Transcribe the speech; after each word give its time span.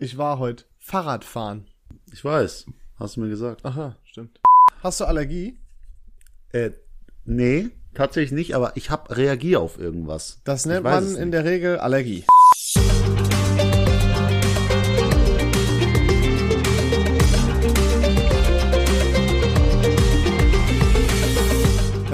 Ich 0.00 0.16
war 0.16 0.38
heute 0.38 0.64
Fahrradfahren. 0.78 1.66
Ich 2.12 2.24
weiß, 2.24 2.66
hast 3.00 3.16
du 3.16 3.20
mir 3.20 3.28
gesagt. 3.28 3.64
Aha, 3.64 3.96
stimmt. 4.04 4.38
Hast 4.80 5.00
du 5.00 5.06
Allergie? 5.06 5.58
Äh, 6.52 6.70
nee, 7.24 7.70
tatsächlich 7.94 8.30
nicht, 8.30 8.54
aber 8.54 8.76
ich 8.76 8.90
hab 8.90 9.16
reagier 9.16 9.60
auf 9.60 9.76
irgendwas. 9.76 10.40
Das 10.44 10.66
nennt 10.66 10.84
man 10.84 11.04
in 11.04 11.14
nicht. 11.14 11.32
der 11.32 11.44
Regel 11.44 11.78
Allergie. 11.78 12.24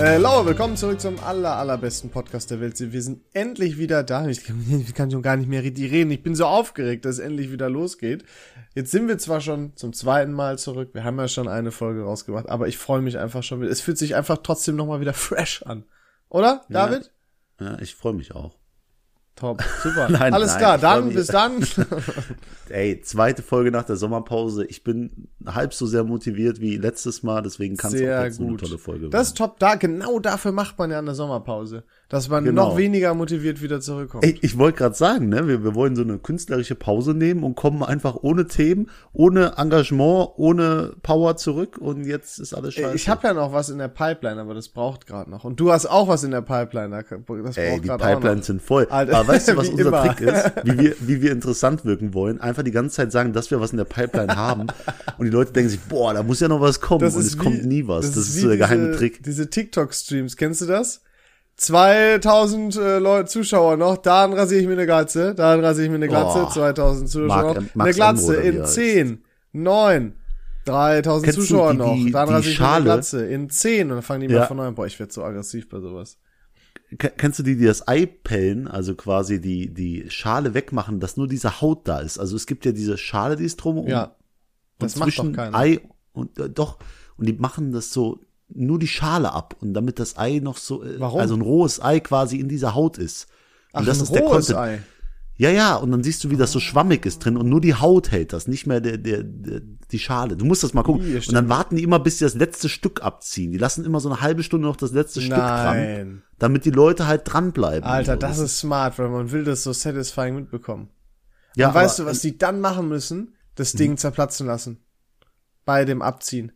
Äh, 0.05 0.19
Laura, 0.19 0.45
willkommen 0.45 0.77
zurück 0.77 1.01
zum 1.01 1.19
aller, 1.21 1.57
allerbesten 1.57 2.11
Podcast 2.11 2.51
der 2.51 2.61
Welt. 2.61 2.79
Wir 2.79 3.01
sind 3.01 3.23
endlich 3.33 3.79
wieder 3.79 4.03
da. 4.03 4.27
Ich 4.27 4.45
kann, 4.45 5.11
schon 5.11 5.23
gar 5.23 5.39
nicht 5.39 5.49
mehr 5.49 5.63
reden. 5.63 6.11
Ich 6.11 6.23
bin 6.23 6.35
so 6.35 6.45
aufgeregt, 6.45 7.07
dass 7.07 7.15
es 7.15 7.19
endlich 7.21 7.51
wieder 7.51 7.71
losgeht. 7.71 8.23
Jetzt 8.75 8.91
sind 8.91 9.09
wir 9.09 9.17
zwar 9.17 9.41
schon 9.41 9.75
zum 9.77 9.95
zweiten 9.95 10.33
Mal 10.33 10.59
zurück. 10.59 10.91
Wir 10.93 11.05
haben 11.05 11.19
ja 11.19 11.27
schon 11.27 11.49
eine 11.49 11.71
Folge 11.71 12.03
rausgebracht, 12.03 12.51
aber 12.51 12.69
ich 12.69 12.77
freue 12.77 13.01
mich 13.01 13.17
einfach 13.17 13.43
schon 13.43 13.63
wieder. 13.63 13.71
Es 13.71 13.81
fühlt 13.81 13.97
sich 13.97 14.15
einfach 14.15 14.37
trotzdem 14.43 14.77
nochmal 14.77 15.01
wieder 15.01 15.15
fresh 15.15 15.63
an. 15.63 15.85
Oder, 16.29 16.67
Ja. 16.69 16.87
David? 16.87 17.11
Ja, 17.59 17.79
ich 17.79 17.95
freue 17.95 18.13
mich 18.13 18.35
auch. 18.35 18.59
Top, 19.37 19.63
super. 19.83 20.09
Nein, 20.11 20.33
Alles 20.33 20.51
nein, 20.53 20.59
klar, 20.59 20.79
dann, 20.79 21.13
bis 21.13 21.27
dann. 21.27 21.67
Ey, 22.69 23.01
zweite 23.03 23.43
Folge 23.43 23.73
nach 23.73 23.83
der 23.83 23.97
Sommerpause. 23.97 24.65
Ich 24.67 24.85
bin 24.85 25.29
halb 25.45 25.75
so 25.75 25.87
sehr 25.87 26.05
motiviert 26.05 26.61
wie 26.61 26.77
letztes 26.77 27.25
Mal, 27.25 27.43
deswegen 27.43 27.77
kann 27.77 27.93
es 27.93 28.01
auch 28.01 28.05
jetzt 28.05 28.37
so 28.37 28.43
eine 28.43 28.53
gut. 28.53 28.61
tolle 28.61 28.79
Folge 28.79 29.09
Das 29.11 29.29
ist 29.29 29.37
top, 29.39 29.59
da, 29.59 29.75
genau 29.75 30.21
dafür 30.21 30.53
macht 30.53 30.79
man 30.79 30.91
ja 30.93 30.99
eine 30.99 31.15
Sommerpause. 31.17 31.83
Dass 32.15 32.29
man 32.29 32.45
Genau. 32.45 32.69
noch 32.71 32.77
weniger 32.77 33.13
motiviert 33.15 33.61
wieder 33.61 33.81
zurückkommt. 33.81 34.25
Ey, 34.25 34.39
ich 34.41 34.57
wollte 34.57 34.79
gerade 34.79 34.95
sagen, 34.95 35.29
ne, 35.29 35.49
wir, 35.49 35.65
wir 35.65 35.75
wollen 35.75 35.97
so 35.97 36.03
eine 36.03 36.19
künstlerische 36.19 36.77
Pause 36.77 37.13
nehmen 37.13 37.43
und 37.43 37.57
kommen 37.57 37.83
einfach 37.83 38.15
ohne 38.23 38.47
Themen, 38.47 38.89
ohne 39.13 39.55
Engagement, 39.57 40.31
ohne 40.37 40.93
Power 41.03 41.37
zurück 41.37 41.77
und 41.79 42.05
jetzt 42.07 42.39
ist 42.39 42.55
alles 42.55 42.75
scheiße. 42.75 42.95
ich 42.95 43.09
habe 43.09 43.27
ja 43.27 43.35
noch 43.35 43.53
was 43.53 43.69
in 43.69 43.79
der 43.79 43.89
Pipeline, 43.89 44.41
aber 44.41 44.55
das 44.55 44.69
braucht 44.69 45.07
gerade 45.07 45.29
noch. 45.29 45.43
Und 45.45 45.59
du 45.59 45.73
hast 45.73 45.87
auch 45.87 46.07
was 46.07 46.23
in 46.23 46.31
der 46.31 46.43
Pipeline, 46.43 46.91
da- 46.91 47.03
das 47.03 47.25
braucht 47.25 47.59
Ey, 47.59 47.81
die. 47.81 47.89
Pipelines 47.89 48.47
sind 48.47 48.63
voll. 48.63 48.87
Alter, 48.91 49.17
Aber 49.19 49.29
weißt 49.29 49.49
du, 49.49 49.57
was 49.57 49.69
unser 49.71 49.89
immer. 49.89 50.15
Trick 50.15 50.21
ist? 50.29 50.53
Wie 50.65 50.79
wir, 50.79 50.95
wie 51.01 51.21
wir 51.21 51.33
interessant 51.33 51.85
wirken 51.85 52.15
wollen? 52.15 52.41
Einfach 52.41 52.63
die 52.63 52.71
ganze 52.71 52.95
Zeit 52.97 53.11
sagen, 53.13 53.33
dass 53.33 53.51
wir 53.51 53.61
was 53.61 53.73
in 53.73 53.79
der 53.79 53.85
Pipeline 53.87 54.37
haben. 54.37 54.69
Und 55.19 55.25
die 55.27 55.31
Leute 55.33 55.53
denken 55.53 55.71
sich, 55.71 55.81
boah, 55.81 56.15
da 56.15 56.23
muss 56.23 56.39
ja 56.41 56.47
noch 56.49 56.61
was 56.61 56.81
kommen. 56.81 57.03
und 57.05 57.09
es 57.21 57.35
wie- 57.35 57.39
kommt 57.43 57.65
nie 57.65 57.89
was. 57.89 58.07
Das, 58.07 58.17
ist 58.29 58.37
wie 58.37 58.41
so 58.41 58.49
der 58.49 58.57
geheime 58.59 58.87
diese, 58.89 58.99
Trick. 58.99 59.23
Diese 59.25 59.51
TikTok-Streams, 59.51 60.37
kennst 60.37 60.61
du 60.61 60.67
das? 60.67 61.03
2000 61.57 62.77
äh, 62.77 62.99
Leute, 62.99 63.29
Zuschauer 63.29 63.77
noch, 63.77 63.97
dann 63.99 64.33
rasiere 64.33 64.61
ich 64.61 64.67
mir 64.67 64.73
eine 64.75 64.87
Glatze, 64.87 65.35
dann 65.35 65.65
rasiere 65.65 65.85
ich 65.87 65.91
mir 65.91 65.97
eine 65.97 66.09
Glatze, 66.09 66.45
Oh. 66.47 66.51
2000 66.51 67.09
Zuschauer 67.09 67.55
noch, 67.55 67.63
äh, 67.63 67.69
eine 67.81 67.93
Glatze 67.93 68.35
in 68.37 68.57
er 68.57 68.63
heißt. 68.63 68.75
10, 68.75 69.25
9, 69.53 70.15
3000 70.65 71.25
Kennst 71.25 71.41
Zuschauer 71.49 71.73
die- 71.73 71.79
noch, 71.79 71.97
dann 72.13 72.29
rasiere 72.29 72.53
ich 72.53 72.61
mir 72.61 72.69
eine? 72.73 72.85
Glatze 72.85 73.25
in 73.27 73.51
10 73.51 73.83
und 73.91 73.97
dann 73.97 74.03
fangen 74.03 74.23
die 74.23 74.29
mal 74.29 74.35
Ja. 74.35 74.47
von 74.47 74.57
neuem. 74.57 74.75
Boah, 74.75 74.87
ich 74.87 74.99
werde 74.99 75.13
so 75.13 75.23
aggressiv 75.23 75.69
bei 75.69 75.81
sowas. 75.81 76.19
Ke- 76.99 77.13
Kennst 77.17 77.39
du 77.39 77.43
die, 77.43 77.57
die 77.57 77.65
das 77.67 77.87
Ei 77.89 78.07
pellen, 78.07 78.67
also 78.69 78.95
quasi 78.95 79.41
die, 79.41 79.73
die 79.73 80.07
Schale 80.11 80.55
wegmachen, 80.55 81.01
dass 81.01 81.17
nur 81.17 81.29
diese 81.29 81.61
Haut 81.61 81.87
da 81.89 81.99
ist? 82.01 82.19
Also 82.19 82.37
es 82.37 82.47
gibt 82.47 82.65
ja 82.65 82.73
diese 82.73 82.99
Schale, 82.99 83.37
die 83.37 83.45
ist 83.45 83.57
drumherum. 83.57 83.89
Ja. 83.89 84.17
Das 84.79 84.95
und 84.95 85.01
macht 85.01 85.09
doch 85.11 85.15
zwischen 85.23 85.33
keiner. 85.35 85.57
Ei 85.57 85.81
und 86.13 86.39
äh, 86.39 86.49
doch. 86.51 86.79
Und 87.17 87.27
die 87.27 87.33
machen 87.35 87.73
das 87.73 87.93
so 87.93 88.21
nur 88.49 88.79
die 88.79 88.89
Schale 88.89 89.33
ab 89.33 89.57
und 89.61 89.75
damit 89.75 89.99
das 89.99 90.17
Ei 90.19 90.41
noch 90.41 90.57
so, 90.57 90.83
äh, 90.85 91.01
Warum? 91.01 91.21
also 91.21 91.35
ein 91.35 91.41
rohes 91.41 91.83
Ei 91.83 92.01
quasi 92.01 92.39
in 92.39 92.49
dieser 92.49 92.75
Haut 92.75 92.99
ist. 92.99 93.27
Und 93.73 93.83
Ach, 93.83 93.87
das 93.87 93.99
ein 93.99 94.05
ist 94.05 94.15
der 94.15 94.23
rohes 94.23 94.47
Content. 94.47 94.59
Ei. 94.59 94.83
Ja, 95.37 95.51
ja, 95.51 95.75
und 95.75 95.91
dann 95.91 96.05
siehst 96.05 96.23
du, 96.23 96.31
wie 96.31 96.37
das 96.37 96.53
so 96.53 96.61
schwammig 96.61 97.05
ist 97.07 97.19
drin 97.19 97.37
und 97.37 97.49
nur 97.49 97.61
die 97.61 97.75
Haut 97.75 98.13
hält 98.13 98.33
das, 98.33 98.47
nicht 98.47 98.69
mehr 98.69 98.81
der, 98.81 98.99
der, 98.99 99.25
der, 99.25 99.63
die 99.91 99.99
Schale. 99.99 100.37
Du 100.37 100.45
musst 100.45 100.63
das 100.63 100.75
mal 100.75 100.85
gucken. 100.85 101.13
Und 101.13 101.33
dann 101.33 101.49
warten 101.49 101.75
die 101.75 101.83
immer, 101.83 101.99
bis 101.99 102.19
sie 102.19 102.25
das 102.25 102.35
letzte 102.35 102.69
Stück 102.69 103.03
abziehen. 103.03 103.51
Die 103.51 103.59
lassen 103.59 103.85
immer 103.85 103.99
so 103.99 104.09
eine 104.09 104.21
halbe 104.21 104.45
Stunde 104.45 104.69
noch 104.69 104.77
das 104.77 104.93
letzte 104.93 105.21
Stück 105.21 105.35
dran, 105.35 105.77
Nein. 105.77 106.23
damit 106.39 106.65
die 106.65 106.71
Leute 106.71 107.09
halt 107.09 107.23
dranbleiben. 107.25 107.83
Alter, 107.83 108.17
das 108.17 108.39
ist 108.39 108.59
smart, 108.61 108.97
weil 109.01 109.09
man 109.09 109.33
will 109.33 109.43
das 109.43 109.65
so 109.65 109.73
satisfying 109.73 110.37
mitbekommen. 110.37 110.91
ja, 111.57 111.69
Und 111.69 111.75
weißt 111.75 111.99
du, 111.99 112.05
was 112.07 112.21
die 112.21 112.39
dann 112.39 112.61
machen 112.61 112.89
müssen? 112.89 113.35
Das 113.57 113.73
Ding 113.73 113.97
zerplatzen 113.97 114.47
lassen. 114.47 114.85
Bei 115.65 115.85
dem 115.85 116.01
Abziehen. 116.01 116.53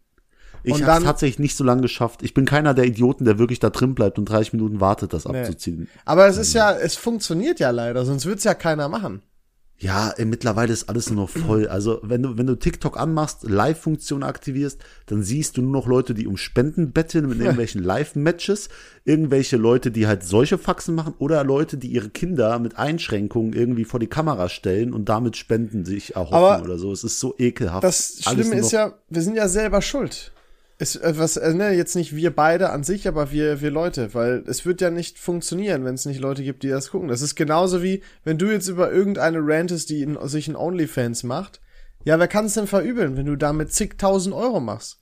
Ich 0.63 0.75
habe 0.75 0.85
dann- 0.85 1.05
tatsächlich 1.05 1.39
nicht 1.39 1.57
so 1.57 1.65
lange 1.65 1.83
geschafft. 1.83 2.23
Ich 2.23 2.35
bin 2.35 2.45
keiner 2.45 2.75
der 2.75 2.85
Idioten, 2.87 3.25
der 3.25 3.39
wirklich 3.39 3.59
da 3.61 3.71
drin 3.71 3.95
bleibt 3.95 4.19
und 4.19 4.25
30 4.27 4.53
Minuten 4.53 4.81
wartet, 4.81 5.13
das 5.13 5.27
Nee. 5.27 5.39
abzuziehen. 5.41 5.89
Aber 6.05 6.27
es 6.27 6.37
ist 6.37 6.53
ja, 6.55 6.73
es 6.77 6.97
funktioniert 6.97 7.61
ja 7.61 7.71
leider, 7.71 8.05
sonst 8.05 8.27
wird's 8.27 8.45
ja 8.45 8.55
keiner 8.55 8.89
machen. 8.89 9.23
Ja, 9.81 10.11
ey, 10.17 10.25
mittlerweile 10.25 10.73
ist 10.73 10.89
alles 10.89 11.09
nur 11.09 11.23
noch 11.27 11.31
voll. 11.31 11.69
Also 11.69 12.01
wenn 12.03 12.21
du, 12.25 12.37
wenn 12.37 12.49
du 12.49 12.57
TikTok 12.57 12.99
anmachst, 12.99 13.45
Live-Funktion 13.45 14.25
aktivierst, 14.25 14.81
dann 15.07 15.23
siehst 15.23 15.57
du 15.57 15.63
nur 15.63 15.71
noch 15.71 15.87
Leute, 15.87 16.15
die 16.15 16.27
um 16.27 16.37
Spenden 16.37 16.91
betteln 16.91 17.29
mit 17.29 17.39
irgendwelchen 17.41 17.85
Live-Matches, 17.85 18.71
irgendwelche 19.05 19.57
Leute, 19.57 19.93
die 19.93 20.09
halt 20.09 20.25
solche 20.25 20.59
Faxen 20.59 20.97
machen 20.97 21.15
oder 21.19 21.45
Leute, 21.45 21.77
die 21.77 21.87
ihre 21.93 22.09
Kinder 22.09 22.59
mit 22.59 22.77
Einschränkungen 22.77 23.53
irgendwie 23.53 23.85
vor 23.85 24.01
die 24.01 24.09
Kamera 24.09 24.49
stellen 24.49 24.93
und 24.93 25.09
damit 25.09 25.37
Spenden 25.37 25.85
sich 25.85 26.17
erhoffen 26.17 26.35
Aber 26.35 26.61
oder 26.65 26.77
so. 26.77 26.91
Es 26.91 27.05
ist 27.05 27.21
so 27.21 27.37
ekelhaft. 27.39 27.85
Das 27.85 28.19
Schlimme 28.21 28.57
ist 28.57 28.73
ja, 28.73 28.95
wir 29.09 29.23
sind 29.23 29.37
ja 29.37 29.47
selber 29.47 29.81
schuld. 29.81 30.33
Es, 30.81 30.95
äh, 30.95 31.15
was, 31.17 31.37
äh, 31.37 31.55
ne, 31.55 31.73
jetzt 31.73 31.97
nicht 31.97 32.15
wir 32.15 32.35
beide 32.35 32.71
an 32.71 32.85
sich, 32.85 33.09
aber 33.09 33.33
wir, 33.33 33.61
wir 33.61 33.71
Leute, 33.71 34.15
weil 34.15 34.45
es 34.47 34.65
wird 34.65 34.81
ja 34.81 34.91
nicht 34.91 35.19
funktionieren, 35.19 35.85
wenn 35.85 35.95
es 35.95 36.07
nicht 36.07 36.21
Leute 36.21 36.45
gibt, 36.45 36.63
die 36.63 36.69
das 36.69 36.91
gucken. 36.91 37.09
Das 37.09 37.21
ist 37.21 37.35
genauso 37.35 37.83
wie, 37.83 38.03
wenn 38.25 38.39
du 38.39 38.47
jetzt 38.47 38.69
über 38.69 38.93
irgendeine 38.93 39.41
rantest, 39.43 39.91
die 39.91 40.03
in, 40.03 40.17
sich 40.29 40.49
in 40.49 40.57
OnlyFans 40.57 41.25
macht. 41.25 41.61
Ja, 42.05 42.19
wer 42.21 42.29
kann 42.29 42.47
es 42.47 42.55
denn 42.55 42.69
verübeln, 42.69 43.17
wenn 43.17 43.27
du 43.27 43.37
damit 43.37 43.73
zigtausend 43.73 44.35
Euro 44.35 44.61
machst? 44.61 45.01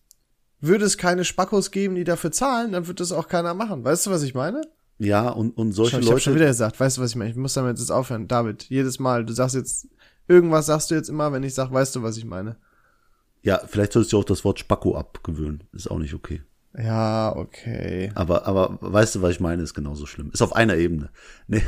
Würde 0.60 0.86
es 0.86 0.96
keine 0.96 1.24
Spackos 1.24 1.70
geben, 1.70 1.94
die 1.94 2.04
dafür 2.04 2.32
zahlen, 2.32 2.72
dann 2.72 2.86
wird 2.86 3.00
das 3.00 3.12
auch 3.12 3.28
keiner 3.28 3.52
machen. 3.52 3.84
Weißt 3.84 4.06
du, 4.06 4.10
was 4.10 4.22
ich 4.22 4.34
meine? 4.34 4.62
Ja, 4.98 5.28
und, 5.28 5.56
und 5.58 5.72
solche 5.72 5.96
Schau, 5.96 5.98
ich 5.98 6.10
hab 6.10 6.20
schon 6.20 6.32
Leute. 6.32 6.40
wieder 6.40 6.50
gesagt, 6.50 6.80
weißt 6.80 6.96
du, 6.96 7.02
was 7.02 7.10
ich 7.10 7.16
meine? 7.16 7.30
Ich 7.30 7.36
muss 7.36 7.52
damit 7.52 7.78
jetzt 7.78 7.92
aufhören. 7.92 8.28
David, 8.28 8.64
jedes 8.64 8.98
Mal, 8.98 9.26
du 9.26 9.34
sagst 9.34 9.54
jetzt, 9.54 9.88
irgendwas 10.26 10.66
sagst 10.66 10.90
du 10.90 10.94
jetzt 10.94 11.10
immer, 11.10 11.32
wenn 11.32 11.42
ich 11.42 11.52
sag, 11.52 11.70
weißt 11.70 11.94
du, 11.96 12.02
was 12.02 12.16
ich 12.16 12.24
meine? 12.24 12.56
Ja, 13.46 13.60
vielleicht 13.64 13.92
solltest 13.92 14.12
du 14.12 14.18
auch 14.18 14.24
das 14.24 14.44
Wort 14.44 14.58
Spacko 14.58 14.96
abgewöhnen. 14.96 15.62
Ist 15.72 15.88
auch 15.88 16.00
nicht 16.00 16.14
okay. 16.14 16.42
Ja, 16.76 17.32
okay. 17.36 18.10
Aber, 18.16 18.44
aber 18.44 18.76
weißt 18.80 19.14
du, 19.14 19.22
was 19.22 19.30
ich 19.30 19.40
meine, 19.40 19.62
ist 19.62 19.72
genauso 19.72 20.04
schlimm. 20.04 20.30
Ist 20.32 20.42
auf 20.42 20.56
einer 20.56 20.74
Ebene. 20.74 21.10
Nee. 21.46 21.62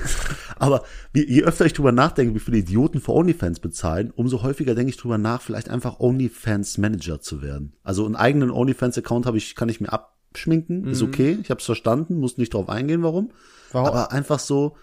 Aber 0.58 0.82
wie, 1.12 1.24
je 1.24 1.44
öfter 1.44 1.66
ich 1.66 1.72
drüber 1.74 1.92
nachdenke, 1.92 2.34
wie 2.34 2.40
viele 2.40 2.56
Idioten 2.56 3.00
für 3.00 3.12
OnlyFans 3.12 3.60
bezahlen, 3.60 4.12
umso 4.16 4.42
häufiger 4.42 4.74
denke 4.74 4.90
ich 4.90 4.96
drüber 4.96 5.18
nach, 5.18 5.40
vielleicht 5.40 5.70
einfach 5.70 6.00
OnlyFans 6.00 6.78
Manager 6.78 7.20
zu 7.20 7.42
werden. 7.42 7.76
Also 7.84 8.04
einen 8.04 8.16
eigenen 8.16 8.50
OnlyFans-Account 8.50 9.26
habe 9.26 9.38
ich, 9.38 9.54
kann 9.54 9.68
ich 9.68 9.80
mir 9.80 9.92
abschminken, 9.92 10.84
ist 10.88 11.00
okay, 11.00 11.38
ich 11.40 11.50
habe 11.50 11.60
es 11.60 11.66
verstanden, 11.66 12.18
muss 12.18 12.38
nicht 12.38 12.54
drauf 12.54 12.68
eingehen, 12.68 13.04
warum. 13.04 13.30
Warum? 13.70 13.86
Aber 13.86 14.10
einfach 14.10 14.40
so, 14.40 14.76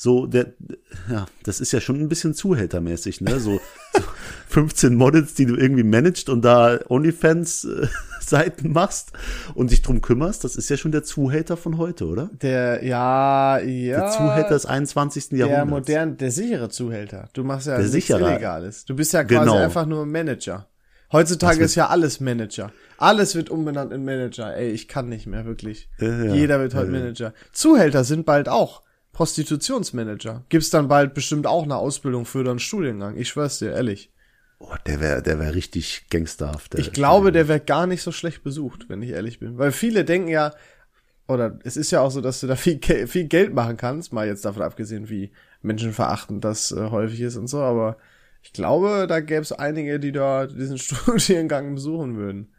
so 0.00 0.26
der, 0.26 0.52
ja, 1.10 1.26
das 1.42 1.60
ist 1.60 1.72
ja 1.72 1.80
schon 1.80 1.96
ein 2.00 2.08
bisschen 2.08 2.32
zuhältermäßig, 2.32 3.20
ne? 3.20 3.40
So, 3.40 3.60
so 3.92 4.00
15 4.46 4.94
Models, 4.94 5.34
die 5.34 5.44
du 5.44 5.56
irgendwie 5.56 5.82
managst 5.82 6.28
und 6.28 6.42
da 6.44 6.78
OnlyFans 6.88 7.64
äh, 7.64 7.88
Seiten 8.20 8.70
machst 8.70 9.10
und 9.54 9.72
dich 9.72 9.82
drum 9.82 10.00
kümmerst, 10.00 10.44
das 10.44 10.54
ist 10.54 10.70
ja 10.70 10.76
schon 10.76 10.92
der 10.92 11.02
Zuhälter 11.02 11.56
von 11.56 11.78
heute, 11.78 12.06
oder? 12.06 12.30
Der, 12.40 12.84
ja, 12.84 13.58
ja. 13.58 14.00
Der 14.02 14.10
Zuhälter 14.10 14.50
des 14.50 14.66
21. 14.66 15.30
der 15.30 15.38
Jahrhunderts. 15.38 15.70
modern, 15.88 16.16
der 16.16 16.30
sichere 16.30 16.68
Zuhälter. 16.68 17.28
Du 17.32 17.42
machst 17.42 17.66
ja 17.66 17.72
Der 17.72 17.80
nichts 17.80 17.92
sichere. 17.94 18.20
Illegales. 18.30 18.84
Du 18.84 18.94
bist 18.94 19.12
ja 19.12 19.24
quasi 19.24 19.40
Genau. 19.50 19.56
einfach 19.56 19.84
nur 19.86 20.06
Manager. 20.06 20.68
Heutzutage 21.10 21.64
ist 21.64 21.74
ja 21.74 21.88
alles 21.88 22.20
Manager. 22.20 22.70
Alles 22.98 23.34
wird 23.34 23.50
umbenannt 23.50 23.92
in 23.92 24.04
Manager. 24.04 24.54
Ey, 24.54 24.70
ich 24.70 24.86
kann 24.86 25.08
nicht 25.08 25.26
mehr 25.26 25.44
wirklich. 25.44 25.88
Ja. 25.98 26.34
Jeder 26.34 26.60
wird 26.60 26.74
heute 26.74 26.92
ja. 26.92 26.98
Manager. 27.00 27.34
Zuhälter 27.50 28.04
sind 28.04 28.24
bald 28.24 28.48
auch 28.48 28.82
Prostitutionsmanager. 29.18 30.44
Gibt's 30.48 30.70
dann 30.70 30.86
bald 30.86 31.12
bestimmt 31.12 31.48
auch 31.48 31.64
eine 31.64 31.74
Ausbildung 31.74 32.24
für 32.24 32.38
oder 32.38 32.50
einen 32.50 32.60
Studiengang. 32.60 33.16
Ich 33.16 33.26
schwör's 33.26 33.58
dir, 33.58 33.72
ehrlich. 33.72 34.12
Oh, 34.60 34.72
der 34.86 35.00
wäre 35.00 35.22
der 35.24 35.40
wär 35.40 35.56
richtig 35.56 36.06
gangsterhaft. 36.08 36.76
Ich 36.76 36.92
glaube, 36.92 37.32
der 37.32 37.48
wird 37.48 37.66
gar 37.66 37.88
nicht 37.88 38.02
so 38.02 38.12
schlecht 38.12 38.44
besucht, 38.44 38.88
wenn 38.88 39.02
ich 39.02 39.10
ehrlich 39.10 39.40
bin. 39.40 39.58
Weil 39.58 39.72
viele 39.72 40.04
denken 40.04 40.28
ja, 40.28 40.54
oder 41.26 41.58
es 41.64 41.76
ist 41.76 41.90
ja 41.90 42.00
auch 42.00 42.12
so, 42.12 42.20
dass 42.20 42.38
du 42.38 42.46
da 42.46 42.54
viel, 42.54 42.78
viel 43.08 43.24
Geld 43.24 43.52
machen 43.52 43.76
kannst, 43.76 44.12
mal 44.12 44.28
jetzt 44.28 44.44
davon 44.44 44.62
abgesehen, 44.62 45.08
wie 45.08 45.32
menschenverachtend 45.62 46.44
das 46.44 46.70
äh, 46.70 46.90
häufig 46.90 47.20
ist 47.20 47.36
und 47.36 47.48
so, 47.48 47.58
aber 47.58 47.96
ich 48.44 48.52
glaube, 48.52 49.08
da 49.08 49.18
gäbe 49.18 49.42
es 49.42 49.50
einige, 49.50 49.98
die 49.98 50.12
da 50.12 50.46
diesen 50.46 50.78
Studiengang 50.78 51.74
besuchen 51.74 52.16
würden. 52.16 52.52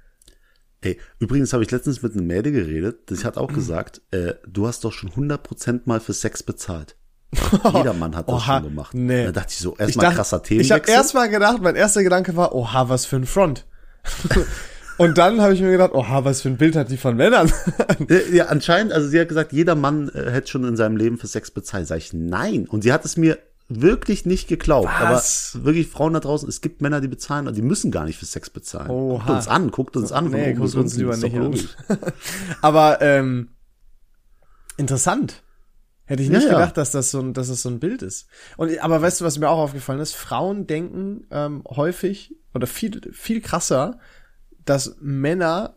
Ey, 0.81 0.98
übrigens 1.20 1.52
habe 1.54 1.64
ich 1.64 1.72
letztens 1.72 2.02
mit 2.02 2.14
einem 2.14 2.28
Mädel 2.28 2.52
geredet, 2.54 3.12
das 3.12 3.26
hat 3.26 3.38
auch 3.38 3.52
gesagt, 3.54 4.02
äh, 4.12 4.34
du 4.48 4.68
hast 4.68 4.84
doch 4.86 4.94
schon 4.94 5.10
100% 5.12 5.81
mal 5.86 6.00
für 6.00 6.14
Sex 6.14 6.44
bezahlt. 6.44 6.96
Jeder 7.74 7.94
Mann 7.94 8.16
hat 8.16 8.28
das 8.28 8.36
Oha, 8.36 8.60
schon 8.60 8.70
gemacht. 8.70 8.94
nee. 8.96 9.26
Da 9.26 9.31
dachte 9.31 9.50
ich 9.52 9.58
so, 9.60 9.74
Ich 9.74 9.80
erstmal 9.81 10.14
krasser 10.16 10.38
Ich 10.38 10.48
Themenwechsel. 10.50 10.76
habe 10.81 10.92
erst 10.92 11.14
mal 11.14 11.30
gedacht, 11.30 11.62
mein 11.62 11.76
erster 11.76 12.02
Gedanke 12.04 12.36
war, 12.36 12.56
oha, 12.56 12.90
was 12.90 13.06
für 13.06 13.18
ein 13.18 13.26
Front. 13.28 13.66
und 14.98 15.18
dann 15.18 15.40
habe 15.42 15.54
ich 15.54 15.62
mir 15.62 15.72
gedacht, 15.72 15.92
oha, 15.94 16.26
was 16.26 16.42
für 16.42 16.50
ein 16.50 16.58
Bild 16.58 16.76
hat 16.76 16.90
die 16.90 16.98
von 16.98 17.16
Männern. 17.16 17.52
Äh, 18.10 18.36
Ja, 18.36 18.46
anscheinend, 18.46 18.94
also 18.94 19.08
sie 19.08 19.20
hat 19.20 19.28
gesagt, 19.28 19.54
jeder 19.54 19.76
Mann 19.76 20.10
äh, 20.10 20.31
hätte 20.31 20.50
schon 20.50 20.64
in 20.64 20.76
seinem 20.76 20.98
Leben 20.98 21.18
für 21.18 21.28
Sex 21.28 21.52
bezahlt. 21.52 21.86
Sag 21.88 21.98
ich, 22.00 22.14
nein. 22.14 22.68
Und 22.68 22.81
sie 22.84 22.92
hat 22.94 23.06
es 23.06 23.16
mir 23.18 23.38
wirklich 23.69 24.25
nicht 24.25 24.48
geglaubt. 24.48 24.89
Was? 25.00 25.51
Aber 25.56 25.66
wirklich 25.66 25.88
Frauen 25.88 26.13
da 26.13 26.19
draußen, 26.19 26.50
es 26.50 26.62
gibt 26.62 26.81
Männer, 26.81 27.01
die 27.01 27.07
bezahlen, 27.07 27.54
die 27.54 27.62
müssen 27.62 27.92
gar 27.92 28.06
nicht 28.06 28.18
für 28.18 28.25
Sex 28.25 28.50
bezahlen. 28.50 28.89
Oha. 28.89 29.18
Guckt 29.19 29.30
uns 29.30 29.48
an, 29.48 29.71
guckt 29.71 29.95
uns 29.98 30.12
an. 30.12 30.30
Nee, 30.30 30.54
guckt 30.54 30.75
uns 30.75 30.98
lieber 30.98 31.16
nicht 31.16 31.36
an. 31.36 31.57
Aber 32.62 33.01
ähm, 33.01 33.50
interessant. 34.77 35.44
Hätte 36.06 36.24
ich 36.24 36.30
nicht 36.30 36.42
Ja, 36.42 36.50
ja. 36.50 36.54
gedacht, 36.56 36.77
dass 36.77 36.89
das 36.89 37.12
so 37.12 37.19
ein, 37.19 37.33
dass 37.33 37.50
das 37.50 37.62
so 37.62 37.69
ein 37.69 37.80
Bild 37.80 38.01
ist. 38.01 38.27
Und 38.57 38.75
aber 38.80 39.00
weißt 39.00 39.21
du, 39.21 39.25
was 39.25 39.38
mir 39.38 39.48
auch 39.48 39.60
aufgefallen 39.60 40.00
ist? 40.00 40.16
Frauen 40.16 40.66
denken 40.66 41.27
ähm, 41.30 41.63
häufig 41.69 42.36
oder 42.56 42.66
viel 42.66 43.00
viel 43.12 43.42
krasser, 43.42 44.00
dass 44.66 44.95
Männer 45.00 45.75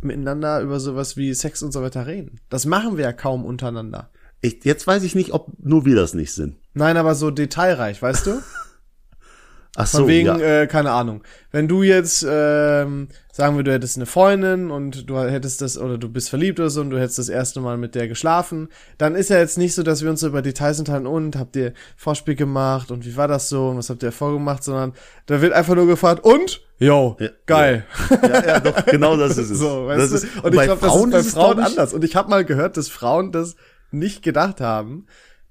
miteinander 0.00 0.60
über 0.60 0.80
sowas 0.80 1.16
wie 1.16 1.32
Sex 1.32 1.62
und 1.62 1.70
so 1.72 1.80
weiter 1.80 2.08
reden. 2.08 2.40
Das 2.48 2.66
machen 2.66 2.96
wir 2.96 3.04
ja 3.04 3.12
kaum 3.12 3.44
untereinander. 3.44 4.10
Ich, 4.40 4.64
jetzt 4.64 4.86
weiß 4.86 5.02
ich 5.04 5.14
nicht, 5.14 5.32
ob 5.32 5.52
nur 5.60 5.84
wir 5.84 5.94
das 5.96 6.14
nicht 6.14 6.32
sind. 6.32 6.56
Nein, 6.78 6.96
aber 6.96 7.14
so 7.16 7.30
detailreich, 7.32 8.00
weißt 8.00 8.26
du? 8.26 8.40
Ach 9.76 9.86
Von 9.86 10.00
so, 10.00 10.08
wegen, 10.08 10.26
ja. 10.26 10.62
äh, 10.62 10.66
keine 10.66 10.90
Ahnung. 10.92 11.22
Wenn 11.52 11.68
du 11.68 11.82
jetzt, 11.82 12.26
ähm, 12.28 13.08
sagen 13.32 13.56
wir, 13.56 13.62
du 13.64 13.72
hättest 13.72 13.96
eine 13.96 14.06
Freundin 14.06 14.70
und 14.70 15.08
du 15.08 15.18
hättest 15.18 15.60
das, 15.60 15.76
oder 15.76 15.98
du 15.98 16.08
bist 16.08 16.30
verliebt 16.30 16.58
oder 16.58 16.70
so 16.70 16.80
und 16.80 16.90
du 16.90 16.98
hättest 16.98 17.18
das 17.18 17.28
erste 17.28 17.60
Mal 17.60 17.76
mit 17.76 17.94
der 17.94 18.08
geschlafen, 18.08 18.68
dann 18.96 19.14
ist 19.14 19.30
ja 19.30 19.38
jetzt 19.38 19.58
nicht 19.58 19.74
so, 19.74 19.82
dass 19.82 20.02
wir 20.02 20.10
uns 20.10 20.20
so 20.20 20.28
über 20.28 20.40
Details 20.42 20.78
unterhalten 20.78 21.06
und 21.06 21.36
habt 21.36 21.54
ihr 21.56 21.74
Vorspiel 21.96 22.34
gemacht 22.34 22.90
und 22.90 23.06
wie 23.06 23.16
war 23.16 23.28
das 23.28 23.48
so 23.48 23.68
und 23.68 23.78
was 23.78 23.90
habt 23.90 24.02
ihr 24.02 24.10
vorgemacht, 24.10 24.64
sondern 24.64 24.94
da 25.26 25.40
wird 25.40 25.52
einfach 25.52 25.74
nur 25.74 25.86
gefragt 25.86 26.24
und? 26.24 26.60
Yo, 26.78 27.16
Ja, 27.20 27.28
geil. 27.46 27.84
ja, 28.22 28.46
ja, 28.46 28.60
doch, 28.60 28.86
genau 28.86 29.16
das 29.16 29.36
ist 29.36 29.50
es. 29.50 29.58
So, 29.58 29.86
weißt 29.86 30.12
das 30.12 30.22
du? 30.22 30.28
und 30.42 30.54
ich 30.54 30.62
glaube, 30.62 30.80
das 30.80 30.96
ist 30.96 31.34
bei 31.34 31.40
Frauen 31.40 31.58
anders. 31.60 31.92
Und 31.92 32.04
ich 32.04 32.16
habe 32.16 32.30
mal 32.30 32.44
gehört, 32.44 32.76
dass 32.76 32.88
Frauen 32.88 33.30
das 33.32 33.56
nicht 33.90 34.22
gedacht 34.22 34.60
haben, 34.60 35.06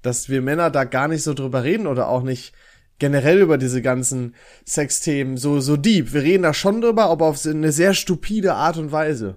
dass 0.08 0.28
wir 0.30 0.40
Männer 0.42 0.70
da 0.70 0.84
gar 0.84 1.06
nicht 1.08 1.22
so 1.22 1.34
drüber 1.34 1.62
reden 1.64 1.86
oder 1.86 2.08
auch 2.08 2.22
nicht 2.22 2.52
generell 2.98 3.38
über 3.40 3.58
diese 3.58 3.82
ganzen 3.82 4.34
Sexthemen 4.66 5.36
so 5.36 5.60
so 5.60 5.76
deep. 5.76 6.12
Wir 6.14 6.22
reden 6.22 6.42
da 6.42 6.54
schon 6.54 6.80
drüber, 6.80 7.04
aber 7.04 7.26
auf 7.26 7.44
eine 7.46 7.70
sehr 7.72 7.92
stupide 7.94 8.54
Art 8.54 8.76
und 8.78 8.90
Weise. 8.90 9.36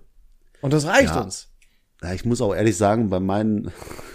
Und 0.61 0.73
das 0.73 0.85
reicht 0.87 1.13
Ja. 1.15 1.21
uns. 1.21 1.49
Ja, 2.01 2.13
ich 2.13 2.25
muss 2.25 2.41
auch 2.41 2.55
ehrlich 2.55 2.77
sagen, 2.77 3.09
bei 3.09 3.19
meinen, 3.19 3.71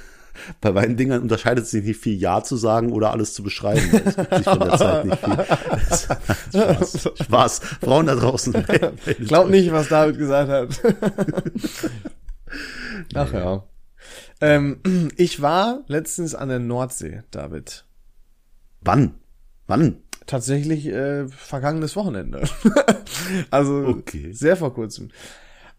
bei 0.60 0.72
meinen 0.72 0.96
Dingern 0.96 1.22
unterscheidet 1.22 1.66
sich 1.66 1.84
nicht 1.84 2.00
viel 2.00 2.16
Ja 2.18 2.42
zu 2.42 2.56
sagen 2.56 2.90
oder 2.92 3.12
alles 3.12 3.34
zu 3.34 3.42
beschreiben. 3.44 3.88
Es 4.04 4.16
gibt 4.16 4.34
sich 4.34 4.44
von 4.44 4.58
der 4.60 4.76
Zeit 4.78 5.04
nicht 5.04 5.18
viel. 5.18 5.44
Spaß. 6.56 7.10
Spaß. 7.22 7.58
Frauen 7.82 8.06
da 8.06 8.14
draußen. 8.16 8.54
Ich 9.18 9.28
glaube 9.28 9.50
nicht, 9.50 9.70
was 9.70 9.88
David 9.88 10.18
gesagt 10.18 10.50
hat. 10.50 10.94
Ach 13.14 13.32
ja. 13.32 13.64
Ähm, 14.40 14.80
ich 15.16 15.40
war 15.42 15.82
letztens 15.86 16.34
an 16.34 16.48
der 16.48 16.58
Nordsee, 16.58 17.22
David. 17.30 17.84
Wann? 18.80 19.14
Wann? 19.66 19.98
Tatsächlich 20.26 20.86
äh, 20.86 21.28
vergangenes 21.28 21.96
Wochenende. 21.96 22.42
also 23.50 23.84
Okay. 23.86 24.32
sehr 24.32 24.56
vor 24.56 24.74
kurzem. 24.74 25.10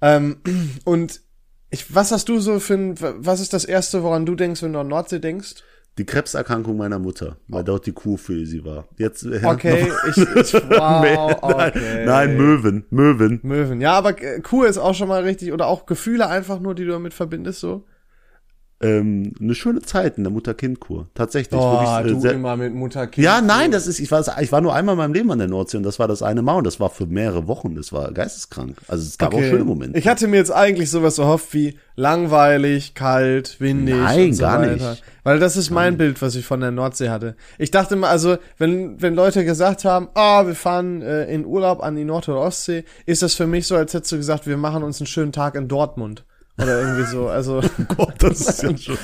Ähm, 0.01 0.37
und 0.85 1.21
ich, 1.69 1.93
was 1.93 2.11
hast 2.11 2.29
du 2.29 2.39
so 2.39 2.59
für 2.59 2.75
ein, 2.75 2.95
was 2.99 3.39
ist 3.41 3.53
das 3.53 3.65
erste, 3.65 4.03
woran 4.03 4.25
du 4.25 4.35
denkst, 4.35 4.61
wenn 4.63 4.73
du 4.73 4.79
an 4.79 4.87
Nordsee 4.87 5.19
denkst? 5.19 5.55
Die 5.97 6.05
Krebserkrankung 6.05 6.77
meiner 6.77 6.99
Mutter, 6.99 7.37
weil 7.47 7.63
dort 7.63 7.87
die 7.87 7.91
Kuh 7.91 8.17
für 8.17 8.45
sie 8.45 8.63
war. 8.63 8.87
Jetzt, 8.97 9.23
äh, 9.25 9.41
ja, 9.41 9.51
Okay, 9.51 9.89
noch- 9.89 10.03
ich, 10.09 10.17
ich 10.17 10.53
wow, 10.69 11.37
nein, 11.41 11.69
okay. 11.71 12.05
nein, 12.05 12.37
Möwen, 12.37 12.85
Möwen. 12.91 13.39
Möwen. 13.43 13.81
Ja, 13.81 13.93
aber 13.93 14.21
äh, 14.21 14.39
Kuh 14.41 14.63
ist 14.63 14.77
auch 14.77 14.93
schon 14.93 15.07
mal 15.07 15.23
richtig, 15.23 15.51
oder 15.51 15.65
auch 15.67 15.85
Gefühle 15.87 16.27
einfach 16.27 16.59
nur, 16.59 16.75
die 16.75 16.85
du 16.85 16.91
damit 16.91 17.13
verbindest, 17.13 17.59
so. 17.61 17.83
Ähm, 18.79 19.33
eine 19.41 19.55
schöne 19.55 19.81
Zeit 19.81 20.19
in 20.19 20.23
der 20.23 20.31
Mutter-Kind-Kur. 20.31 21.07
Tatsächlich. 21.15 21.59
Oh, 21.59 21.81
wirklich, 21.81 22.15
äh, 22.15 22.29
du 22.29 22.35
immer 22.35 22.55
mit 22.57 22.75
Mutter, 22.75 23.07
Kind. 23.07 23.25
Ja, 23.25 23.41
nein, 23.41 23.71
das 23.71 23.87
ist, 23.87 23.99
ich 23.99 24.11
war, 24.11 24.23
ich 24.39 24.51
war 24.51 24.61
nur 24.61 24.75
einmal 24.75 24.93
in 24.93 24.97
meinem 24.99 25.13
Leben 25.13 25.31
an 25.31 25.39
der 25.39 25.47
Nordsee 25.47 25.77
und 25.77 25.83
das 25.83 25.97
war 25.97 26.07
das 26.07 26.21
eine 26.21 26.43
Mal 26.43 26.57
und 26.57 26.67
das 26.67 26.79
war 26.79 26.91
für 26.91 27.07
mehrere 27.07 27.47
Wochen. 27.47 27.73
Das 27.73 27.91
war 27.91 28.11
geisteskrank. 28.11 28.77
Also 28.87 29.03
es 29.03 29.17
gab 29.17 29.33
auch 29.33 29.39
schöne 29.39 29.63
Momente. 29.63 29.97
Ich 29.97 30.07
hatte 30.07 30.27
mir 30.27 30.37
jetzt 30.37 30.51
eigentlich 30.51 30.91
sowas 30.91 31.17
erhofft 31.17 31.55
wie 31.55 31.79
langweilig, 31.95 32.93
kalt, 32.93 33.59
windig 33.59 33.95
Nein, 33.95 34.33
so 34.33 34.43
gar 34.43 34.61
weiter. 34.61 34.91
nicht. 34.91 35.03
Weil 35.23 35.39
das 35.39 35.57
ist 35.57 35.71
mein 35.71 35.97
Bild, 35.97 36.21
was 36.21 36.35
ich 36.35 36.45
von 36.45 36.59
der 36.59 36.69
Nordsee 36.69 37.09
hatte. 37.09 37.35
Ich 37.57 37.71
dachte 37.71 37.95
mal, 37.95 38.09
also 38.09 38.37
wenn 38.59 39.01
wenn 39.01 39.15
Leute 39.15 39.43
gesagt 39.43 39.85
haben, 39.85 40.07
ah, 40.13 40.45
wir 40.45 40.53
fahren 40.53 41.01
äh, 41.01 41.25
in 41.33 41.47
Urlaub 41.47 41.81
an 41.81 41.95
die 41.95 42.05
Nord- 42.05 42.29
oder 42.29 42.41
Ostsee, 42.41 42.83
ist 43.07 43.23
das 43.23 43.33
für 43.33 43.47
mich 43.47 43.65
so, 43.65 43.75
als 43.75 43.95
hättest 43.95 44.11
du 44.11 44.17
gesagt, 44.17 44.45
wir 44.45 44.57
machen 44.57 44.83
uns 44.83 45.01
einen 45.01 45.07
schönen 45.07 45.31
Tag 45.31 45.55
in 45.55 45.67
Dortmund 45.67 46.25
oder 46.57 46.81
irgendwie 46.81 47.05
so. 47.05 47.27
Also 47.27 47.61
Gott, 47.95 48.15
das 48.19 48.41
ist 48.41 48.63
ja 48.63 48.77
schon 48.77 48.97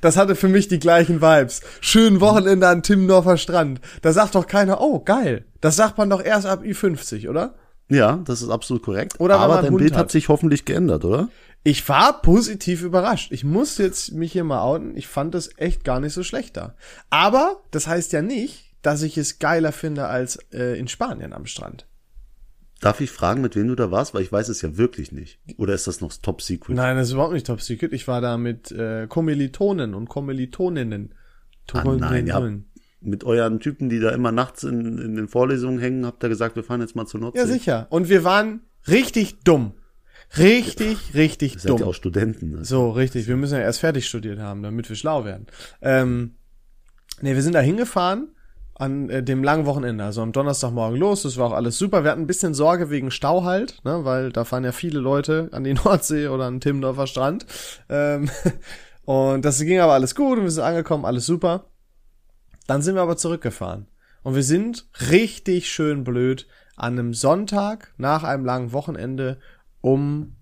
das 0.00 0.16
hatte 0.16 0.34
für 0.34 0.48
mich 0.48 0.68
die 0.68 0.78
gleichen 0.78 1.20
Vibes. 1.20 1.62
Schönen 1.80 2.20
Wochenende 2.20 2.68
an 2.68 2.82
Timmendorfer 2.82 3.36
Strand. 3.36 3.80
Da 4.02 4.12
sagt 4.12 4.34
doch 4.34 4.46
keiner, 4.46 4.80
oh 4.80 5.00
geil. 5.00 5.44
Das 5.60 5.76
sagt 5.76 5.98
man 5.98 6.10
doch 6.10 6.22
erst 6.22 6.46
ab 6.46 6.62
Ü50, 6.62 7.28
oder? 7.28 7.54
Ja, 7.88 8.20
das 8.24 8.42
ist 8.42 8.50
absolut 8.50 8.82
korrekt. 8.82 9.20
Oder 9.20 9.38
Aber 9.38 9.62
dein 9.62 9.72
Hund 9.72 9.78
Bild 9.78 9.92
hat. 9.92 10.00
hat 10.00 10.10
sich 10.10 10.28
hoffentlich 10.28 10.64
geändert, 10.64 11.04
oder? 11.04 11.28
Ich 11.62 11.88
war 11.88 12.20
positiv 12.20 12.82
überrascht. 12.82 13.32
Ich 13.32 13.42
muss 13.42 13.78
jetzt 13.78 14.12
mich 14.12 14.32
hier 14.32 14.44
mal 14.44 14.62
outen. 14.62 14.96
Ich 14.96 15.08
fand 15.08 15.34
es 15.34 15.50
echt 15.56 15.84
gar 15.84 16.00
nicht 16.00 16.12
so 16.12 16.22
schlecht 16.22 16.56
da. 16.56 16.74
Aber 17.10 17.60
das 17.70 17.86
heißt 17.86 18.12
ja 18.12 18.22
nicht, 18.22 18.72
dass 18.82 19.02
ich 19.02 19.18
es 19.18 19.38
geiler 19.40 19.72
finde 19.72 20.06
als 20.06 20.38
äh, 20.52 20.78
in 20.78 20.86
Spanien 20.86 21.32
am 21.32 21.46
Strand. 21.46 21.86
Darf 22.80 23.00
ich 23.00 23.10
fragen, 23.10 23.40
mit 23.40 23.56
wem 23.56 23.68
du 23.68 23.74
da 23.74 23.90
warst? 23.90 24.12
Weil 24.12 24.22
ich 24.22 24.30
weiß 24.30 24.48
es 24.48 24.60
ja 24.60 24.76
wirklich 24.76 25.10
nicht. 25.10 25.40
Oder 25.56 25.74
ist 25.74 25.86
das 25.86 26.00
noch 26.00 26.12
top 26.12 26.42
secret? 26.42 26.76
Nein, 26.76 26.96
das 26.96 27.08
ist 27.08 27.14
überhaupt 27.14 27.32
nicht 27.32 27.46
top 27.46 27.62
secret. 27.62 27.92
Ich 27.92 28.06
war 28.06 28.20
da 28.20 28.36
mit 28.36 28.70
äh, 28.70 29.06
Kommilitonen 29.06 29.94
und 29.94 30.08
Kommilitoninnen. 30.08 31.14
Ah, 31.72 31.84
nein, 31.84 32.26
ja. 32.26 32.40
Mit 33.00 33.24
euren 33.24 33.60
Typen, 33.60 33.88
die 33.88 33.98
da 33.98 34.10
immer 34.10 34.30
nachts 34.30 34.62
in, 34.62 34.98
in 34.98 35.16
den 35.16 35.28
Vorlesungen 35.28 35.78
hängen, 35.78 36.04
habt 36.04 36.22
ihr 36.22 36.28
gesagt, 36.28 36.56
wir 36.56 36.64
fahren 36.64 36.80
jetzt 36.80 36.96
mal 36.96 37.06
zur 37.06 37.20
Nordsee. 37.20 37.40
Ja, 37.40 37.46
sicher. 37.46 37.86
Und 37.90 38.08
wir 38.08 38.24
waren 38.24 38.60
richtig 38.88 39.40
dumm. 39.40 39.72
Richtig, 40.36 41.14
richtig 41.14 41.54
Ihr 41.54 41.60
seid 41.60 41.70
dumm. 41.70 41.80
ja 41.80 41.86
auch 41.86 41.94
Studenten. 41.94 42.56
Also. 42.58 42.76
So, 42.76 42.90
richtig. 42.90 43.26
Wir 43.26 43.36
müssen 43.36 43.54
ja 43.54 43.60
erst 43.60 43.80
fertig 43.80 44.06
studiert 44.06 44.38
haben, 44.38 44.62
damit 44.62 44.88
wir 44.88 44.96
schlau 44.96 45.24
werden. 45.24 45.46
Ähm, 45.80 46.34
nee, 47.22 47.34
wir 47.34 47.42
sind 47.42 47.54
da 47.54 47.60
hingefahren 47.60 48.28
an 48.78 49.08
äh, 49.08 49.22
dem 49.22 49.42
langen 49.42 49.64
Wochenende, 49.66 50.04
also 50.04 50.22
am 50.22 50.32
Donnerstagmorgen 50.32 50.98
los. 50.98 51.22
Das 51.22 51.36
war 51.38 51.48
auch 51.48 51.52
alles 51.52 51.78
super. 51.78 52.04
Wir 52.04 52.10
hatten 52.10 52.22
ein 52.22 52.26
bisschen 52.26 52.54
Sorge 52.54 52.90
wegen 52.90 53.10
Stau 53.10 53.44
halt, 53.44 53.80
ne, 53.84 54.04
weil 54.04 54.30
da 54.30 54.44
fahren 54.44 54.64
ja 54.64 54.72
viele 54.72 55.00
Leute 55.00 55.48
an 55.52 55.64
die 55.64 55.74
Nordsee 55.84 56.28
oder 56.28 56.44
an 56.44 56.54
den 56.54 56.60
Timmendorfer 56.60 57.06
Strand. 57.06 57.46
Ähm, 57.88 58.30
und 59.04 59.44
das 59.44 59.60
ging 59.60 59.80
aber 59.80 59.94
alles 59.94 60.14
gut 60.14 60.38
und 60.38 60.44
wir 60.44 60.50
sind 60.50 60.64
angekommen, 60.64 61.04
alles 61.04 61.26
super. 61.26 61.70
Dann 62.66 62.82
sind 62.82 62.96
wir 62.96 63.02
aber 63.02 63.16
zurückgefahren. 63.16 63.88
Und 64.22 64.34
wir 64.34 64.42
sind 64.42 64.88
richtig 65.10 65.70
schön 65.70 66.04
blöd 66.04 66.46
an 66.74 66.98
einem 66.98 67.14
Sonntag 67.14 67.94
nach 67.96 68.24
einem 68.24 68.44
langen 68.44 68.72
Wochenende 68.72 69.38
um 69.80 70.36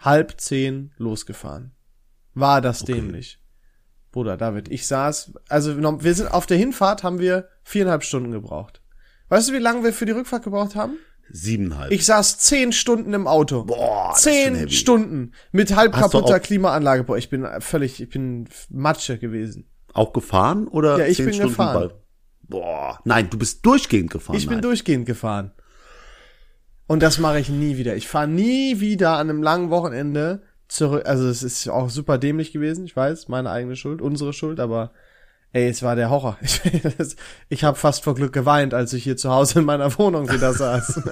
halb 0.00 0.38
zehn 0.38 0.92
losgefahren. 0.98 1.72
War 2.34 2.60
das 2.60 2.82
Okay. 2.82 2.94
dämlich. 2.94 3.38
Bruder 4.14 4.36
David, 4.36 4.70
ich 4.70 4.86
saß, 4.86 5.32
also 5.48 5.76
wir 5.76 6.14
sind 6.14 6.28
auf 6.28 6.46
der 6.46 6.56
Hinfahrt 6.56 7.02
haben 7.02 7.18
wir 7.18 7.48
viereinhalb 7.64 8.04
Stunden 8.04 8.30
gebraucht. 8.30 8.80
Weißt 9.28 9.48
du, 9.48 9.52
wie 9.54 9.58
lange 9.58 9.82
wir 9.82 9.92
für 9.92 10.06
die 10.06 10.12
Rückfahrt 10.12 10.44
gebraucht 10.44 10.76
haben? 10.76 10.98
Siebeneinhalb. 11.30 11.90
Ich 11.90 12.06
saß 12.06 12.38
zehn 12.38 12.70
Stunden 12.70 13.12
im 13.12 13.26
Auto. 13.26 13.64
Boah, 13.64 14.14
zehn. 14.14 14.70
Stunden 14.70 15.32
mit 15.50 15.74
halb 15.74 15.94
Hast 15.94 16.12
kaputter 16.12 16.38
Klimaanlage. 16.38 17.02
Boah, 17.02 17.18
ich 17.18 17.28
bin 17.28 17.44
völlig, 17.58 18.00
ich 18.00 18.08
bin 18.08 18.48
Matsche 18.70 19.18
gewesen. 19.18 19.68
Auch 19.92 20.12
gefahren 20.12 20.68
oder 20.68 20.96
Ja, 20.98 21.06
ich 21.06 21.18
bin 21.18 21.32
Stunden 21.32 21.48
gefahren. 21.48 21.90
Bei? 22.44 22.60
Nein, 22.60 22.98
nein, 23.04 23.30
du 23.30 23.36
bist 23.36 23.66
durchgehend 23.66 24.12
gefahren. 24.12 24.36
Ich 24.36 24.46
bin 24.46 24.58
nein. 24.58 24.62
durchgehend 24.62 25.06
gefahren. 25.06 25.50
Und 26.86 27.02
das 27.02 27.18
mache 27.18 27.40
ich 27.40 27.48
nie 27.48 27.78
wieder. 27.78 27.96
Ich 27.96 28.06
fahre 28.06 28.28
nie 28.28 28.78
wieder 28.78 29.16
an 29.16 29.28
einem 29.28 29.42
langen 29.42 29.70
Wochenende 29.70 30.42
zurück. 30.68 31.06
Also 31.06 31.28
es 31.28 31.42
ist 31.42 31.68
auch 31.68 31.90
super 31.90 32.18
dämlich 32.18 32.52
gewesen, 32.52 32.84
ich 32.84 32.96
weiß, 32.96 33.28
meine 33.28 33.50
eigene 33.50 33.76
Schuld, 33.76 34.02
unsere 34.02 34.32
Schuld, 34.32 34.60
aber 34.60 34.92
ey, 35.52 35.68
es 35.68 35.82
war 35.82 35.94
der 35.96 36.10
Horror. 36.10 36.36
Ich, 36.64 37.16
ich 37.48 37.64
habe 37.64 37.76
fast 37.78 38.02
vor 38.02 38.14
Glück 38.14 38.32
geweint, 38.32 38.74
als 38.74 38.92
ich 38.92 39.04
hier 39.04 39.16
zu 39.16 39.30
Hause 39.30 39.60
in 39.60 39.64
meiner 39.64 39.96
Wohnung 39.98 40.30
wieder 40.30 40.52
saß. 40.52 41.02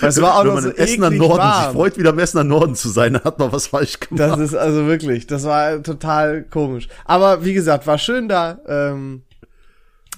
Weil 0.00 0.08
es 0.08 0.20
war 0.20 0.36
auch 0.36 0.40
Wenn 0.40 0.46
noch 0.48 0.54
man 0.54 0.62
so 0.64 0.70
Essener 0.70 1.10
Norden 1.10 1.32
sich 1.32 1.38
warm. 1.40 1.72
freut, 1.74 1.98
wieder 1.98 2.10
im 2.10 2.18
Essener 2.18 2.44
Norden 2.44 2.74
zu 2.76 2.88
sein, 2.88 3.14
hat 3.22 3.38
man 3.38 3.52
was 3.52 3.66
falsch 3.68 3.98
gemacht. 3.98 4.20
Das 4.20 4.38
ist 4.38 4.54
also 4.54 4.86
wirklich, 4.86 5.26
das 5.26 5.44
war 5.44 5.82
total 5.82 6.44
komisch. 6.44 6.88
Aber 7.04 7.44
wie 7.44 7.52
gesagt, 7.54 7.86
war 7.86 7.98
schön 7.98 8.28
da. 8.28 8.60
Ähm, 8.66 9.22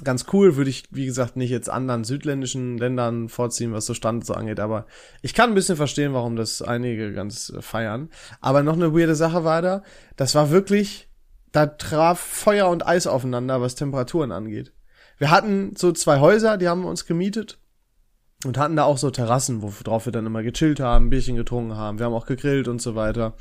ganz 0.04 0.26
cool, 0.32 0.56
würde 0.56 0.70
ich, 0.70 0.84
wie 0.90 1.06
gesagt, 1.06 1.36
nicht 1.36 1.50
jetzt 1.50 1.70
anderen 1.70 2.04
südländischen 2.04 2.78
Ländern 2.78 3.28
vorziehen, 3.28 3.72
was 3.72 3.86
so 3.86 3.94
Stand 3.94 4.26
so 4.26 4.34
angeht. 4.34 4.60
Aber 4.60 4.86
ich 5.22 5.34
kann 5.34 5.50
ein 5.50 5.54
bisschen 5.54 5.76
verstehen, 5.76 6.12
warum 6.12 6.36
das 6.36 6.62
einige 6.62 7.12
ganz 7.12 7.52
feiern. 7.60 8.08
Aber 8.40 8.62
noch 8.62 8.74
eine 8.74 8.94
weirde 8.94 9.14
Sache 9.14 9.44
war 9.44 9.62
da. 9.62 9.82
Das 10.16 10.34
war 10.34 10.50
wirklich, 10.50 11.08
da 11.52 11.66
traf 11.66 12.20
Feuer 12.20 12.68
und 12.68 12.86
Eis 12.86 13.06
aufeinander, 13.06 13.60
was 13.60 13.74
Temperaturen 13.74 14.32
angeht. 14.32 14.72
Wir 15.18 15.30
hatten 15.30 15.74
so 15.76 15.92
zwei 15.92 16.18
Häuser, 16.20 16.56
die 16.56 16.68
haben 16.68 16.82
wir 16.82 16.88
uns 16.88 17.06
gemietet. 17.06 17.58
und 18.44 18.58
hatten 18.58 18.74
da 18.74 18.84
auch 18.84 18.98
so 18.98 19.10
Terrassen, 19.10 19.62
worauf 19.62 20.06
wir 20.06 20.12
dann 20.12 20.26
immer 20.26 20.42
gechillt 20.42 20.80
haben, 20.80 21.10
Bierchen 21.10 21.36
getrunken 21.36 21.76
haben. 21.76 21.98
Wir 21.98 22.06
haben 22.06 22.14
auch 22.14 22.26
gegrillt 22.26 22.66
und 22.66 22.82
so 22.82 22.96
weiter. 22.96 23.34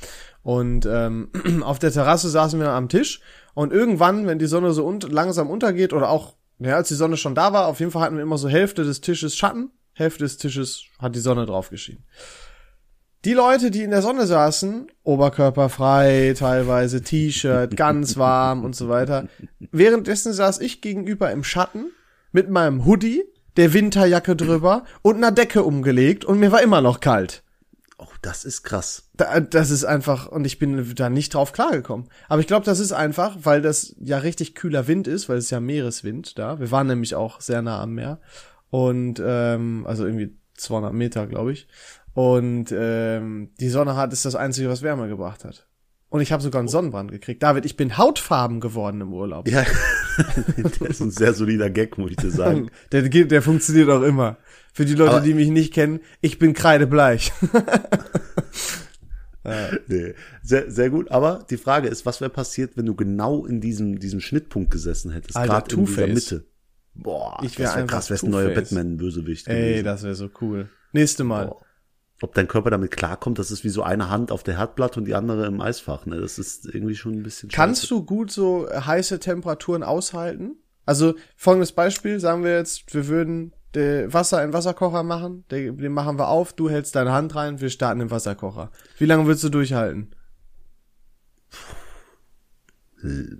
Und 0.44 0.86
ähm, 0.86 1.30
auf 1.64 1.80
der 1.80 1.92
Terrasse 1.92 2.30
saßen 2.30 2.60
wir 2.60 2.70
am 2.70 2.90
Tisch 2.90 3.22
und 3.54 3.74
irgendwann, 3.74 4.28
wenn 4.28 4.40
die 4.40 4.46
Sonne 4.46 4.74
so 4.74 4.86
un 4.86 5.00
langsam 5.00 5.50
untergeht 5.50 5.94
oder 5.94 6.10
auch, 6.10 6.36
ja, 6.70 6.76
als 6.76 6.90
die 6.90 6.96
Sonne 6.96 7.18
schon 7.18 7.36
da 7.36 7.54
war, 7.54 7.68
auf 7.68 7.80
jeden 7.80 7.92
Fall 7.92 8.04
hatten 8.04 8.16
wir 8.16 8.24
immer 8.24 8.38
so 8.38 8.50
Hälfte 8.50 8.84
des 8.84 9.02
Tisches 9.02 9.36
Schatten, 9.36 9.72
Hälfte 9.94 10.24
des 10.24 10.38
Tisches 10.38 10.84
hat 11.00 11.16
die 11.16 11.20
Sonne 11.20 11.46
drauf 11.46 11.70
geschienen. 11.70 12.04
Die 13.24 13.34
Leute, 13.34 13.70
die 13.70 13.84
in 13.84 13.92
der 13.92 14.02
Sonne 14.02 14.26
saßen, 14.26 14.88
oberkörperfrei, 15.04 16.34
teilweise 16.36 17.04
T-Shirt, 17.04 17.78
ganz 17.78 18.18
warm 18.18 18.66
und 18.66 18.76
so 18.76 18.90
weiter. 18.90 19.28
Währenddessen 19.60 20.34
saß 20.34 20.60
ich 20.60 20.82
gegenüber 20.82 21.32
im 21.32 21.44
Schatten 21.44 21.92
mit 22.32 22.50
meinem 22.50 22.86
Hoodie, 22.86 23.24
der 23.58 23.74
Winterjacke 23.74 24.36
drüber 24.36 24.86
und 25.04 25.18
einer 25.18 25.32
Decke 25.32 25.62
umgelegt 25.64 26.26
und 26.26 26.40
mir 26.40 26.52
war 26.52 26.64
immer 26.64 26.82
noch 26.82 27.00
kalt. 27.00 27.44
Oh, 28.02 28.08
das 28.24 28.46
ist 28.46 28.64
krass. 28.64 29.10
Da, 29.14 29.40
das 29.40 29.70
ist 29.70 29.86
einfach, 29.86 30.28
und 30.28 30.46
ich 30.46 30.58
bin 30.58 30.96
da 30.96 31.10
nicht 31.12 31.36
drauf 31.36 31.54
klargekommen. 31.54 32.10
Aber 32.30 32.42
ich 32.42 32.48
glaube, 32.48 32.66
das 32.66 32.80
ist 32.80 32.94
einfach, 32.94 33.38
weil 33.44 33.62
das 33.62 33.96
ja 34.00 34.18
richtig 34.18 34.56
kühler 34.56 34.88
Wind 34.88 35.08
ist, 35.08 35.30
weil 35.30 35.38
es 35.38 35.46
ist 35.46 35.52
ja 35.52 35.60
Meereswind 35.60 36.40
da. 36.40 36.60
Wir 36.60 36.72
waren 36.72 36.88
nämlich 36.88 37.14
auch 37.14 37.42
sehr 37.42 37.62
nah 37.62 37.80
am 37.80 37.94
Meer. 37.94 38.20
Und, 38.72 39.22
ähm, 39.24 39.86
also 39.86 40.08
irgendwie 40.08 40.36
200 40.58 40.94
Meter, 40.94 41.28
glaube 41.28 41.54
ich. 41.54 41.68
Und 42.16 42.74
ähm, 42.76 43.52
die 43.60 43.70
Sonne 43.70 43.96
hat 43.96 44.14
ist 44.14 44.26
das 44.26 44.36
Einzige, 44.36 44.70
was 44.70 44.82
Wärme 44.82 45.08
gebracht 45.08 45.46
hat. 45.46 45.68
Und 46.10 46.22
ich 46.22 46.32
habe 46.32 46.44
sogar 46.44 46.60
einen 46.60 46.68
Sonnenbrand 46.68 47.12
gekriegt. 47.12 47.42
David, 47.44 47.66
ich 47.66 47.78
bin 47.78 47.98
hautfarben 47.98 48.60
geworden 48.60 49.00
im 49.00 49.14
Urlaub. 49.14 49.48
Ja, 49.48 49.64
der 50.58 50.90
ist 50.90 51.00
ein 51.02 51.12
sehr 51.12 51.34
solider 51.34 51.70
Gag, 51.70 51.98
muss 51.98 52.12
ich 52.12 52.18
dir 52.18 52.32
sagen. 52.32 52.70
der, 52.92 53.04
der 53.04 53.42
funktioniert 53.42 53.90
auch 53.90 54.02
immer. 54.02 54.38
Für 54.74 54.86
die 54.86 54.94
Leute, 54.96 55.12
Aber- 55.18 55.22
die 55.22 55.34
mich 55.34 55.50
nicht 55.50 55.74
kennen, 55.74 56.00
ich 56.22 56.40
bin 56.40 56.54
kreidebleich. 56.54 57.32
Nee, 59.88 60.14
sehr, 60.44 60.70
sehr 60.70 60.90
gut. 60.92 61.10
Aber 61.10 61.46
die 61.50 61.58
Frage 61.58 61.88
ist, 61.88 62.06
was 62.06 62.22
wäre 62.22 62.30
passiert, 62.30 62.78
wenn 62.78 62.86
du 62.86 62.94
genau 62.96 63.46
in 63.46 63.60
diesem, 63.60 63.98
diesem 64.00 64.20
Schnittpunkt 64.20 64.70
gesessen 64.70 65.12
hättest? 65.12 65.34
Gerade 65.36 65.74
in 65.76 65.86
Two-Face. 65.86 66.14
Mitte. 66.14 66.46
Boah, 66.94 67.40
Ich 67.44 67.58
wär 67.58 67.66
das 67.66 67.76
wär 67.76 67.82
einfach 67.82 67.96
krass, 67.96 68.10
wärst 68.12 68.24
ein 68.24 68.30
neuer. 68.32 68.54
Batman-Bösewicht 68.54 69.48
Ey, 69.48 69.70
gewesen. 69.70 69.86
das 69.86 70.04
wäre 70.04 70.14
so 70.16 70.30
cool. 70.42 70.70
Nächste 70.92 71.24
Mal. 71.24 71.48
Boah. 71.48 71.62
Ob 72.22 72.36
dein 72.36 72.48
Körper 72.48 72.70
damit 72.70 72.92
klarkommt, 72.92 73.40
das 73.40 73.50
ist 73.50 73.64
wie 73.64 73.70
so 73.70 73.82
eine 73.82 74.10
Hand 74.12 74.32
auf 74.32 74.44
der 74.44 74.60
Herdplatte 74.60 75.00
und 75.00 75.06
die 75.06 75.16
andere 75.16 75.48
im 75.48 75.60
Eisfach. 75.60 76.06
Ne? 76.06 76.22
Das 76.22 76.38
ist 76.38 76.68
irgendwie 76.72 76.94
schon 76.96 77.14
ein 77.14 77.24
bisschen 77.24 77.50
Kannst 77.50 77.82
scheiße. 77.82 77.96
du 77.96 78.04
gut 78.06 78.30
so 78.32 78.68
heiße 78.72 79.18
Temperaturen 79.20 79.82
aushalten? 79.82 80.58
Also 80.86 81.16
folgendes 81.36 81.72
Beispiel, 81.72 82.20
sagen 82.20 82.44
wir 82.44 82.56
jetzt, 82.56 82.94
wir 82.94 83.08
würden 83.08 83.54
Wasser 83.76 84.44
in 84.44 84.54
Wasserkocher 84.54 85.04
machen, 85.04 85.46
den, 85.52 85.94
machen 85.94 86.18
wir 86.20 86.28
auf, 86.28 86.54
du 86.54 86.70
hältst 86.70 86.96
deine 86.96 87.12
Hand 87.14 87.36
rein, 87.36 87.62
wir 87.62 87.70
starten 87.70 88.00
den 88.00 88.12
Wasserkocher. 88.12 88.72
Wie 88.98 89.06
lange 89.06 89.26
würdest 89.26 89.44
du 89.46 89.50
durchhalten? 89.50 90.12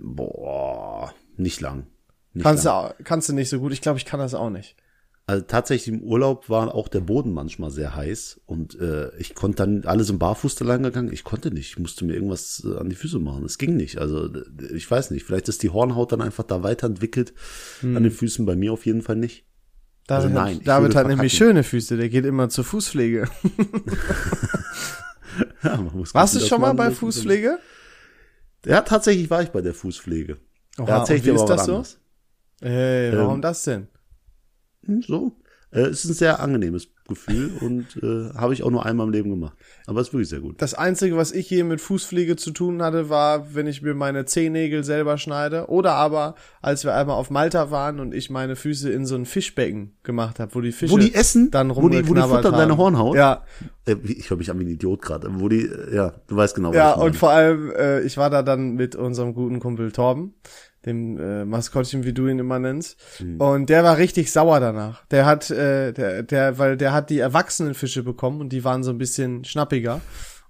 Boah, 0.00 1.12
nicht 1.36 1.60
lang. 1.60 1.86
Nicht 2.34 2.44
Kannst 2.44 2.64
du, 2.64 2.68
lang. 2.70 2.90
au- 2.90 2.94
kannst 3.04 3.28
du 3.28 3.32
nicht 3.34 3.48
so 3.48 3.60
gut, 3.60 3.72
ich 3.72 3.80
glaube, 3.80 3.98
ich 3.98 4.04
kann 4.04 4.20
das 4.20 4.34
auch 4.34 4.50
nicht. 4.50 4.76
Also 5.26 5.44
tatsächlich 5.46 5.94
im 5.94 6.02
Urlaub 6.02 6.48
war 6.50 6.74
auch 6.74 6.88
der 6.88 7.00
Boden 7.00 7.32
manchmal 7.32 7.70
sehr 7.70 7.94
heiß 7.94 8.40
und 8.44 8.74
äh, 8.80 9.14
ich 9.18 9.36
konnte 9.36 9.58
dann 9.58 9.84
alles 9.84 10.10
im 10.10 10.18
Barfuß 10.18 10.56
da 10.56 10.64
lang 10.64 10.82
gegangen. 10.82 11.12
Ich 11.12 11.22
konnte 11.22 11.52
nicht, 11.52 11.68
ich 11.70 11.78
musste 11.78 12.04
mir 12.04 12.14
irgendwas 12.14 12.66
äh, 12.66 12.76
an 12.76 12.88
die 12.90 12.96
Füße 12.96 13.20
machen. 13.20 13.44
Es 13.44 13.56
ging 13.56 13.76
nicht. 13.76 13.98
Also 13.98 14.28
ich 14.74 14.90
weiß 14.90 15.12
nicht. 15.12 15.24
Vielleicht 15.24 15.48
ist 15.48 15.62
die 15.62 15.70
Hornhaut 15.70 16.10
dann 16.10 16.22
einfach 16.22 16.42
da 16.42 16.64
weiterentwickelt 16.64 17.34
an 17.82 18.02
den 18.02 18.10
Füßen. 18.10 18.44
Bei 18.46 18.56
mir 18.56 18.72
auf 18.72 18.84
jeden 18.84 19.02
Fall 19.02 19.14
nicht. 19.16 19.44
David, 20.12 20.24
Also 20.24 20.28
nein, 20.28 20.56
hat, 20.58 20.66
David 20.66 20.94
hat 20.94 21.06
nämlich 21.06 21.32
schöne 21.32 21.62
Füße, 21.62 21.96
der 21.96 22.08
geht 22.08 22.26
immer 22.26 22.48
zur 22.48 22.64
Fußpflege. 22.64 23.28
Ja, 25.62 25.78
Warst 26.12 26.34
du 26.34 26.40
schon 26.40 26.60
mal 26.60 26.74
bei 26.74 26.90
Fußpflege? 26.90 27.58
Ja, 28.66 28.82
tatsächlich 28.82 29.30
war 29.30 29.42
ich 29.42 29.48
bei 29.50 29.62
der 29.62 29.74
Fußpflege. 29.74 30.36
Oha, 30.78 30.86
da 30.86 30.98
erzähl 30.98 31.16
ich 31.16 31.22
und 31.22 31.28
wie 31.28 31.34
ist 31.36 31.46
das 31.46 31.64
so? 31.64 31.72
anderes. 31.72 31.98
Ey, 32.60 33.16
warum 33.16 33.36
Ähm, 33.36 33.42
das 33.42 33.62
denn? 33.64 33.88
Hm, 34.84 35.02
So. 35.02 35.32
Äh, 35.72 35.80
es 35.82 36.04
ist 36.04 36.10
ein 36.10 36.14
sehr 36.14 36.40
angenehmes 36.40 36.88
Gefühl 37.08 37.50
und 37.60 37.96
äh, 38.02 38.32
habe 38.38 38.54
ich 38.54 38.62
auch 38.62 38.70
nur 38.70 38.86
einmal 38.86 39.06
im 39.06 39.12
Leben 39.12 39.30
gemacht. 39.30 39.56
Aber 39.86 40.00
es 40.00 40.08
ist 40.08 40.12
wirklich 40.14 40.28
sehr 40.28 40.40
gut. 40.40 40.62
Das 40.62 40.72
Einzige, 40.74 41.16
was 41.16 41.32
ich 41.32 41.50
je 41.50 41.64
mit 41.64 41.80
Fußpflege 41.80 42.36
zu 42.36 42.52
tun 42.52 42.80
hatte, 42.82 43.08
war, 43.10 43.54
wenn 43.54 43.66
ich 43.66 43.82
mir 43.82 43.94
meine 43.94 44.24
Zehennägel 44.24 44.84
selber 44.84 45.18
schneide. 45.18 45.66
Oder 45.68 45.94
aber, 45.94 46.36
als 46.62 46.84
wir 46.84 46.94
einmal 46.94 47.16
auf 47.16 47.30
Malta 47.30 47.70
waren 47.70 47.98
und 48.00 48.14
ich 48.14 48.30
meine 48.30 48.54
Füße 48.54 48.90
in 48.90 49.04
so 49.04 49.14
ein 49.16 49.26
Fischbecken 49.26 49.96
gemacht 50.04 50.38
habe, 50.38 50.54
wo 50.54 50.60
die 50.60 50.72
Fische 50.72 50.92
Wo 50.92 50.98
die 50.98 51.14
essen? 51.14 51.50
dann 51.50 51.74
Wo 51.74 51.88
die- 51.88 52.06
wo 52.08 52.14
die 52.14 52.20
futtern 52.20 52.44
haben. 52.52 52.52
deine 52.58 52.76
Hornhaut? 52.76 53.16
Ja, 53.16 53.44
Äh, 53.84 53.96
ich 54.04 54.30
höre 54.30 54.36
mich 54.36 54.48
an 54.50 54.60
wie 54.60 54.64
ein 54.64 54.68
Idiot 54.70 55.02
gerade. 55.02 55.28
Wo 55.40 55.48
die, 55.48 55.62
äh, 55.66 55.94
ja, 55.96 56.12
du 56.28 56.36
weißt 56.36 56.54
genau, 56.54 56.68
was 56.68 56.76
ja 56.76 56.90
ich 56.92 56.96
meine. 56.98 57.06
und 57.10 57.16
vor 57.16 57.30
allem, 57.30 57.72
äh, 57.72 58.00
ich 58.02 58.16
war 58.16 58.30
da 58.30 58.42
dann 58.42 58.74
mit 58.74 58.94
unserem 58.94 59.34
guten 59.34 59.58
Kumpel 59.58 59.90
Torben, 59.90 60.34
dem 60.86 61.18
äh, 61.18 61.44
Maskottchen, 61.44 62.04
wie 62.04 62.12
du 62.12 62.26
ihn 62.26 62.38
immer 62.38 62.58
nennst. 62.58 62.98
Hm. 63.18 63.40
Und 63.40 63.70
der 63.70 63.84
war 63.84 63.98
richtig 63.98 64.32
sauer 64.32 64.60
danach. 64.60 65.04
Der 65.06 65.26
hat, 65.26 65.50
äh, 65.50 65.92
der, 65.92 66.22
der, 66.22 66.58
weil 66.58 66.76
der 66.76 66.92
hat 66.92 67.10
die 67.10 67.18
erwachsenen 67.18 67.74
Fische 67.74 68.02
bekommen 68.02 68.40
und 68.40 68.50
die 68.50 68.64
waren 68.64 68.82
so 68.82 68.90
ein 68.90 68.98
bisschen 68.98 69.44
schnappiger. 69.44 70.00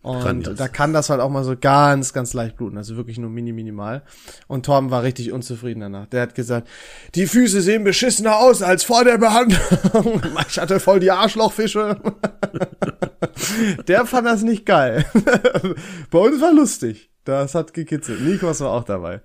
Und 0.03 0.21
Grandios. 0.21 0.59
da 0.59 0.67
kann 0.67 0.93
das 0.93 1.11
halt 1.11 1.21
auch 1.21 1.31
mal 1.31 1.45
so 1.45 1.55
ganz, 1.57 2.13
ganz 2.13 2.35
leicht 2.35 2.57
bluten, 2.57 2.77
also 2.77 2.97
wirklich 2.97 3.19
nur 3.19 3.31
mini, 3.31 3.53
minimal. 3.53 4.03
Und 4.49 4.67
Torben 4.67 4.91
war 4.91 5.05
richtig 5.05 5.31
unzufrieden 5.31 5.79
danach. 5.79 6.07
Der 6.07 6.23
hat 6.23 6.35
gesagt, 6.35 6.69
die 7.15 7.27
Füße 7.27 7.61
sehen 7.61 7.85
beschissener 7.85 8.39
aus 8.39 8.63
als 8.63 8.83
vor 8.83 9.05
der 9.05 9.19
Behandlung. 9.19 10.21
Ich 10.49 10.59
hatte 10.59 10.81
voll 10.81 11.01
die 11.01 11.11
Arschlochfische. 11.11 11.97
Der 13.89 14.05
fand 14.07 14.27
das 14.27 14.43
nicht 14.43 14.67
geil. 14.67 15.05
Bei 16.11 16.19
uns 16.19 16.41
war 16.43 16.53
lustig. 16.53 17.11
Das 17.25 17.55
hat 17.55 17.73
gekitzelt. 17.73 18.21
Nikos 18.21 18.61
war 18.61 18.73
auch 18.73 18.85
dabei. 18.85 19.21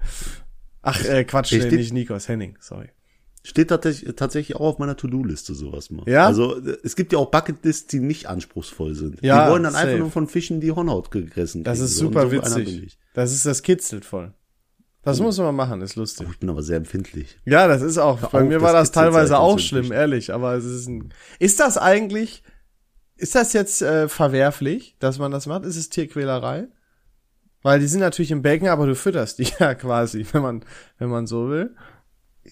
Ach, 0.81 1.03
äh, 1.03 1.23
Quatsch, 1.23 1.51
nee, 1.51 1.59
steht- 1.61 1.73
nicht 1.73 1.93
Nikos, 1.93 2.27
Henning, 2.27 2.57
sorry. 2.59 2.89
Steht 3.43 3.69
tatsächlich, 3.69 4.13
tatsächlich 4.15 4.57
auch 4.57 4.73
auf 4.73 4.77
meiner 4.77 4.97
To-Do-Liste 4.97 5.53
sowas 5.53 5.89
mal. 5.89 6.03
Ja? 6.05 6.25
Also 6.25 6.57
äh, 6.57 6.77
es 6.83 6.97
gibt 6.97 7.13
ja 7.13 7.19
auch 7.19 7.31
Bucketlists, 7.31 7.87
die 7.87 7.99
nicht 7.99 8.27
anspruchsvoll 8.27 8.93
sind. 8.93 9.21
Ja, 9.21 9.45
die 9.45 9.51
wollen 9.51 9.63
dann 9.63 9.71
safe. 9.71 9.87
einfach 9.87 9.99
nur 9.99 10.11
von 10.11 10.27
Fischen 10.27 10.59
die 10.59 10.71
Hornhaut 10.71 11.11
gegessen. 11.11 11.63
Das 11.63 11.77
kriegen. 11.77 11.85
ist 11.85 11.95
super 11.95 12.21
so 12.23 12.31
witzig. 12.33 12.97
Das 13.13 13.31
ist, 13.31 13.45
das 13.45 13.63
kitzelt 13.63 14.03
voll. 14.03 14.33
Das 15.03 15.21
muss 15.21 15.37
man 15.37 15.55
machen, 15.55 15.81
ist 15.81 15.95
lustig. 15.95 16.27
Oh, 16.27 16.31
ich 16.33 16.39
bin 16.39 16.49
aber 16.49 16.61
sehr 16.61 16.75
empfindlich. 16.75 17.39
Ja, 17.45 17.69
das 17.69 17.81
ist 17.81 17.97
auch. 17.97 18.19
Bei 18.19 18.41
auf, 18.41 18.47
mir 18.47 18.59
war 18.59 18.73
das 18.73 18.91
das 18.91 19.03
teilweise 19.03 19.39
auch 19.39 19.57
schlimm, 19.57 19.93
ehrlich. 19.93 20.33
Aber 20.33 20.55
es 20.55 20.65
ist 20.65 20.87
ein. 20.87 21.13
Ist 21.39 21.61
das 21.61 21.77
eigentlich? 21.77 22.43
Ist 23.15 23.33
das 23.33 23.53
jetzt 23.53 23.81
äh, 23.81 24.09
verwerflich, 24.09 24.97
dass 24.99 25.17
man 25.17 25.31
das 25.31 25.45
macht? 25.45 25.63
Ist 25.63 25.77
es 25.77 25.89
Tierquälerei? 25.89 26.67
Weil 27.67 27.81
die 27.81 27.87
sind 27.87 27.99
natürlich 27.99 28.31
im 28.31 28.43
Becken, 28.43 28.69
aber 28.69 28.85
du 28.85 28.95
fütterst 28.95 29.39
die 29.39 29.47
ja 29.59 29.75
quasi, 29.75 30.25
wenn 30.31 30.41
man, 30.41 30.63
wenn 30.99 31.09
man 31.09 31.27
so 31.27 31.49
will. 31.49 31.75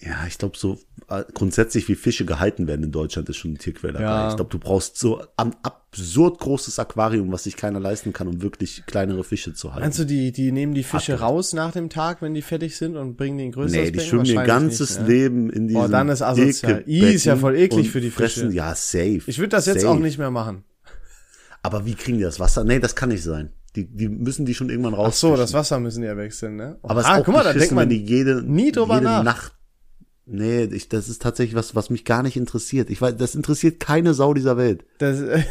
Ja, 0.01 0.27
ich 0.27 0.37
glaube 0.37 0.57
so 0.57 0.77
äh, 1.07 1.23
grundsätzlich, 1.33 1.87
wie 1.87 1.95
Fische 1.95 2.25
gehalten 2.25 2.67
werden 2.67 2.83
in 2.83 2.91
Deutschland, 2.91 3.29
ist 3.29 3.37
schon 3.37 3.51
eine 3.51 3.57
Tierquälerei. 3.57 4.03
Ja. 4.03 4.29
Ich 4.29 4.35
glaube, 4.35 4.51
du 4.51 4.59
brauchst 4.59 4.97
so 4.97 5.23
ein 5.37 5.55
absurd 5.63 6.39
großes 6.39 6.79
Aquarium, 6.79 7.31
was 7.31 7.45
sich 7.45 7.55
keiner 7.55 7.79
leisten 7.79 8.11
kann, 8.11 8.27
um 8.27 8.41
wirklich 8.41 8.85
kleinere 8.87 9.23
Fische 9.23 9.53
zu 9.53 9.69
halten. 9.69 9.85
Meinst 9.85 9.99
du, 9.99 10.03
die, 10.03 10.33
die 10.33 10.51
nehmen 10.51 10.73
die 10.73 10.83
Fische 10.83 11.13
Abgehakt. 11.13 11.21
raus 11.21 11.53
nach 11.53 11.71
dem 11.71 11.89
Tag, 11.89 12.21
wenn 12.21 12.33
die 12.33 12.41
fertig 12.41 12.75
sind 12.75 12.97
und 12.97 13.15
bringen 13.15 13.37
die 13.37 13.45
in 13.45 13.51
größeres 13.53 13.71
Nee, 13.71 13.91
die 13.91 13.97
Becken? 13.99 14.09
schwimmen 14.09 14.25
ihr 14.25 14.43
ganzes 14.43 14.99
nicht? 14.99 15.07
Leben 15.07 15.49
in 15.49 15.69
diesem 15.69 15.83
Boah, 15.83 15.87
dann 15.87 16.09
ist 16.09 16.23
asozial. 16.23 16.83
Ih, 16.87 17.13
ist 17.13 17.23
ja 17.23 17.37
voll 17.37 17.55
eklig 17.55 17.89
für 17.89 18.01
die 18.01 18.11
fressen, 18.11 18.47
Fische. 18.47 18.57
Ja, 18.57 18.75
safe. 18.75 19.21
Ich 19.27 19.39
würde 19.39 19.47
das 19.47 19.65
jetzt 19.65 19.83
safe. 19.83 19.93
auch 19.93 19.99
nicht 19.99 20.17
mehr 20.17 20.29
machen. 20.31 20.65
Aber 21.63 21.85
wie 21.85 21.95
kriegen 21.95 22.17
die 22.17 22.25
das 22.25 22.41
Wasser? 22.41 22.65
Nee, 22.65 22.79
das 22.79 22.97
kann 22.97 23.07
nicht 23.07 23.23
sein. 23.23 23.53
Die, 23.75 23.85
die 23.85 24.07
müssen 24.07 24.45
die 24.45 24.53
schon 24.53 24.69
irgendwann 24.69 24.93
raus. 24.93 25.07
Ach 25.09 25.13
so, 25.13 25.35
das 25.35 25.53
Wasser 25.53 25.79
müssen 25.79 26.01
die 26.01 26.07
ja 26.07 26.15
wechseln, 26.15 26.55
ne? 26.55 26.77
Aber 26.81 27.01
es 27.01 27.05
ah, 27.05 27.15
ist 27.15 27.21
auch 27.21 27.25
guck 27.25 27.35
mal, 27.35 27.43
da 27.43 27.53
denkt 27.53 27.73
man 27.73 27.89
die 27.89 28.03
jede, 28.03 28.41
nie 28.41 28.71
drüber 28.71 28.95
jede 28.95 29.05
nach. 29.05 29.23
Nacht. 29.23 29.55
Nee, 30.25 30.63
ich, 30.63 30.89
das 30.89 31.07
ist 31.07 31.21
tatsächlich 31.21 31.55
was, 31.55 31.75
was 31.75 31.89
mich 31.89 32.03
gar 32.03 32.23
nicht 32.23 32.35
interessiert. 32.35 32.89
Ich 32.89 33.01
weiß, 33.01 33.15
das 33.17 33.35
interessiert 33.35 33.79
keine 33.79 34.13
Sau 34.13 34.33
dieser 34.33 34.57
Welt. 34.57 34.85
Das, 34.97 35.19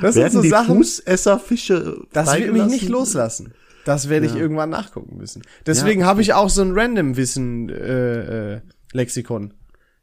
das 0.00 0.14
sind 0.14 0.32
so 0.32 0.42
die 0.42 0.48
Sachen, 0.48 0.76
Fußesserfische 0.76 2.02
das 2.12 2.36
wird 2.36 2.52
mich 2.52 2.66
nicht 2.66 2.88
loslassen. 2.88 3.54
Das 3.84 4.08
werde 4.08 4.26
ich 4.26 4.34
irgendwann 4.34 4.70
nachgucken 4.70 5.16
müssen. 5.16 5.42
Deswegen 5.64 6.04
habe 6.04 6.20
ich 6.20 6.34
auch 6.34 6.50
so 6.50 6.62
ein 6.62 6.72
Random-Wissen 6.72 7.68
äh, 7.68 8.54
äh, 8.54 8.60
Lexikon. 8.92 9.54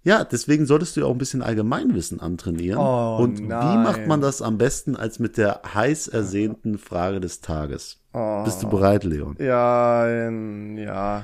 Ja, 0.05 0.25
deswegen 0.25 0.65
solltest 0.65 0.95
du 0.95 1.01
ja 1.01 1.05
auch 1.05 1.11
ein 1.11 1.17
bisschen 1.17 1.41
Allgemeinwissen 1.41 2.19
antrainieren. 2.19 2.77
Oh, 2.77 3.17
Und 3.21 3.39
wie 3.39 3.43
nein. 3.43 3.83
macht 3.83 4.05
man 4.05 4.19
das 4.19 4.41
am 4.41 4.57
besten 4.57 4.97
als 4.97 5.19
mit 5.19 5.37
der 5.37 5.61
heiß 5.73 6.09
ersehnten 6.09 6.77
Frage 6.77 7.21
des 7.21 7.39
Tages? 7.39 8.01
Oh. 8.11 8.43
Bist 8.43 8.61
du 8.61 8.69
bereit, 8.69 9.05
Leon? 9.05 9.37
Ja, 9.39 10.05
ähm, 10.09 10.77
ja. 10.77 11.23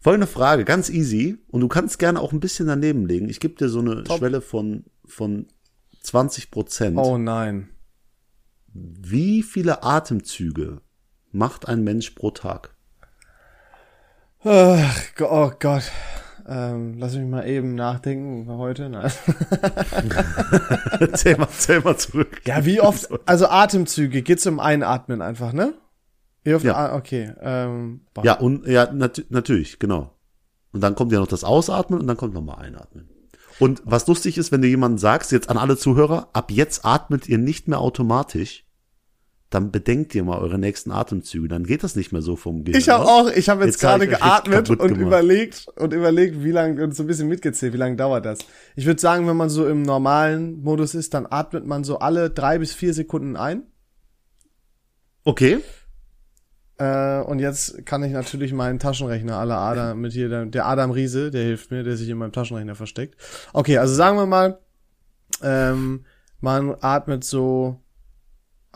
Folgende 0.00 0.26
Frage, 0.26 0.64
ganz 0.64 0.88
easy. 0.88 1.38
Und 1.48 1.60
du 1.60 1.68
kannst 1.68 1.98
gerne 1.98 2.18
auch 2.20 2.32
ein 2.32 2.40
bisschen 2.40 2.66
daneben 2.66 3.06
legen. 3.06 3.28
Ich 3.28 3.40
gebe 3.40 3.56
dir 3.56 3.68
so 3.68 3.80
eine 3.80 4.04
Schwelle 4.06 4.40
von, 4.40 4.84
von 5.04 5.46
20 6.02 6.50
Prozent. 6.50 6.96
Oh 6.96 7.18
nein. 7.18 7.68
Wie 8.72 9.42
viele 9.42 9.82
Atemzüge 9.82 10.80
macht 11.30 11.68
ein 11.68 11.84
Mensch 11.84 12.10
pro 12.10 12.30
Tag? 12.30 12.74
Ach, 14.44 15.02
oh 15.20 15.52
Gott. 15.58 15.90
Ähm, 16.46 16.94
lass 16.98 17.14
mich 17.14 17.28
mal 17.28 17.46
eben 17.46 17.74
nachdenken 17.74 18.46
heute. 18.50 18.88
Nein. 18.88 19.10
zähl, 21.14 21.36
mal, 21.36 21.48
zähl 21.48 21.80
mal 21.80 21.96
zurück. 21.96 22.42
Ja, 22.46 22.64
wie 22.64 22.80
oft, 22.80 23.08
also 23.26 23.48
Atemzüge, 23.48 24.22
geht's 24.22 24.46
um 24.46 24.60
Einatmen 24.60 25.22
einfach, 25.22 25.52
ne? 25.52 25.74
Wie 26.42 26.54
oft, 26.54 26.64
Ja. 26.64 26.74
ah, 26.74 26.96
okay. 26.96 27.32
Ähm, 27.40 28.02
boah. 28.12 28.24
Ja, 28.24 28.34
und 28.34 28.66
ja, 28.66 28.92
nat 28.92 29.24
natürlich, 29.30 29.78
genau. 29.78 30.14
Und 30.72 30.80
dann 30.82 30.94
kommt 30.94 31.12
ja 31.12 31.20
noch 31.20 31.26
das 31.28 31.44
Ausatmen 31.44 32.00
und 32.00 32.06
dann 32.06 32.16
kommt 32.16 32.34
nochmal 32.34 32.64
Einatmen. 32.64 33.08
Und 33.60 33.82
was 33.84 34.06
lustig 34.06 34.36
ist, 34.36 34.52
wenn 34.52 34.62
du 34.62 34.68
jemandem 34.68 34.98
sagst, 34.98 35.32
jetzt 35.32 35.48
an 35.48 35.58
alle 35.58 35.76
Zuhörer, 35.76 36.28
ab 36.32 36.50
jetzt 36.50 36.84
atmet 36.84 37.28
ihr 37.28 37.38
nicht 37.38 37.68
mehr 37.68 37.80
automatisch, 37.80 38.64
dann 39.54 39.70
bedenkt 39.70 40.14
ihr 40.16 40.24
mal 40.24 40.38
eure 40.38 40.58
nächsten 40.58 40.90
Atemzüge, 40.90 41.46
dann 41.46 41.64
geht 41.64 41.84
das 41.84 41.94
nicht 41.94 42.10
mehr 42.10 42.22
so 42.22 42.34
vom 42.34 42.64
Gehirn. 42.64 42.80
Ich 42.80 42.88
habe 42.88 43.04
auch, 43.04 43.30
ich 43.30 43.48
habe 43.48 43.64
jetzt, 43.64 43.74
Jetzt 43.74 43.80
gerade 43.80 44.08
geatmet 44.08 44.68
und 44.68 44.78
gemacht. 44.78 45.00
überlegt 45.00 45.66
und 45.76 45.92
überlegt, 45.92 46.42
wie 46.42 46.50
lange 46.50 46.82
und 46.82 46.96
so 46.96 47.04
ein 47.04 47.06
bisschen 47.06 47.28
mitgezählt, 47.28 47.72
wie 47.72 47.76
lange 47.78 47.94
dauert 47.94 48.26
das? 48.26 48.40
Ich 48.74 48.84
würde 48.84 49.00
sagen, 49.00 49.28
wenn 49.28 49.36
man 49.36 49.50
so 49.50 49.68
im 49.68 49.82
normalen 49.82 50.60
Modus 50.62 50.94
ist, 50.94 51.14
dann 51.14 51.26
atmet 51.30 51.64
man 51.66 51.84
so 51.84 52.00
alle 52.00 52.30
drei 52.30 52.58
bis 52.58 52.74
vier 52.74 52.92
Sekunden 52.92 53.36
ein. 53.36 53.62
Okay. 55.22 55.60
Äh, 56.78 57.20
und 57.20 57.38
jetzt 57.38 57.86
kann 57.86 58.02
ich 58.02 58.12
natürlich 58.12 58.52
meinen 58.52 58.80
Taschenrechner 58.80 59.38
aller 59.38 59.58
Adam 59.58 60.00
mit 60.00 60.12
hier, 60.12 60.28
der, 60.28 60.46
der 60.46 60.66
Adam 60.66 60.90
Riese, 60.90 61.30
der 61.30 61.44
hilft 61.44 61.70
mir, 61.70 61.84
der 61.84 61.96
sich 61.96 62.08
in 62.08 62.18
meinem 62.18 62.32
Taschenrechner 62.32 62.74
versteckt. 62.74 63.20
Okay, 63.52 63.78
also 63.78 63.94
sagen 63.94 64.16
wir 64.16 64.26
mal, 64.26 64.58
ähm, 65.42 66.04
man 66.40 66.74
atmet 66.80 67.22
so 67.22 67.83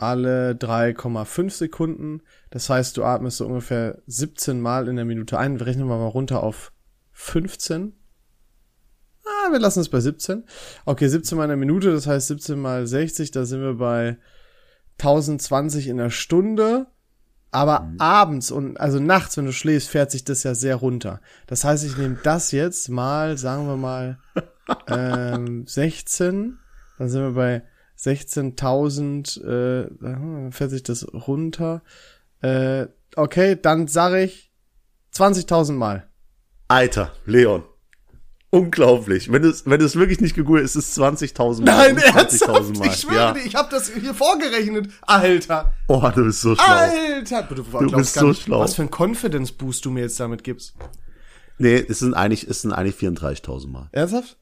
alle 0.01 0.53
3,5 0.53 1.49
Sekunden. 1.49 2.21
Das 2.49 2.69
heißt, 2.69 2.95
du 2.97 3.03
atmest 3.03 3.37
so 3.37 3.45
ungefähr 3.45 4.01
17 4.07 4.61
Mal 4.61 4.87
in 4.87 4.95
der 4.95 5.05
Minute 5.05 5.37
ein. 5.37 5.57
Rechnen 5.57 5.87
wir 5.87 5.97
mal 5.97 6.07
runter 6.07 6.41
auf 6.41 6.71
15. 7.11 7.93
Ah, 9.25 9.51
wir 9.51 9.59
lassen 9.59 9.81
es 9.81 9.89
bei 9.89 9.99
17. 9.99 10.45
Okay, 10.85 11.07
17 11.07 11.37
Mal 11.37 11.45
in 11.45 11.49
der 11.49 11.57
Minute, 11.57 11.91
das 11.91 12.07
heißt 12.07 12.27
17 12.27 12.59
mal 12.59 12.87
60, 12.87 13.31
da 13.31 13.45
sind 13.45 13.61
wir 13.61 13.75
bei 13.75 14.17
1020 14.97 15.87
in 15.87 15.97
der 15.97 16.09
Stunde. 16.09 16.87
Aber 17.51 17.91
abends 17.97 18.51
und 18.51 18.79
also 18.79 18.99
nachts, 18.99 19.35
wenn 19.35 19.45
du 19.45 19.51
schläfst, 19.51 19.89
fährt 19.89 20.11
sich 20.11 20.23
das 20.23 20.43
ja 20.43 20.53
sehr 20.53 20.75
runter. 20.75 21.19
Das 21.47 21.63
heißt, 21.63 21.83
ich 21.83 21.97
nehme 21.97 22.19
das 22.21 22.51
jetzt 22.51 22.89
mal, 22.89 23.37
sagen 23.37 23.65
wir 23.65 23.75
mal, 23.75 24.19
ähm, 24.87 25.65
16, 25.65 26.59
dann 26.99 27.09
sind 27.09 27.21
wir 27.21 27.31
bei 27.31 27.63
16.000, 27.99 29.43
äh, 29.43 30.51
fährt 30.51 30.71
sich 30.71 30.83
das 30.83 31.05
runter. 31.13 31.81
Äh, 32.41 32.87
okay, 33.15 33.57
dann 33.61 33.87
sage 33.87 34.23
ich 34.23 34.51
20.000 35.13 35.73
Mal. 35.73 36.07
Alter, 36.67 37.11
Leon. 37.25 37.63
Unglaublich. 38.51 39.31
Wenn 39.31 39.43
du 39.43 39.49
es 39.49 39.67
wenn 39.67 39.79
du 39.79 39.85
es 39.85 39.95
wirklich 39.95 40.21
nicht 40.21 40.35
gegoogelt 40.35 40.63
hast, 40.63 40.75
ist 40.75 40.97
es 40.97 41.03
20.000 41.03 41.65
Mal. 41.65 41.93
Nein, 41.93 41.95
Und 41.97 42.03
ernsthaft? 42.03 42.61
20.000 42.63 42.77
Mal. 42.79 42.87
Ich 42.87 42.95
schwöre 42.95 43.15
ja. 43.15 43.31
dir, 43.33 43.45
ich 43.45 43.55
habe 43.55 43.69
das 43.69 43.91
hier 43.91 44.13
vorgerechnet. 44.15 44.89
Alter, 45.01 45.73
Oh, 45.87 46.01
du 46.15 46.23
bist 46.23 46.41
so 46.41 46.55
schlau. 46.55 46.65
Alter. 46.65 47.43
Du, 47.43 47.63
glaubst 47.63 47.95
bist 47.95 48.13
so 48.15 48.27
nicht, 48.29 48.41
schlau. 48.43 48.59
Was 48.61 48.73
für 48.73 48.81
ein 48.83 48.89
Confidence 48.89 49.51
Boost 49.51 49.85
du 49.85 49.91
mir 49.91 50.01
jetzt 50.01 50.19
damit 50.19 50.43
gibst. 50.43 50.73
Nee, 51.59 51.85
es 51.87 51.99
sind 51.99 52.15
eigentlich, 52.15 52.47
es 52.47 52.61
sind 52.61 52.71
eigentlich 52.71 52.95
34.000 52.95 53.67
Mal. 53.67 53.89
Ernsthaft? 53.91 54.37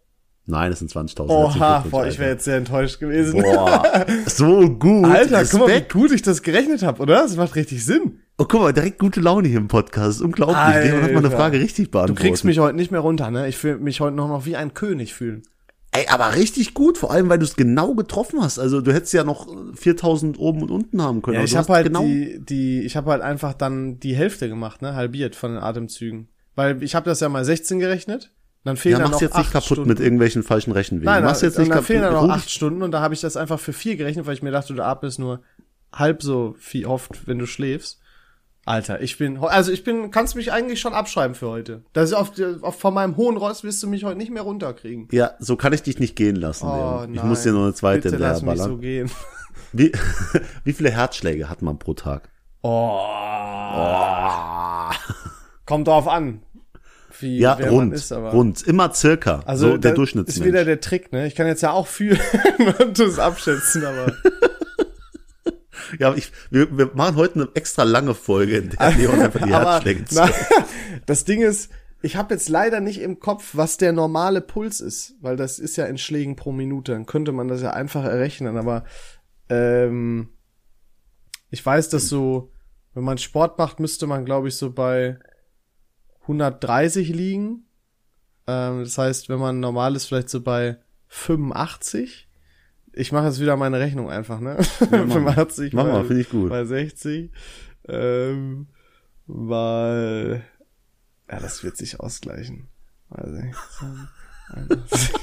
Nein, 0.49 0.71
es 0.71 0.79
sind 0.79 0.89
20.000. 0.91 1.27
Oha, 1.27 1.83
boah, 1.91 2.07
ich 2.07 2.17
wäre 2.19 2.31
jetzt 2.31 2.45
sehr 2.45 2.55
enttäuscht 2.57 2.99
gewesen. 3.01 3.43
Alter. 3.43 4.05
Boah, 4.05 4.05
so 4.27 4.69
gut. 4.69 5.05
Alter, 5.05 5.43
guck 5.43 5.59
mal, 5.59 5.67
wie 5.67 5.71
Respekt. 5.73 5.93
gut 5.93 6.11
ich 6.13 6.21
das 6.21 6.41
gerechnet 6.41 6.83
habe, 6.83 7.01
oder? 7.01 7.15
Das 7.23 7.35
macht 7.35 7.55
richtig 7.55 7.83
Sinn. 7.83 8.19
Oh, 8.37 8.45
guck 8.47 8.61
mal, 8.61 8.71
direkt 8.71 8.97
gute 8.97 9.19
Laune 9.19 9.49
hier 9.49 9.57
im 9.57 9.67
Podcast. 9.67 10.21
Unglaublich. 10.21 10.55
Leon 10.57 11.01
hat 11.01 11.11
mal 11.11 11.17
eine 11.17 11.25
Alter. 11.27 11.31
Frage 11.31 11.59
richtig 11.59 11.87
Du 11.87 11.91
beantwortet. 11.91 12.23
kriegst 12.25 12.45
mich 12.45 12.59
heute 12.59 12.77
nicht 12.77 12.91
mehr 12.91 13.01
runter, 13.01 13.29
ne? 13.29 13.47
Ich 13.49 13.57
fühle 13.57 13.77
mich 13.77 13.99
heute 13.99 14.15
noch, 14.15 14.29
noch 14.29 14.45
wie 14.45 14.55
ein 14.55 14.73
König 14.73 15.13
fühlen. 15.13 15.43
Ey, 15.91 16.05
aber 16.07 16.35
richtig 16.35 16.73
gut, 16.73 16.97
vor 16.97 17.11
allem, 17.11 17.27
weil 17.27 17.39
du 17.39 17.45
es 17.45 17.55
genau 17.55 17.93
getroffen 17.95 18.41
hast. 18.41 18.57
Also, 18.59 18.79
du 18.81 18.93
hättest 18.93 19.13
ja 19.13 19.23
noch 19.25 19.47
4000 19.75 20.39
oben 20.39 20.61
und 20.61 20.71
unten 20.71 21.01
haben 21.01 21.21
können. 21.21 21.37
Ja, 21.39 21.43
ich 21.43 21.51
du 21.51 21.57
habe 21.57 21.73
halt 21.73 21.87
genau 21.87 22.03
die, 22.03 22.39
die, 22.39 22.81
ich 22.83 22.95
habe 22.95 23.11
halt 23.11 23.21
einfach 23.21 23.53
dann 23.53 23.99
die 23.99 24.15
Hälfte 24.15 24.47
gemacht, 24.47 24.81
ne? 24.81 24.95
Halbiert 24.95 25.35
von 25.35 25.51
den 25.55 25.63
Atemzügen. 25.63 26.29
Weil 26.55 26.81
ich 26.83 26.95
habe 26.95 27.09
das 27.09 27.19
ja 27.19 27.27
mal 27.29 27.43
16 27.43 27.79
gerechnet. 27.79 28.31
Dann 28.67 28.77
fehlen 28.77 28.97
Ja, 28.97 28.99
dann 29.03 29.11
noch 29.11 29.21
jetzt 29.21 29.37
nicht 29.37 29.51
kaputt 29.51 29.65
Stunden. 29.65 29.87
mit 29.87 29.99
irgendwelchen 29.99 30.43
falschen 30.43 30.71
Rechenwegen. 30.73 31.05
Nein, 31.05 31.23
mach's 31.23 31.41
nein, 31.41 31.49
jetzt 31.49 31.57
nicht 31.57 31.69
dann 31.69 31.75
kaputt. 31.77 31.87
fehlen 31.87 32.01
dann 32.03 32.13
noch 32.13 32.29
acht 32.29 32.49
Stunden 32.51 32.83
und 32.83 32.91
da 32.91 32.99
habe 33.01 33.13
ich 33.13 33.21
das 33.21 33.37
einfach 33.37 33.59
für 33.59 33.73
vier 33.73 33.95
gerechnet, 33.95 34.25
weil 34.27 34.33
ich 34.33 34.43
mir 34.43 34.51
dachte, 34.51 34.73
du 34.73 34.83
atmest 34.83 35.19
nur 35.19 35.41
halb 35.93 36.21
so 36.21 36.55
viel 36.59 36.85
oft, 36.85 37.25
wenn 37.27 37.39
du 37.39 37.45
schläfst. 37.45 37.99
Alter, 38.65 38.99
ich 39.01 39.17
bin, 39.17 39.37
also 39.37 39.71
ich 39.71 39.85
bin, 39.85 40.11
kannst 40.11 40.35
mich 40.35 40.51
eigentlich 40.51 40.81
schon 40.81 40.91
abschreiben 40.93 41.33
für 41.35 41.47
heute. 41.47 41.83
Das 41.93 42.09
ist 42.09 42.13
auf, 42.13 42.33
auf 42.61 42.77
von 42.77 42.93
meinem 42.93 43.15
hohen 43.15 43.37
Ross 43.37 43.63
wirst 43.63 43.81
du 43.81 43.87
mich 43.87 44.03
heute 44.03 44.17
nicht 44.17 44.29
mehr 44.31 44.41
runterkriegen. 44.43 45.07
Ja, 45.11 45.31
so 45.39 45.55
kann 45.55 45.71
ich 45.71 45.83
dich 45.83 45.99
nicht 45.99 46.17
gehen 46.17 46.35
lassen, 46.35 46.67
Oh, 46.67 46.75
Leon. 46.75 47.13
Ich 47.13 47.19
nein. 47.21 47.29
muss 47.29 47.43
dir 47.43 47.53
noch 47.53 47.63
eine 47.63 47.73
zweite 47.73 48.09
Bitte 48.11 48.21
lass 48.21 48.41
mich 48.41 48.59
so 48.61 48.75
gehen. 48.77 49.09
Wie, 49.71 49.93
wie 50.65 50.73
viele 50.73 50.91
Herzschläge 50.91 51.47
hat 51.49 51.61
man 51.61 51.79
pro 51.79 51.93
Tag? 51.93 52.29
Oh. 52.61 52.99
Kommt 55.65 55.87
drauf 55.87 56.07
an. 56.07 56.41
Wie 57.19 57.39
Ja, 57.39 57.57
wer 57.57 57.69
rund, 57.69 57.89
man 57.89 57.97
ist, 57.97 58.11
aber. 58.11 58.31
rund. 58.31 58.61
Immer 58.63 58.93
circa. 58.93 59.41
Also 59.45 59.71
so 59.71 59.77
der 59.77 59.93
Durchschnittsmensch. 59.93 60.39
ist 60.39 60.45
wieder 60.45 60.65
der 60.65 60.79
Trick, 60.79 61.11
ne? 61.11 61.27
Ich 61.27 61.35
kann 61.35 61.47
jetzt 61.47 61.61
ja 61.61 61.71
auch 61.71 61.87
fühlen 61.87 62.19
und 62.79 62.99
das 62.99 63.19
abschätzen, 63.19 63.85
aber 63.85 64.13
ja, 65.99 66.13
ich, 66.15 66.31
wir, 66.49 66.77
wir 66.77 66.91
machen 66.93 67.15
heute 67.15 67.35
eine 67.35 67.49
extra 67.53 67.83
lange 67.83 68.13
Folge, 68.13 68.57
in 68.57 68.69
der 68.69 68.91
Leon 68.91 69.19
einfach 69.19 69.45
die 69.45 69.53
aber 69.53 69.81
na, 70.11 70.29
das 71.05 71.25
Ding 71.25 71.41
ist, 71.41 71.71
ich 72.01 72.15
habe 72.15 72.33
jetzt 72.33 72.49
leider 72.49 72.79
nicht 72.79 73.01
im 73.01 73.19
Kopf, 73.19 73.51
was 73.53 73.77
der 73.77 73.91
normale 73.91 74.41
Puls 74.41 74.81
ist, 74.81 75.15
weil 75.21 75.35
das 75.35 75.59
ist 75.59 75.77
ja 75.77 75.85
in 75.85 75.97
Schlägen 75.97 76.35
pro 76.35 76.51
Minute. 76.51 76.91
Dann 76.91 77.05
könnte 77.05 77.31
man 77.31 77.47
das 77.47 77.61
ja 77.61 77.71
einfach 77.71 78.03
errechnen, 78.03 78.57
aber 78.57 78.83
ähm, 79.49 80.29
ich 81.49 81.65
weiß, 81.65 81.89
dass 81.89 82.07
so, 82.07 82.51
wenn 82.93 83.03
man 83.03 83.17
Sport 83.17 83.57
macht, 83.57 83.79
müsste 83.79 84.05
man, 84.05 84.25
glaube 84.25 84.47
ich, 84.49 84.55
so 84.55 84.71
bei 84.71 85.17
130 86.27 87.09
liegen. 87.09 87.65
Ähm, 88.47 88.83
das 88.83 88.97
heißt, 88.97 89.29
wenn 89.29 89.39
man 89.39 89.59
normal 89.59 89.95
ist, 89.95 90.05
vielleicht 90.05 90.29
so 90.29 90.41
bei 90.41 90.77
85. 91.07 92.27
Ich 92.93 93.11
mache 93.11 93.27
jetzt 93.27 93.39
wieder 93.39 93.55
meine 93.57 93.79
Rechnung 93.79 94.09
einfach, 94.09 94.39
ne? 94.39 94.57
mach 94.79 94.89
mal. 94.91 95.07
85 95.09 95.73
Mach 95.73 95.85
mal, 95.85 96.05
finde 96.05 96.21
ich 96.21 96.29
gut. 96.29 96.49
Mal 96.49 96.65
60. 96.65 97.31
Ähm, 97.87 98.67
mal. 99.25 100.43
Ja, 101.29 101.39
das 101.39 101.63
wird 101.63 101.77
sich 101.77 101.99
ausgleichen. 101.99 102.67
Mal 103.09 103.29
16. 103.29 104.07
61. 104.49 105.13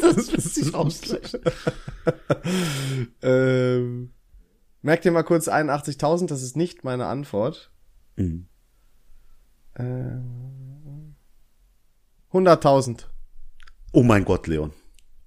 das 0.00 0.32
wird 0.32 0.42
sich 0.42 0.74
ausgleichen. 0.74 1.40
ähm, 3.22 4.12
merkt 4.82 5.04
ihr 5.04 5.12
mal 5.12 5.22
kurz 5.22 5.48
81.000, 5.48 6.28
das 6.28 6.42
ist 6.42 6.56
nicht 6.56 6.84
meine 6.84 7.06
Antwort. 7.06 7.70
Mhm. 8.16 8.46
Ähm, 9.80 11.14
100.000. 12.32 13.06
Oh 13.92 14.02
mein 14.02 14.24
Gott, 14.24 14.46
Leon. 14.46 14.72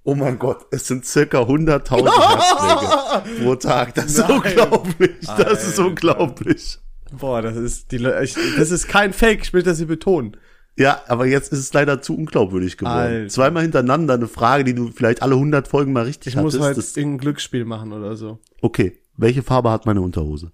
Oh 0.06 0.16
mein 0.16 0.38
Gott, 0.38 0.66
es 0.72 0.88
sind 0.88 1.06
circa 1.06 1.42
100.000 1.44 2.10
Herzschläge 3.20 3.44
pro 3.44 3.56
Tag. 3.56 3.96
Das 3.96 4.06
ist 4.06 4.18
Nein. 4.20 4.32
unglaublich. 4.32 5.12
Das 5.38 5.64
ist 5.68 5.80
Alter. 5.80 5.86
unglaublich. 5.90 6.80
Boah, 7.18 7.42
das 7.42 7.56
ist 7.56 7.92
die, 7.92 7.98
ich, 8.22 8.36
das 8.58 8.72
ist 8.72 8.88
kein 8.88 9.14
Fake, 9.14 9.42
ich 9.44 9.54
will 9.54 9.64
das 9.64 9.78
hier 9.78 9.88
betonen. 9.88 10.36
Ja, 10.76 11.02
aber 11.08 11.26
jetzt 11.28 11.54
ist 11.54 11.60
es 11.60 11.72
leider 11.74 12.02
zu 12.02 12.18
unglaubwürdig 12.18 12.78
geworden. 12.78 12.98
Alter. 12.98 13.28
Zweimal 13.30 13.62
hintereinander 13.64 14.16
eine 14.16 14.28
Frage, 14.28 14.64
die 14.64 14.74
du 14.74 14.90
vielleicht 14.90 15.22
alle 15.22 15.36
100 15.36 15.68
Folgen 15.68 15.94
mal 15.94 16.04
richtig 16.06 16.34
Ich 16.36 16.42
muss 16.42 16.54
hattest. 16.56 16.66
halt 16.66 16.78
das, 16.78 16.98
irgendein 16.98 17.20
Glücksspiel 17.20 17.64
machen 17.66 17.94
oder 17.94 18.16
so. 18.16 18.40
okay, 18.62 19.00
welche 19.16 19.44
Farbe 19.44 19.70
hat 19.70 19.86
meine 19.86 20.02
Unterhose? 20.02 20.52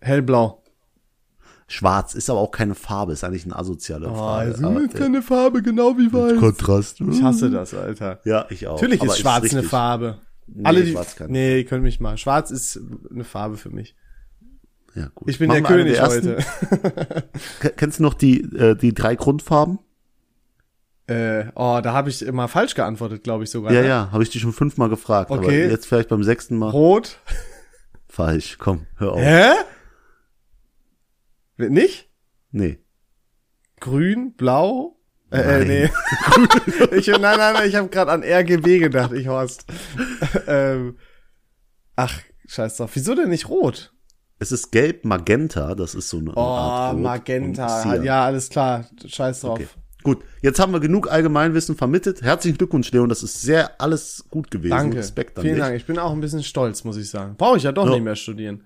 Hellblau. 0.00 0.62
Schwarz 1.70 2.14
ist 2.14 2.30
aber 2.30 2.40
auch 2.40 2.50
keine 2.50 2.74
Farbe, 2.74 3.12
ist 3.12 3.22
eigentlich 3.24 3.44
eine 3.44 3.54
asoziale 3.56 4.08
Frage. 4.08 4.52
also 4.52 4.66
aber, 4.66 4.80
ist 4.80 4.94
keine 4.94 5.20
Farbe, 5.20 5.62
genau 5.62 5.98
wie 5.98 6.10
weiß. 6.12 6.38
Kontrast. 6.40 7.00
Ich 7.02 7.22
hasse 7.22 7.50
das, 7.50 7.74
Alter. 7.74 8.20
Ja, 8.24 8.46
ich 8.48 8.66
auch. 8.66 8.76
Natürlich 8.80 9.02
Aber 9.02 9.12
ist 9.12 9.18
schwarz 9.18 9.44
eine 9.44 9.52
richtig. 9.56 9.68
Farbe. 9.70 10.18
Nee, 10.46 10.64
Alle 10.64 10.82
die, 10.82 10.92
schwarz 10.92 11.14
kann- 11.14 11.30
nee, 11.30 11.58
ihr 11.58 11.64
könnt 11.66 11.82
mich 11.82 12.00
mal. 12.00 12.16
Schwarz 12.16 12.50
ist 12.50 12.80
eine 13.12 13.24
Farbe 13.24 13.58
für 13.58 13.68
mich. 13.68 13.94
Ja, 14.94 15.10
gut. 15.14 15.28
Ich 15.28 15.38
bin 15.38 15.48
Machen 15.48 15.62
der 15.64 15.70
eine 15.70 15.78
König 15.84 15.96
der 15.98 16.08
heute. 16.08 16.36
Ke- 17.60 17.70
Kennst 17.76 17.98
du 17.98 18.02
noch 18.02 18.14
die, 18.14 18.40
äh, 18.56 18.74
die 18.74 18.94
drei 18.94 19.14
Grundfarben? 19.14 19.78
äh, 21.06 21.44
oh, 21.54 21.80
da 21.82 21.92
habe 21.92 22.08
ich 22.10 22.22
immer 22.22 22.48
falsch 22.48 22.74
geantwortet, 22.74 23.24
glaube 23.24 23.44
ich 23.44 23.50
sogar. 23.50 23.72
Ja, 23.72 23.82
ne? 23.82 23.88
ja, 23.88 24.08
habe 24.10 24.22
ich 24.22 24.30
dich 24.30 24.40
schon 24.42 24.52
fünfmal 24.54 24.88
gefragt. 24.88 25.30
Aber 25.30 25.40
Okay. 25.42 25.68
jetzt 25.68 25.86
vielleicht 25.86 26.08
beim 26.08 26.22
sechsten 26.24 26.56
Mal. 26.56 26.70
Rot. 26.70 27.18
Falsch, 28.08 28.56
komm, 28.58 28.86
hör 28.96 29.12
auf. 29.12 29.20
Hä? 29.20 29.50
Nicht? 31.58 32.08
Nee. 32.50 32.78
Grün, 33.80 34.34
blau? 34.34 34.96
Äh, 35.30 35.36
Nein. 35.42 35.62
äh 35.62 35.64
nee. 35.64 35.90
ich, 36.96 37.06
nein, 37.08 37.20
nein, 37.20 37.52
nein, 37.52 37.68
ich 37.68 37.74
habe 37.74 37.88
gerade 37.88 38.10
an 38.12 38.22
RGB 38.22 38.78
gedacht, 38.78 39.12
ich 39.12 39.28
Horst. 39.28 39.66
ähm, 40.46 40.96
ach, 41.96 42.20
scheiß 42.46 42.76
drauf. 42.78 42.90
Wieso 42.94 43.14
denn 43.14 43.28
nicht 43.28 43.48
rot? 43.48 43.92
Es 44.38 44.52
ist 44.52 44.70
gelb, 44.70 45.04
magenta, 45.04 45.74
das 45.74 45.94
ist 45.94 46.08
so 46.08 46.18
eine 46.18 46.30
Oh, 46.34 46.40
Art 46.40 46.94
Rot 46.94 47.02
Magenta. 47.02 47.94
Ja, 47.96 48.24
alles 48.24 48.48
klar. 48.48 48.86
Scheiß 49.04 49.40
drauf. 49.40 49.58
Okay. 49.58 49.68
Gut, 50.04 50.24
jetzt 50.42 50.60
haben 50.60 50.72
wir 50.72 50.78
genug 50.80 51.10
Allgemeinwissen 51.10 51.76
vermittelt. 51.76 52.22
Herzlichen 52.22 52.56
Glückwunsch, 52.56 52.90
Leon. 52.92 53.08
Das 53.08 53.24
ist 53.24 53.42
sehr 53.42 53.80
alles 53.80 54.24
gut 54.30 54.50
gewesen. 54.50 54.70
Danke. 54.70 54.98
Respekt 54.98 55.36
an 55.36 55.42
Vielen 55.42 55.56
dich. 55.56 55.64
Dank. 55.64 55.76
Ich 55.76 55.86
bin 55.86 55.98
auch 55.98 56.12
ein 56.12 56.20
bisschen 56.20 56.44
stolz, 56.44 56.84
muss 56.84 56.96
ich 56.96 57.10
sagen. 57.10 57.34
Brauche 57.36 57.56
ich 57.56 57.64
ja 57.64 57.72
doch 57.72 57.84
Ja. 57.86 57.90
nicht 57.94 58.04
mehr 58.04 58.14
studieren. 58.16 58.64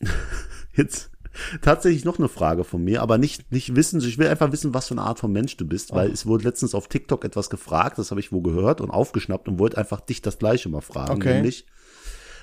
Jetzt 0.74 1.10
tatsächlich 1.62 2.04
noch 2.04 2.18
eine 2.18 2.28
Frage 2.28 2.64
von 2.64 2.82
mir, 2.82 3.02
aber 3.02 3.18
nicht, 3.18 3.50
nicht 3.52 3.74
wissen, 3.76 4.00
ich 4.00 4.18
will 4.18 4.28
einfach 4.28 4.52
wissen, 4.52 4.74
was 4.74 4.88
für 4.88 4.94
eine 4.94 5.02
Art 5.02 5.18
von 5.18 5.32
Mensch 5.32 5.56
du 5.56 5.66
bist, 5.66 5.92
weil 5.92 6.10
es 6.10 6.26
wurde 6.26 6.44
letztens 6.44 6.74
auf 6.74 6.88
TikTok 6.88 7.24
etwas 7.24 7.50
gefragt, 7.50 7.98
das 7.98 8.10
habe 8.10 8.20
ich 8.20 8.32
wo 8.32 8.40
gehört 8.42 8.80
und 8.80 8.90
aufgeschnappt 8.90 9.48
und 9.48 9.58
wollte 9.58 9.78
einfach 9.78 10.00
dich 10.00 10.22
das 10.22 10.38
gleiche 10.38 10.68
mal 10.68 10.80
fragen, 10.80 11.12
Okay. 11.16 11.34
nämlich, 11.34 11.66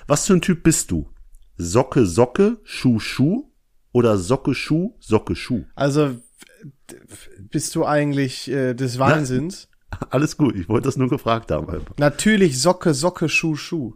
was 0.06 0.26
für 0.26 0.34
ein 0.34 0.40
Typ 0.40 0.62
bist 0.62 0.90
du? 0.90 1.08
Socke, 1.56 2.04
Socke, 2.06 2.58
Schuh, 2.64 2.98
Schuh 2.98 3.50
oder 3.92 4.18
Socke, 4.18 4.54
Schuh, 4.54 4.94
Socke, 5.00 5.36
Schuh? 5.36 5.64
Also 5.76 6.16
bist 7.38 7.74
du 7.74 7.84
eigentlich 7.84 8.50
äh, 8.50 8.74
des 8.74 8.98
Wahnsinns? 8.98 9.68
Alles 10.10 10.36
gut, 10.36 10.56
ich 10.56 10.68
wollte 10.68 10.88
das 10.88 10.96
nur 10.96 11.08
gefragt 11.08 11.50
haben. 11.50 11.68
Einfach. 11.68 11.94
Natürlich 11.98 12.60
Socke, 12.60 12.94
Socke, 12.94 13.28
Schuh, 13.28 13.54
Schuh. 13.56 13.94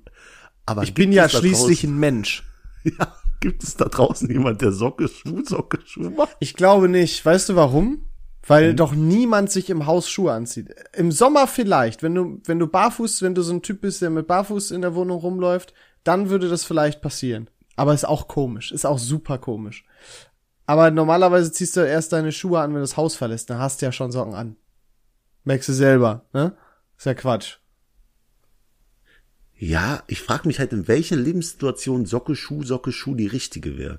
Aber 0.66 0.82
Ich 0.82 0.94
bin 0.94 1.12
ja 1.12 1.28
schließlich 1.28 1.84
ein 1.84 1.98
Mensch. 1.98 2.44
ja, 2.84 3.14
gibt 3.40 3.62
es 3.62 3.76
da 3.76 3.86
draußen 3.86 4.30
jemand, 4.30 4.60
der 4.62 4.72
Socke, 4.72 5.08
Schuh, 5.08 5.44
Socke, 5.44 5.78
Schuh 5.84 6.10
macht? 6.10 6.36
Ich 6.40 6.54
glaube 6.54 6.88
nicht. 6.88 7.24
Weißt 7.24 7.48
du 7.48 7.56
warum? 7.56 8.04
Weil 8.46 8.74
doch 8.74 8.94
niemand 8.94 9.50
sich 9.50 9.68
im 9.68 9.86
Haus 9.86 10.08
Schuhe 10.08 10.32
anzieht. 10.32 10.74
Im 10.94 11.12
Sommer 11.12 11.46
vielleicht, 11.46 12.02
wenn 12.02 12.14
du, 12.14 12.40
wenn 12.46 12.58
du 12.58 12.66
barfuß, 12.66 13.20
wenn 13.20 13.34
du 13.34 13.42
so 13.42 13.52
ein 13.52 13.62
Typ 13.62 13.82
bist, 13.82 14.00
der 14.00 14.08
mit 14.08 14.26
barfuß 14.26 14.70
in 14.70 14.80
der 14.80 14.94
Wohnung 14.94 15.18
rumläuft, 15.18 15.74
dann 16.02 16.30
würde 16.30 16.48
das 16.48 16.64
vielleicht 16.64 17.02
passieren. 17.02 17.50
Aber 17.76 17.92
ist 17.92 18.08
auch 18.08 18.26
komisch, 18.26 18.72
ist 18.72 18.86
auch 18.86 18.98
super 18.98 19.38
komisch. 19.38 19.84
Aber 20.66 20.90
normalerweise 20.90 21.52
ziehst 21.52 21.76
du 21.76 21.80
erst 21.80 22.12
deine 22.12 22.32
Schuhe 22.32 22.60
an, 22.60 22.70
wenn 22.70 22.76
du 22.76 22.80
das 22.80 22.96
Haus 22.96 23.16
verlässt. 23.16 23.50
Dann 23.50 23.58
hast 23.58 23.80
du 23.80 23.86
ja 23.86 23.92
schon 23.92 24.12
Socken 24.12 24.34
an. 24.34 24.56
Merkst 25.44 25.68
du 25.68 25.72
selber, 25.72 26.26
ne? 26.32 26.56
Ist 26.96 27.06
ja 27.06 27.14
Quatsch. 27.14 27.58
Ja, 29.58 30.02
ich 30.06 30.20
frage 30.22 30.46
mich 30.46 30.58
halt, 30.60 30.72
in 30.72 30.86
welcher 30.88 31.16
Lebenssituation 31.16 32.06
Socke, 32.06 32.36
Schuh, 32.36 32.62
Socke, 32.62 32.92
Schuh 32.92 33.14
die 33.16 33.26
richtige 33.26 33.76
wäre. 33.76 33.98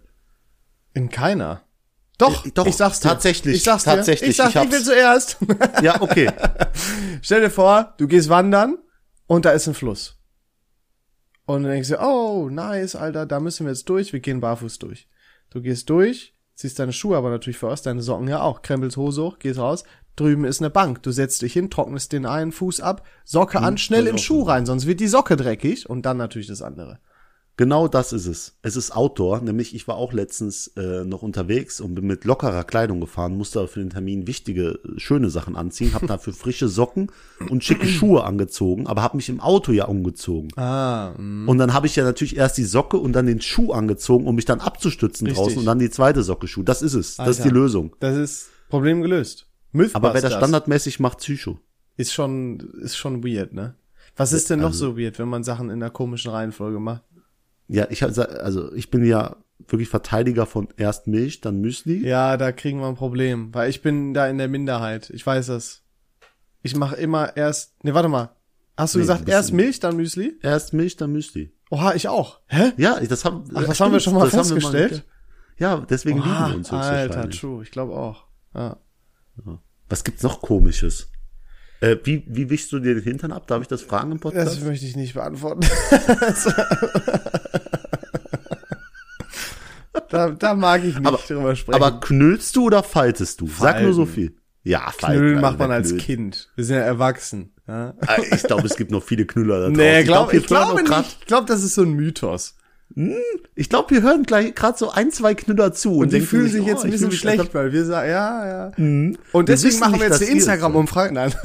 In 0.93 1.09
keiner. 1.09 1.63
Doch, 2.17 2.45
Ja, 2.45 2.51
doch, 2.53 2.65
ich 2.65 2.75
sag's 2.75 2.99
dir. 3.01 3.09
tatsächlich, 3.09 3.57
Ich 3.57 3.63
sag's 3.63 3.83
dir. 3.83 3.95
tatsächlich, 3.95 4.31
Ich 4.31 4.35
sag, 4.37 4.55
ich 4.55 4.61
ich, 4.63 4.71
will 4.71 4.83
zuerst. 4.83 5.37
Ja, 5.83 6.01
okay. 6.01 6.31
Stell 7.21 7.41
dir 7.41 7.49
vor, 7.49 7.93
du 7.97 8.07
gehst 8.07 8.29
wandern 8.29 8.77
und 9.27 9.45
da 9.45 9.51
ist 9.51 9.67
ein 9.67 9.73
Fluss. 9.73 10.15
Und 11.45 11.63
dann 11.63 11.71
denkst 11.71 11.89
du, 11.89 11.99
oh, 12.01 12.49
nice, 12.49 12.95
Alter, 12.95 13.25
da 13.25 13.39
müssen 13.39 13.65
wir 13.65 13.71
jetzt 13.73 13.89
durch, 13.89 14.13
wir 14.13 14.19
gehen 14.19 14.39
barfuß 14.39 14.79
durch. 14.79 15.07
Du 15.49 15.61
gehst 15.61 15.89
durch, 15.89 16.35
ziehst 16.59 16.77
deine 16.77 16.91
Schuhe 16.91 17.15
aber 17.15 17.29
natürlich 17.29 17.57
voraus, 17.57 17.81
deine 17.81 18.01
Socken 18.01 18.27
ja 18.27 18.41
auch, 18.41 18.61
krempelst 18.61 18.97
Hose 18.97 19.23
hoch, 19.23 19.39
gehst 19.39 19.59
raus, 19.59 19.85
drüben 20.17 20.43
ist 20.43 20.59
eine 20.59 20.69
Bank, 20.69 21.01
du 21.03 21.11
setzt 21.11 21.41
dich 21.41 21.53
hin, 21.53 21.69
trocknest 21.69 22.11
den 22.11 22.25
einen 22.25 22.51
Fuß 22.51 22.81
ab, 22.81 23.07
Socke 23.23 23.59
an, 23.59 23.77
schnell 23.77 24.07
in 24.07 24.15
den 24.15 24.17
Schuh 24.17 24.43
rein, 24.43 24.65
sonst 24.65 24.85
wird 24.85 24.99
die 24.99 25.07
Socke 25.07 25.37
dreckig 25.37 25.89
und 25.89 26.05
dann 26.05 26.17
natürlich 26.17 26.47
das 26.47 26.61
andere. 26.61 26.99
Genau 27.59 27.89
das 27.89 28.13
ist 28.13 28.25
es. 28.25 28.55
Es 28.61 28.77
ist 28.77 28.95
Outdoor, 28.95 29.41
nämlich 29.41 29.75
ich 29.75 29.85
war 29.85 29.97
auch 29.97 30.13
letztens 30.13 30.67
äh, 30.77 31.03
noch 31.03 31.23
unterwegs 31.23 31.81
und 31.81 31.93
bin 31.93 32.07
mit 32.07 32.23
lockerer 32.23 32.63
Kleidung 32.63 33.01
gefahren, 33.01 33.35
musste 33.35 33.59
aber 33.59 33.67
für 33.67 33.81
den 33.81 33.89
Termin 33.89 34.27
wichtige, 34.27 34.79
schöne 34.95 35.29
Sachen 35.29 35.57
anziehen, 35.57 35.93
habe 35.93 36.07
dafür 36.07 36.31
frische 36.31 36.69
Socken 36.69 37.11
und 37.49 37.61
schicke 37.65 37.85
Schuhe 37.87 38.23
angezogen, 38.23 38.87
aber 38.87 39.01
habe 39.01 39.17
mich 39.17 39.27
im 39.27 39.41
Auto 39.41 39.73
ja 39.73 39.87
umgezogen. 39.87 40.49
Ah, 40.57 41.09
Und 41.17 41.57
dann 41.57 41.73
habe 41.73 41.85
ich 41.85 41.97
ja 41.97 42.05
natürlich 42.05 42.37
erst 42.37 42.57
die 42.57 42.63
Socke 42.63 42.95
und 42.95 43.11
dann 43.11 43.25
den 43.25 43.41
Schuh 43.41 43.73
angezogen, 43.73 44.25
um 44.25 44.35
mich 44.35 44.45
dann 44.45 44.61
abzustützen 44.61 45.27
Richtig. 45.27 45.43
draußen 45.43 45.59
und 45.59 45.65
dann 45.65 45.79
die 45.79 45.89
zweite 45.89 46.23
Socke 46.23 46.47
Schuh. 46.47 46.63
Das 46.63 46.81
ist 46.81 46.93
es. 46.93 47.17
Das 47.17 47.27
ist 47.27 47.39
die 47.39 47.49
Alter. 47.49 47.55
Lösung. 47.55 47.93
das 47.99 48.15
ist 48.15 48.49
Problem 48.69 49.01
gelöst. 49.01 49.47
Mythbusters 49.73 49.95
Aber 49.95 50.13
wer 50.13 50.21
das 50.21 50.33
standardmäßig 50.33 51.01
macht, 51.01 51.17
Psycho. 51.17 51.59
ist 51.97 52.13
schon, 52.13 52.59
ist 52.81 52.95
schon 52.95 53.21
weird, 53.21 53.51
ne? 53.51 53.75
Was 54.15 54.33
ist 54.33 54.49
denn 54.49 54.59
noch 54.59 54.67
also- 54.69 54.91
so 54.91 54.97
weird, 54.97 55.17
wenn 55.17 55.29
man 55.29 55.43
Sachen 55.45 55.69
in 55.69 55.81
einer 55.81 55.89
komischen 55.91 56.31
Reihenfolge 56.31 56.79
macht? 56.79 57.03
Ja, 57.69 57.87
ich 57.89 58.03
hab, 58.03 58.17
also 58.17 58.73
ich 58.73 58.89
bin 58.89 59.05
ja 59.05 59.37
wirklich 59.67 59.89
Verteidiger 59.89 60.45
von 60.45 60.67
erst 60.75 61.07
Milch, 61.07 61.41
dann 61.41 61.61
Müsli. 61.61 62.05
Ja, 62.05 62.35
da 62.35 62.51
kriegen 62.51 62.79
wir 62.79 62.87
ein 62.87 62.95
Problem, 62.95 63.53
weil 63.53 63.69
ich 63.69 63.81
bin 63.81 64.13
da 64.13 64.27
in 64.27 64.37
der 64.39 64.47
Minderheit. 64.47 65.09
Ich 65.11 65.25
weiß 65.25 65.47
das. 65.47 65.83
Ich 66.63 66.75
mache 66.75 66.95
immer 66.95 67.37
erst. 67.37 67.75
Nee, 67.83 67.93
warte 67.93 68.09
mal. 68.09 68.35
Hast 68.75 68.95
du 68.95 68.99
Nee, 68.99 69.03
gesagt 69.03 69.29
erst 69.29 69.53
Milch, 69.53 69.79
dann 69.79 69.95
Müsli? 69.97 70.39
Erst 70.41 70.73
Milch, 70.73 70.97
dann 70.97 71.11
Müsli. 71.11 71.53
Oha, 71.69 71.93
ich 71.93 72.07
auch. 72.07 72.39
Hä? 72.47 72.71
Ja, 72.77 72.99
das 72.99 73.23
haben, 73.23 73.43
Ach, 73.53 73.63
das 73.65 73.79
haben 73.79 73.91
wir 73.91 73.99
schon 73.99 74.15
mal 74.15 74.29
festgestellt? 74.31 75.05
ja, 75.59 75.77
deswegen 75.89 76.17
lieben 76.19 76.31
Oha, 76.31 76.49
wir 76.49 76.55
uns 76.55 76.71
Alter, 76.71 77.29
true. 77.29 77.61
Ich 77.61 77.71
glaube 77.71 77.93
auch. 77.93 78.25
Ja. 78.55 78.77
Was 79.89 80.03
gibt's 80.03 80.23
noch 80.23 80.41
komisches? 80.41 81.11
Äh, 81.81 81.95
wie, 82.03 82.23
wie 82.27 82.49
wischst 82.49 82.71
du 82.73 82.79
dir 82.79 82.93
den 82.95 83.03
Hintern 83.03 83.31
ab? 83.31 83.47
Darf 83.47 83.61
ich 83.61 83.67
das 83.69 83.81
fragen 83.81 84.11
im 84.11 84.19
Podcast? 84.19 84.57
Das 84.57 84.63
möchte 84.63 84.85
ich 84.85 84.95
nicht 84.97 85.13
beantworten. 85.13 85.61
da, 90.09 90.29
da 90.31 90.53
mag 90.55 90.83
ich 90.83 90.95
nicht 90.97 91.07
Aber- 91.07 91.17
drüber 91.25 91.55
sprechen. 91.55 91.81
Aber 91.81 91.99
knüllst 91.99 92.55
du 92.55 92.65
oder 92.65 92.83
faltest 92.83 93.41
du? 93.41 93.47
Sag 93.47 93.81
nur 93.81 93.93
so 93.93 94.05
Falten. 94.05 94.13
viel. 94.15 94.35
Ja, 94.63 94.91
falten. 94.91 95.19
Knüllen 95.19 95.37
also 95.37 95.47
macht 95.47 95.59
man 95.59 95.69
wer 95.69 95.75
als 95.77 95.89
knüllt. 95.89 96.03
Kind. 96.03 96.49
Wir 96.55 96.65
sind 96.65 96.75
ja 96.75 96.81
erwachsen. 96.81 97.53
Ja? 97.67 97.93
Ah, 98.05 98.17
Ich 98.31 98.43
glaube, 98.43 98.67
es 98.67 98.75
gibt 98.75 98.91
noch 98.91 99.03
viele 99.03 99.25
Knüller 99.25 99.59
da 99.59 99.67
draußen. 99.67 99.77
Nee, 99.77 100.03
glaub, 100.03 100.33
ich 100.33 100.45
glaube 100.45 100.83
grad- 100.83 101.05
nicht. 101.05 101.17
Ich 101.21 101.27
glaube, 101.27 101.47
das 101.47 101.63
ist 101.63 101.75
so 101.75 101.83
ein 101.83 101.91
Mythos. 101.93 102.55
Ich 103.55 103.69
glaube, 103.69 103.91
wir 103.91 104.01
hören 104.01 104.23
gleich 104.23 104.55
gerade 104.55 104.77
so 104.77 104.89
ein, 104.89 105.11
zwei 105.11 105.35
Knüller 105.35 105.71
zu. 105.73 105.93
Und, 105.93 105.99
Und 106.05 106.13
die 106.13 106.21
fühlen 106.21 106.49
sich 106.49 106.61
oh, 106.63 106.67
jetzt 106.67 106.83
ein 106.83 106.91
bisschen 106.91 107.11
schlecht, 107.11 107.39
als- 107.39 107.53
weil 107.53 107.71
wir 107.71 107.85
sagen, 107.85 108.09
ja, 108.09 108.47
ja. 108.47 108.65
Und 108.77 109.17
Wir 109.33 109.43
deswegen 109.43 109.69
wissen 109.73 109.79
machen 109.79 109.91
nicht, 109.93 110.01
wir 110.01 110.07
jetzt 110.09 110.21
eine 110.21 110.31
Instagram-Umfrage. 110.31 111.13
Nein. 111.13 111.33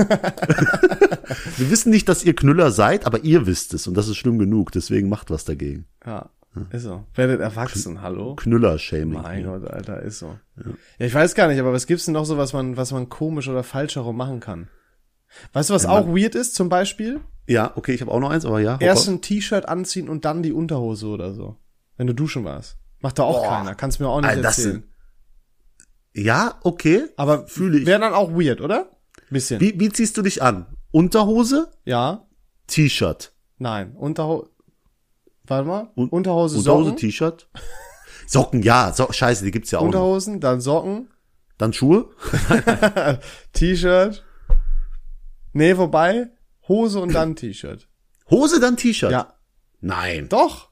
Wir 1.57 1.71
wissen 1.71 1.91
nicht, 1.91 2.09
dass 2.09 2.25
ihr 2.25 2.35
Knüller 2.35 2.71
seid, 2.71 3.07
aber 3.07 3.25
ihr 3.25 3.47
wisst 3.47 3.75
es. 3.75 3.87
Und 3.87 3.95
das 3.97 4.09
ist 4.09 4.17
schlimm 4.17 4.39
genug. 4.39 4.73
Deswegen 4.73 5.09
macht 5.09 5.31
was 5.31 5.45
dagegen. 5.45 5.87
ja, 6.05 6.29
ist 6.71 6.83
so. 6.83 7.05
Werdet 7.15 7.41
erwachsen, 7.41 8.03
hallo? 8.03 8.35
Knüller-Shaming. 8.37 9.23
Mein 9.23 9.45
Gott, 9.45 9.67
Alter, 9.69 10.03
ist 10.03 10.19
so. 10.19 10.37
Ja. 10.57 10.65
ich 10.99 11.15
weiß 11.15 11.35
gar 11.35 11.49
nicht, 11.49 11.59
aber 11.61 11.73
was 11.73 11.87
gibt's 11.87 12.05
denn 12.05 12.15
noch 12.15 12.25
so, 12.27 12.37
was 12.39 12.53
man, 12.53 12.77
was 12.77 12.93
man 12.93 13.09
komisch 13.09 13.49
oder 13.49 13.63
falsch 13.63 13.97
herum 13.97 14.17
machen 14.17 14.41
kann? 14.41 14.69
Weißt 15.53 15.71
du, 15.71 15.75
was 15.75 15.87
auch 15.87 16.07
weird 16.09 16.35
ist, 16.35 16.55
zum 16.55 16.69
Beispiel? 16.69 17.21
Ja, 17.47 17.73
okay, 17.77 17.93
ich 17.93 18.01
habe 18.01 18.11
auch 18.11 18.21
noch 18.21 18.31
eins, 18.31 18.45
aber 18.45 18.61
ja. 18.61 18.75
hau 18.75 18.85
Erst 18.85 19.09
ein 19.09 19.21
T-Shirt 19.21 19.69
anziehen 19.69 20.09
und 20.09 20.25
dann 20.25 20.43
die 20.43 20.53
Unterhose 20.53 21.07
oder 21.09 21.35
so. 21.35 21.57
Wenn 21.97 22.07
du 22.07 22.15
duschen 22.15 22.45
warst. 22.45 22.77
Macht 23.01 23.19
da 23.19 23.25
auch 23.25 23.43
Boah. 23.43 23.49
keiner. 23.49 23.75
Kannst 23.75 24.01
mir 24.01 24.09
auch 24.09 24.21
nicht 24.21 24.31
Alter, 24.31 24.43
das 24.43 24.59
erzählen. 24.59 24.85
Ja, 26.15 26.59
okay. 26.63 27.05
Aber 27.17 27.47
fühle 27.47 27.79
ich. 27.79 27.87
Wäre 27.87 28.01
dann 28.01 28.15
auch 28.15 28.31
weird, 28.33 28.61
oder? 28.61 28.89
Bisschen. 29.31 29.61
Wie, 29.61 29.79
wie 29.79 29.91
ziehst 29.91 30.17
du 30.17 30.23
dich 30.23 30.43
an? 30.43 30.67
Unterhose, 30.93 31.71
Ja, 31.85 32.27
T-Shirt. 32.69 33.33
nein. 33.59 33.95
Unterhose. 33.97 34.49
Warte 35.47 35.69
mal. 35.69 35.91
Un- 35.97 36.09
Unterhose, 36.09 36.57
Unterhose, 36.59 36.85
Socken. 36.91 36.97
T-Shirt. 36.97 37.49
Socken, 38.27 38.63
ja, 38.63 38.93
so, 38.95 39.13
scheiße, 39.13 39.45
die 39.45 39.51
gibt's 39.51 39.71
ja 39.71 39.79
auch 39.81 39.83
noch. 39.83 39.89
Unterhosen, 39.89 40.41
dann 40.41 40.61
Socken, 40.63 41.09
Dann 41.59 41.73
Schuhe. 41.75 42.09
T-Shirt. 43.53 44.25
Nee, 45.55 45.79
wobei, 45.79 46.31
Hose 46.69 47.01
und 47.01 47.15
dann 47.15 47.37
T-Shirt. 47.37 47.89
Hose, 48.31 48.61
dann 48.61 48.77
T-Shirt. 48.77 49.13
Ja. 49.13 49.35
Nein. 49.81 50.29
Doch? 50.29 50.71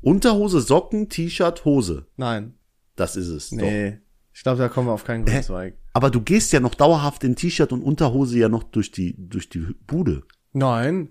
Unterhose, 0.00 0.60
Socken, 0.60 1.08
T-Shirt, 1.08 1.64
Hose. 1.64 2.06
Nein. 2.16 2.54
Das 2.96 3.16
ist 3.16 3.28
es. 3.28 3.50
Doch. 3.50 3.58
Nee. 3.58 3.98
Ich 4.32 4.42
glaube, 4.42 4.58
da 4.58 4.68
kommen 4.68 4.88
wir 4.88 4.92
auf 4.92 5.04
keinen 5.04 5.24
guten 5.24 5.42
Zweig. 5.42 5.76
Aber 5.92 6.10
du 6.10 6.20
gehst 6.20 6.52
ja 6.52 6.60
noch 6.60 6.74
dauerhaft 6.74 7.24
in 7.24 7.36
T-Shirt 7.36 7.72
und 7.72 7.82
Unterhose 7.82 8.38
ja 8.38 8.48
noch 8.48 8.62
durch 8.62 8.92
die, 8.92 9.14
durch 9.18 9.48
die 9.48 9.74
Bude. 9.86 10.22
Nein. 10.52 11.10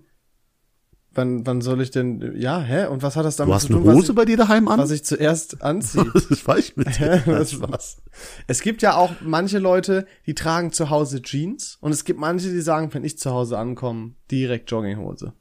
Wann, 1.12 1.44
wann 1.44 1.60
soll 1.60 1.80
ich 1.82 1.90
denn, 1.90 2.34
ja, 2.36 2.60
hä? 2.60 2.86
Und 2.86 3.02
was 3.02 3.16
hat 3.16 3.24
das 3.24 3.34
damit 3.34 3.50
Du 3.50 3.54
hast 3.54 3.66
zu 3.66 3.74
eine 3.74 3.82
tun, 3.84 3.94
Hose 3.94 4.14
bei 4.14 4.24
dir 4.24 4.36
daheim 4.36 4.66
was 4.66 4.72
an? 4.74 4.78
ich, 4.78 4.82
was 4.84 4.90
ich 4.92 5.04
zuerst 5.04 5.60
anziehe? 5.62 6.04
Was 6.14 6.26
ist 6.26 6.42
falsch 6.42 6.76
mit 6.76 6.98
dir? 6.98 7.20
Was- 7.26 7.60
was? 7.60 7.96
Es 8.46 8.60
gibt 8.62 8.80
ja 8.82 8.94
auch 8.94 9.10
manche 9.20 9.58
Leute, 9.58 10.06
die 10.26 10.34
tragen 10.36 10.72
zu 10.72 10.88
Hause 10.88 11.20
Jeans 11.20 11.78
und 11.80 11.90
es 11.90 12.04
gibt 12.04 12.20
manche, 12.20 12.48
die 12.50 12.60
sagen, 12.60 12.90
wenn 12.94 13.02
ich 13.02 13.18
zu 13.18 13.32
Hause 13.32 13.58
ankomme, 13.58 14.12
direkt 14.30 14.70
Jogginghose. 14.70 15.32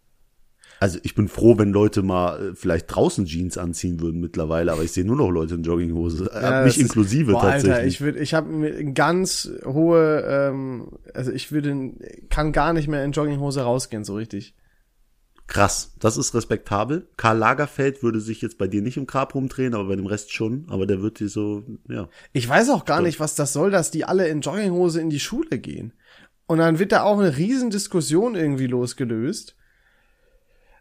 Also 0.82 0.98
ich 1.04 1.14
bin 1.14 1.28
froh, 1.28 1.58
wenn 1.58 1.72
Leute 1.72 2.02
mal 2.04 2.52
äh, 2.52 2.56
vielleicht 2.56 2.86
draußen 2.96 3.26
Jeans 3.26 3.58
anziehen 3.58 4.00
würden 4.00 4.22
mittlerweile, 4.22 4.72
aber 4.72 4.82
ich 4.82 4.92
sehe 4.94 5.04
nur 5.06 5.18
noch 5.18 5.30
Leute 5.30 5.56
in 5.56 5.62
Jogginghose. 5.64 6.32
Äh, 6.34 6.42
Ja, 6.42 6.50
mich 6.64 6.74
das 6.74 6.78
ist- 6.78 6.82
inklusive 6.84 7.34
Boah, 7.34 7.42
tatsächlich. 7.42 7.74
Alter, 7.76 7.86
ich 7.88 8.02
würde, 8.02 8.20
ich 8.20 8.34
habe 8.34 8.50
eine 8.52 8.94
ganz 8.94 9.52
hohe, 9.66 10.24
ähm, 10.28 10.94
also 11.14 11.32
ich 11.32 11.52
würde, 11.52 11.92
kann 12.30 12.54
gar 12.54 12.74
nicht 12.74 12.88
mehr 12.88 13.04
in 13.04 13.12
Jogginghose 13.12 13.62
rausgehen, 13.62 14.04
so 14.04 14.16
richtig. 14.16 14.56
Krass, 15.50 15.96
das 16.00 16.16
ist 16.16 16.36
respektabel. 16.36 17.08
Karl 17.18 17.40
Lagerfeld 17.40 18.04
würde 18.04 18.20
sich 18.22 18.40
jetzt 18.40 18.60
bei 18.60 18.68
dir 18.68 18.84
nicht 18.84 18.98
im 18.98 19.08
Grab 19.08 19.34
rumdrehen, 19.34 19.74
aber 19.74 19.90
bei 19.90 19.96
dem 19.96 20.06
Rest 20.06 20.32
schon. 20.32 20.68
Aber 20.70 20.86
der 20.86 21.02
wird 21.02 21.20
dir 21.20 21.28
so, 21.28 21.64
ja. 21.90 22.08
Ich 22.34 22.48
weiß 22.48 22.70
auch 22.70 22.86
gar 22.86 23.02
nicht, 23.02 23.20
was 23.20 23.34
das 23.34 23.52
soll, 23.52 23.72
dass 23.72 23.90
die 23.90 24.06
alle 24.06 24.28
in 24.28 24.42
Jogginghose 24.42 25.02
in 25.02 25.10
die 25.10 25.20
Schule 25.20 25.58
gehen. 25.58 25.94
Und 26.46 26.60
dann 26.60 26.78
wird 26.78 26.92
da 26.92 27.02
auch 27.02 27.18
eine 27.18 27.36
riesen 27.36 27.72
Diskussion 27.72 28.36
irgendwie 28.36 28.68
losgelöst. 28.68 29.56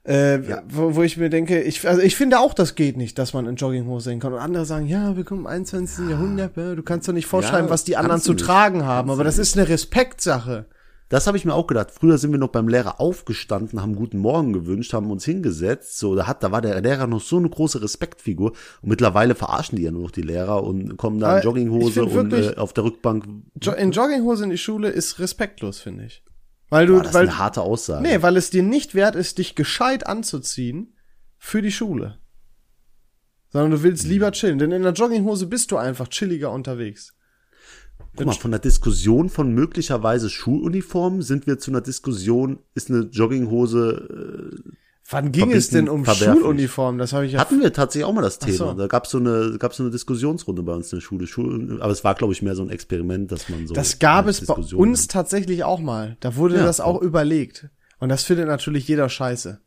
Äh, 0.04 0.40
wo, 0.68 0.94
wo 0.96 1.02
ich 1.02 1.16
mir 1.16 1.30
denke, 1.30 1.62
ich, 1.62 1.88
also 1.88 2.02
ich 2.02 2.14
finde 2.14 2.38
auch, 2.38 2.52
das 2.52 2.74
geht 2.74 2.98
nicht, 2.98 3.18
dass 3.18 3.32
man 3.32 3.46
in 3.46 3.56
Jogginghose 3.56 4.10
sehen 4.10 4.20
kann. 4.20 4.34
Und 4.34 4.38
andere 4.38 4.66
sagen, 4.66 4.86
ja, 4.86 5.16
wir 5.16 5.24
kommen 5.24 5.40
im 5.42 5.46
21. 5.46 6.10
Jahrhundert, 6.10 6.58
ja, 6.58 6.74
du 6.74 6.82
kannst 6.82 7.08
doch 7.08 7.14
nicht 7.14 7.26
vorschreiben, 7.26 7.66
Ja, 7.68 7.70
was 7.70 7.84
die 7.84 7.96
anderen 7.96 8.20
zu 8.20 8.32
nicht. 8.32 8.44
tragen 8.44 8.84
haben. 8.84 9.10
Aber 9.10 9.24
das 9.24 9.38
ist 9.38 9.56
eine 9.56 9.66
Respektsache. 9.68 10.66
Das 11.08 11.26
habe 11.26 11.38
ich 11.38 11.46
mir 11.46 11.54
auch 11.54 11.66
gedacht. 11.66 11.90
Früher 11.90 12.18
sind 12.18 12.32
wir 12.32 12.38
noch 12.38 12.50
beim 12.50 12.68
Lehrer 12.68 13.00
aufgestanden, 13.00 13.80
haben 13.80 13.96
guten 13.96 14.18
Morgen 14.18 14.52
gewünscht, 14.52 14.92
haben 14.92 15.10
uns 15.10 15.24
hingesetzt. 15.24 15.98
So, 15.98 16.14
da 16.14 16.26
hat, 16.26 16.42
da 16.42 16.52
war 16.52 16.60
der 16.60 16.80
Lehrer 16.82 17.06
noch 17.06 17.22
so 17.22 17.38
eine 17.38 17.48
große 17.48 17.80
Respektfigur. 17.80 18.52
Und 18.82 18.88
mittlerweile 18.90 19.34
verarschen 19.34 19.76
die 19.76 19.84
ja 19.84 19.90
nur 19.90 20.02
noch 20.02 20.10
die 20.10 20.22
Lehrer 20.22 20.62
und 20.62 20.98
kommen 20.98 21.18
da 21.18 21.38
in 21.38 21.44
Jogginghose 21.44 22.04
und 22.04 22.32
äh, 22.34 22.56
auf 22.56 22.74
der 22.74 22.84
Rückbank. 22.84 23.26
Jo 23.62 23.72
in 23.72 23.92
Jogginghose 23.92 24.44
in 24.44 24.50
die 24.50 24.58
Schule 24.58 24.90
ist 24.90 25.18
respektlos, 25.18 25.78
finde 25.78 26.04
ich. 26.04 26.22
Weil 26.68 26.86
du, 26.86 26.96
Boah, 26.96 27.04
das 27.04 27.14
weil, 27.14 27.24
ist 27.24 27.30
eine 27.30 27.38
harte 27.38 27.62
Aussage. 27.62 28.02
nee, 28.02 28.20
weil 28.20 28.36
es 28.36 28.50
dir 28.50 28.62
nicht 28.62 28.94
wert 28.94 29.16
ist, 29.16 29.38
dich 29.38 29.54
gescheit 29.54 30.06
anzuziehen 30.06 30.94
für 31.38 31.62
die 31.62 31.72
Schule. 31.72 32.18
Sondern 33.48 33.70
du 33.70 33.82
willst 33.82 34.06
lieber 34.06 34.30
chillen. 34.32 34.58
Denn 34.58 34.72
in 34.72 34.82
der 34.82 34.92
Jogginghose 34.92 35.46
bist 35.46 35.70
du 35.70 35.78
einfach 35.78 36.08
chilliger 36.08 36.52
unterwegs. 36.52 37.14
Guck 38.18 38.26
mal, 38.26 38.32
von 38.40 38.50
der 38.50 38.60
Diskussion 38.60 39.28
von 39.28 39.52
möglicherweise 39.52 40.28
Schuluniformen 40.30 41.22
sind 41.22 41.46
wir 41.46 41.58
zu 41.58 41.70
einer 41.70 41.80
Diskussion, 41.80 42.58
ist 42.74 42.90
eine 42.90 43.00
Jogginghose 43.10 44.60
äh, 44.66 44.70
Wann 45.10 45.32
ging 45.32 45.52
es 45.52 45.70
denn 45.70 45.88
um 45.88 46.04
verwerflich. 46.04 46.42
Schuluniform? 46.42 46.98
Das 46.98 47.14
habe 47.14 47.24
ich 47.24 47.32
ja. 47.32 47.40
Hatten 47.40 47.62
wir 47.62 47.72
tatsächlich 47.72 48.04
auch 48.04 48.12
mal 48.12 48.20
das 48.20 48.38
Thema. 48.38 48.56
so. 48.56 48.72
Da 48.74 48.88
gab's 48.88 49.08
so 49.10 49.16
eine, 49.18 49.56
gab's 49.58 49.78
so 49.78 49.82
eine 49.82 49.90
Diskussionsrunde 49.90 50.62
bei 50.62 50.74
uns 50.74 50.92
in 50.92 50.98
der 50.98 51.02
Schule. 51.02 51.26
Schul 51.26 51.78
aber 51.80 51.92
es 51.92 52.04
war, 52.04 52.14
glaube 52.14 52.34
ich, 52.34 52.42
mehr 52.42 52.54
so 52.54 52.62
ein 52.62 52.68
Experiment, 52.68 53.32
dass 53.32 53.48
man 53.48 53.66
so. 53.66 53.72
Das 53.72 53.98
gab 54.00 54.26
es 54.26 54.44
bei 54.44 54.52
uns 54.54 55.06
tatsächlich 55.08 55.64
auch 55.64 55.80
mal. 55.80 56.18
Da 56.20 56.36
wurde 56.36 56.56
Ja, 56.56 56.64
das 56.64 56.80
auch 56.80 57.00
überlegt. 57.00 57.70
Und 58.00 58.10
das 58.10 58.24
findet 58.24 58.48
natürlich 58.48 58.86
jeder 58.86 59.08
scheiße, 59.08 59.60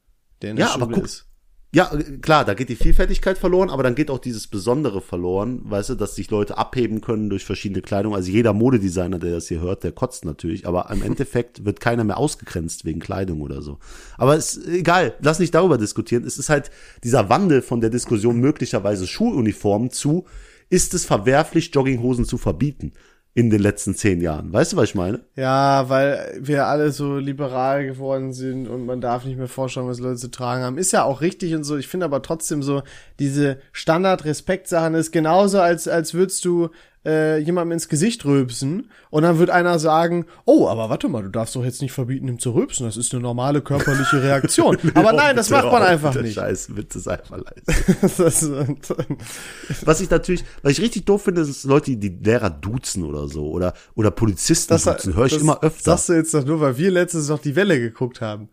der 0.43 0.51
in 0.51 0.57
der 0.57 0.67
Ja, 0.67 0.73
aber 0.73 0.85
Schule 0.85 0.95
guck, 0.97 1.05
ist. 1.05 1.25
Ja, 1.73 1.89
äh, 1.93 2.17
klar, 2.17 2.43
da 2.43 2.53
geht 2.53 2.69
die 2.69 2.75
Vielfältigkeit 2.75 3.37
verloren, 3.37 3.69
aber 3.69 3.83
dann 3.83 3.95
geht 3.95 4.11
auch 4.11 4.19
dieses 4.19 4.47
Besondere 4.47 5.01
verloren, 5.01 5.61
weißt 5.63 5.91
du, 5.91 5.95
dass 5.95 6.15
sich 6.15 6.29
Leute 6.29 6.57
abheben 6.57 6.99
können 6.99 7.29
durch 7.29 7.45
verschiedene 7.45 7.81
Kleidung. 7.81 8.13
Also 8.13 8.29
jeder 8.29 8.53
Modedesigner, 8.53 9.19
der 9.19 9.31
das 9.31 9.47
hier 9.47 9.61
hört, 9.61 9.83
der 9.83 9.93
kotzt 9.93 10.25
natürlich, 10.25 10.67
aber 10.67 10.89
im 10.91 11.01
Endeffekt 11.01 11.63
wird 11.63 11.79
keiner 11.79 12.03
mehr 12.03 12.17
ausgegrenzt 12.17 12.83
wegen 12.83 12.99
Kleidung 12.99 13.41
oder 13.41 13.61
so. 13.61 13.79
Aber 14.17 14.35
ist 14.35 14.67
egal, 14.67 15.13
lass 15.21 15.39
nicht 15.39 15.55
darüber 15.55 15.77
diskutieren. 15.77 16.25
Es 16.25 16.37
ist 16.37 16.49
halt 16.49 16.71
dieser 17.03 17.29
Wandel 17.29 17.61
von 17.61 17.79
der 17.79 17.89
Diskussion 17.89 18.37
möglicherweise 18.39 19.07
Schuluniformen 19.07 19.91
zu, 19.91 20.25
ist 20.69 20.93
es 20.93 21.05
verwerflich, 21.05 21.71
Jogginghosen 21.73 22.25
zu 22.25 22.37
verbieten 22.37 22.91
in 23.33 23.49
den 23.49 23.61
letzten 23.61 23.95
zehn 23.95 24.19
Jahren. 24.19 24.51
Weißt 24.51 24.73
du, 24.73 24.77
was 24.77 24.89
ich 24.89 24.95
meine? 24.95 25.21
Ja, 25.35 25.87
weil 25.87 26.37
wir 26.41 26.67
alle 26.67 26.91
so 26.91 27.17
liberal 27.17 27.85
geworden 27.85 28.33
sind 28.33 28.67
und 28.67 28.85
man 28.85 28.99
darf 28.99 29.23
nicht 29.23 29.37
mehr 29.37 29.47
vorstellen, 29.47 29.87
was 29.87 29.99
Leute 29.99 30.17
zu 30.17 30.31
tragen 30.31 30.63
haben. 30.63 30.77
Ist 30.77 30.91
ja 30.91 31.03
auch 31.03 31.21
richtig 31.21 31.55
und 31.55 31.63
so. 31.63 31.77
Ich 31.77 31.87
finde 31.87 32.05
aber 32.05 32.21
trotzdem 32.21 32.61
so, 32.61 32.83
diese 33.19 33.57
Standard-Respekt-Sachen 33.71 34.95
ist 34.95 35.11
genauso, 35.11 35.61
als, 35.61 35.87
als 35.87 36.13
würdest 36.13 36.43
du 36.43 36.69
äh, 37.05 37.39
jemandem 37.39 37.73
ins 37.73 37.89
Gesicht 37.89 38.25
rülpsen 38.25 38.89
und 39.09 39.23
dann 39.23 39.39
wird 39.39 39.49
einer 39.49 39.79
sagen, 39.79 40.25
oh, 40.45 40.67
aber 40.67 40.89
warte 40.89 41.07
mal, 41.07 41.23
du 41.23 41.29
darfst 41.29 41.55
doch 41.55 41.63
jetzt 41.63 41.81
nicht 41.81 41.91
verbieten, 41.91 42.27
ihm 42.27 42.39
zu 42.39 42.51
rülpsen. 42.51 42.85
Das 42.85 42.97
ist 42.97 43.13
eine 43.13 43.21
normale 43.21 43.61
körperliche 43.61 44.21
Reaktion. 44.21 44.77
aber 44.93 45.13
nein, 45.13 45.35
das 45.35 45.49
macht 45.49 45.71
man 45.71 45.81
einfach 45.81 46.13
der 46.13 46.23
nicht. 46.23 46.35
Scheiß 46.35 46.75
Witz 46.75 46.95
ist 46.95 47.07
einfach 47.07 47.37
leise. 47.37 48.21
Das, 48.21 48.49
Was 49.85 50.01
ich 50.01 50.09
natürlich, 50.09 50.43
was 50.61 50.73
ich 50.73 50.81
richtig 50.81 51.05
doof 51.05 51.23
finde, 51.23 51.41
ist 51.41 51.63
Leute, 51.63 51.95
die 51.95 52.09
Lehrer 52.09 52.49
duzen 52.49 53.03
oder 53.03 53.27
so 53.27 53.49
oder 53.49 53.73
oder 53.95 54.11
Polizisten 54.11 54.73
das, 54.73 54.83
duzen, 54.83 55.15
höre 55.15 55.25
ich 55.25 55.33
das 55.33 55.41
immer 55.41 55.63
öfter. 55.63 55.91
Sagst 55.91 56.09
du 56.09 56.13
jetzt 56.13 56.33
doch 56.33 56.45
nur, 56.45 56.59
weil 56.59 56.77
wir 56.77 56.91
letztens 56.91 57.29
noch 57.29 57.39
die 57.39 57.55
Welle 57.55 57.79
geguckt 57.79 58.21
haben. 58.21 58.49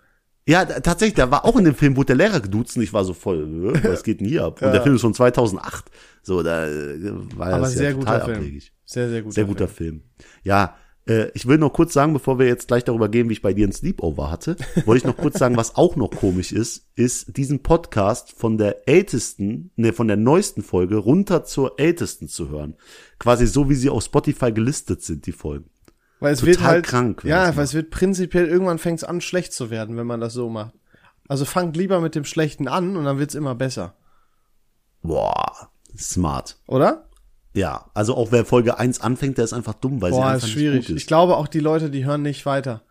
Ja, 0.48 0.64
tatsächlich, 0.64 1.16
da 1.16 1.30
war 1.30 1.44
auch 1.44 1.58
in 1.58 1.64
dem 1.64 1.74
Film, 1.74 1.94
wurde 1.94 2.06
der 2.06 2.16
Lehrer 2.16 2.40
geduzt 2.40 2.74
und 2.74 2.82
ich 2.82 2.94
war 2.94 3.04
so 3.04 3.12
voll, 3.12 3.74
äh, 3.74 3.84
was 3.84 4.02
geht 4.02 4.20
denn 4.20 4.26
hier 4.26 4.44
ab? 4.44 4.62
Und 4.62 4.72
der 4.72 4.82
Film 4.82 4.94
ist 4.94 5.02
von 5.02 5.12
2008. 5.12 5.90
So, 6.22 6.42
da 6.42 6.66
äh, 6.66 7.12
war 7.37 7.48
Aber 7.48 7.58
das 7.61 7.74
sehr 7.74 7.90
ja 7.90 7.92
guter 7.92 8.12
total 8.12 8.24
Film. 8.24 8.38
abwegig. 8.38 8.72
Sehr, 8.87 9.11
sehr 9.11 9.20
guter 9.20 9.34
Sehr 9.34 9.44
guter 9.44 9.68
Film. 9.68 10.02
Ja, 10.44 10.74
äh, 11.06 11.30
ich 11.34 11.46
will 11.46 11.58
noch 11.58 11.74
kurz 11.74 11.92
sagen, 11.92 12.14
bevor 12.14 12.38
wir 12.38 12.46
jetzt 12.46 12.66
gleich 12.66 12.82
darüber 12.82 13.11
gehen, 13.11 13.28
wie 13.28 13.34
ich 13.34 13.42
bei 13.42 13.52
dir 13.52 13.68
ein 13.68 13.72
Sleepover 13.72 14.30
hatte, 14.30 14.56
wollte 14.87 14.96
ich 14.96 15.04
noch 15.04 15.18
kurz 15.18 15.38
sagen, 15.38 15.58
was 15.58 15.76
auch 15.76 15.96
noch 15.96 16.11
komisch 16.11 16.52
ist, 16.52 16.87
ist 16.94 17.37
diesen 17.37 17.62
Podcast 17.62 18.32
von 18.32 18.56
der 18.56 18.88
ältesten, 18.88 19.70
ne, 19.76 19.92
von 19.92 20.08
der 20.08 20.16
neuesten 20.16 20.62
Folge 20.62 20.96
runter 20.96 21.44
zur 21.44 21.78
ältesten 21.78 22.26
zu 22.26 22.48
hören. 22.48 22.74
Quasi 23.18 23.46
so, 23.46 23.68
wie 23.68 23.74
sie 23.74 23.90
auf 23.90 24.02
Spotify 24.02 24.50
gelistet 24.50 25.02
sind, 25.02 25.26
die 25.26 25.32
Folgen. 25.32 25.68
Weil 26.20 26.33
es 26.33 26.40
Total 26.40 26.54
wird 26.54 26.62
halt, 26.64 26.85
krank, 26.87 27.22
Ja, 27.24 27.54
weil 27.57 27.64
es 27.64 27.74
wird 27.74 27.90
prinzipiell 27.90 28.46
irgendwann 28.46 28.78
fängt 28.78 28.98
es 28.98 29.04
an 29.04 29.20
schlecht 29.20 29.52
zu 29.52 29.70
werden, 29.70 29.96
wenn 29.96 30.07
man 30.07 30.20
das 30.20 30.33
so 30.33 30.48
macht. 30.48 30.72
Also 31.28 31.44
fangt 31.44 31.76
lieber 31.76 32.00
mit 32.00 32.14
dem 32.14 32.24
Schlechten 32.24 32.66
an 32.68 32.96
und 32.96 33.04
dann 33.04 33.18
wird's 33.18 33.35
immer 33.35 33.54
besser, 33.54 33.94
Boah, 35.02 35.68
smart. 35.96 36.57
oder? 36.66 37.04
Ja, 37.54 37.87
also 37.94 38.14
auch 38.16 38.31
wer 38.33 38.44
Folge 38.44 38.78
1 38.78 39.00
anfängt, 39.00 39.38
der 39.38 39.44
ist 39.44 39.52
einfach 39.52 39.74
dumm, 39.74 40.00
weil 40.02 40.12
sie 40.12 40.18
Boah, 40.18 40.26
einfach 40.28 40.46
ist 40.46 40.52
schwierig. 40.52 40.76
nicht 40.78 40.87
gut 40.88 40.96
ist. 40.96 41.02
Ich 41.02 41.07
glaube 41.07 41.37
auch 41.37 41.48
die 41.48 41.61
Leute, 41.61 41.90
die 41.90 42.04
hören 42.04 42.22
nicht 42.22 42.46
weiter. 42.46 42.83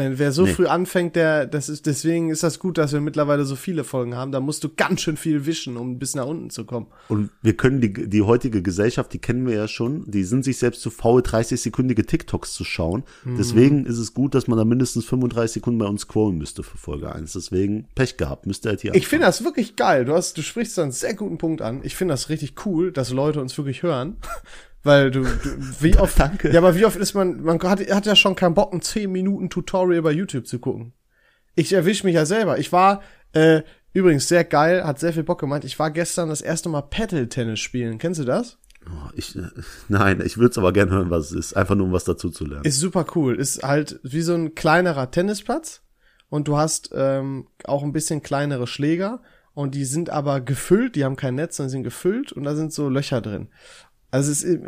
Wenn 0.00 0.18
wer 0.18 0.32
so 0.32 0.44
Nee. 0.46 0.52
früh 0.52 0.66
anfängt, 0.66 1.14
der 1.14 1.46
das 1.46 1.68
ist 1.68 1.84
deswegen 1.84 2.30
ist 2.30 2.42
das 2.42 2.58
gut, 2.58 2.78
dass 2.78 2.92
wir 2.92 3.00
mittlerweile 3.00 3.44
so 3.44 3.54
viele 3.54 3.84
Folgen 3.84 4.16
haben. 4.16 4.32
Da 4.32 4.40
musst 4.40 4.64
du 4.64 4.70
ganz 4.74 5.02
schön 5.02 5.18
viel 5.18 5.44
wischen, 5.44 5.76
um 5.76 5.98
bis 5.98 6.14
nach 6.14 6.26
unten 6.26 6.48
zu 6.48 6.64
kommen. 6.64 6.86
Und 7.08 7.30
wir 7.42 7.54
können 7.56 7.80
die, 7.80 7.92
die 7.92 8.22
heutige 8.22 8.62
Gesellschaft, 8.62 9.12
die 9.12 9.18
kennen 9.18 9.46
wir 9.46 9.54
ja 9.54 9.68
schon, 9.68 10.10
die 10.10 10.24
sind 10.24 10.44
sich 10.44 10.56
selbst 10.56 10.80
zu 10.80 10.90
faul, 10.90 11.20
30-sekündige 11.20 12.06
TikToks 12.06 12.54
zu 12.54 12.64
schauen. 12.64 13.04
Mhm. 13.24 13.36
Deswegen 13.36 13.86
ist 13.86 13.98
es 13.98 14.14
gut, 14.14 14.34
dass 14.34 14.48
man 14.48 14.56
da 14.58 14.64
mindestens 14.64 15.04
35 15.04 15.54
Sekunden 15.54 15.78
bei 15.78 15.86
uns 15.86 16.02
scrollen 16.02 16.38
müsste 16.38 16.62
für 16.62 16.78
Folge 16.78 17.12
1. 17.14 17.32
Deswegen 17.34 17.86
Pech 17.94 18.16
gehabt, 18.16 18.46
müsste 18.46 18.70
halt 18.70 18.80
hier 18.80 18.94
Ich 18.94 19.06
finde 19.06 19.26
das 19.26 19.44
wirklich 19.44 19.76
geil. 19.76 20.06
Du 20.06 20.14
hast, 20.14 20.38
du 20.38 20.42
sprichst 20.42 20.78
da 20.78 20.82
einen 20.82 20.92
sehr 20.92 21.14
guten 21.14 21.36
Punkt 21.38 21.60
an. 21.60 21.80
Ich 21.82 21.96
finde 21.96 22.14
das 22.14 22.30
richtig 22.30 22.54
cool, 22.64 22.90
dass 22.92 23.10
Leute 23.10 23.40
uns 23.40 23.56
wirklich 23.58 23.82
hören. 23.82 24.16
Weil 24.82 25.10
du, 25.10 25.22
du 25.22 25.28
wie 25.80 25.96
oft, 25.96 26.18
Danke. 26.18 26.50
ja, 26.50 26.58
aber 26.58 26.74
wie 26.74 26.84
oft 26.84 26.96
ist 26.96 27.14
man, 27.14 27.42
man 27.42 27.60
hat, 27.62 27.80
hat 27.90 28.06
ja 28.06 28.16
schon 28.16 28.36
keinen 28.36 28.54
Bock, 28.54 28.72
ein 28.72 28.80
10 28.80 29.10
Minuten 29.10 29.50
Tutorial 29.50 30.02
bei 30.02 30.12
YouTube 30.12 30.46
zu 30.46 30.58
gucken. 30.58 30.92
Ich 31.54 31.72
erwisch 31.72 32.04
mich 32.04 32.14
ja 32.14 32.24
selber. 32.24 32.58
Ich 32.58 32.72
war, 32.72 33.02
äh, 33.32 33.62
übrigens 33.92 34.28
sehr 34.28 34.44
geil, 34.44 34.84
hat 34.84 34.98
sehr 34.98 35.12
viel 35.12 35.24
Bock 35.24 35.40
gemacht. 35.40 35.64
Ich 35.64 35.78
war 35.78 35.90
gestern 35.90 36.28
das 36.28 36.40
erste 36.40 36.68
Mal 36.68 36.82
Paddle-Tennis 36.82 37.60
spielen. 37.60 37.98
Kennst 37.98 38.20
du 38.20 38.24
das? 38.24 38.58
Oh, 38.86 39.10
ich, 39.14 39.36
äh, 39.36 39.42
nein, 39.88 40.22
ich 40.24 40.38
würde 40.38 40.50
es 40.50 40.58
aber 40.58 40.72
gerne 40.72 40.92
hören, 40.92 41.10
was 41.10 41.26
es 41.26 41.32
ist. 41.32 41.56
Einfach 41.56 41.74
nur, 41.74 41.86
um 41.86 41.92
was 41.92 42.04
dazu 42.04 42.30
zu 42.30 42.46
lernen. 42.46 42.64
Ist 42.64 42.80
super 42.80 43.04
cool. 43.14 43.36
Ist 43.36 43.62
halt 43.62 44.00
wie 44.02 44.22
so 44.22 44.34
ein 44.34 44.54
kleinerer 44.54 45.10
Tennisplatz 45.10 45.82
und 46.30 46.48
du 46.48 46.56
hast 46.56 46.90
ähm, 46.94 47.48
auch 47.64 47.82
ein 47.82 47.92
bisschen 47.92 48.22
kleinere 48.22 48.66
Schläger 48.66 49.20
und 49.52 49.74
die 49.74 49.84
sind 49.84 50.08
aber 50.08 50.40
gefüllt, 50.40 50.96
die 50.96 51.04
haben 51.04 51.16
kein 51.16 51.34
Netz, 51.34 51.56
sondern 51.56 51.70
sind 51.70 51.82
gefüllt 51.82 52.32
und 52.32 52.44
da 52.44 52.54
sind 52.54 52.72
so 52.72 52.88
Löcher 52.88 53.20
drin. 53.20 53.48
Also 54.10 54.32
es 54.32 54.42
ist 54.42 54.60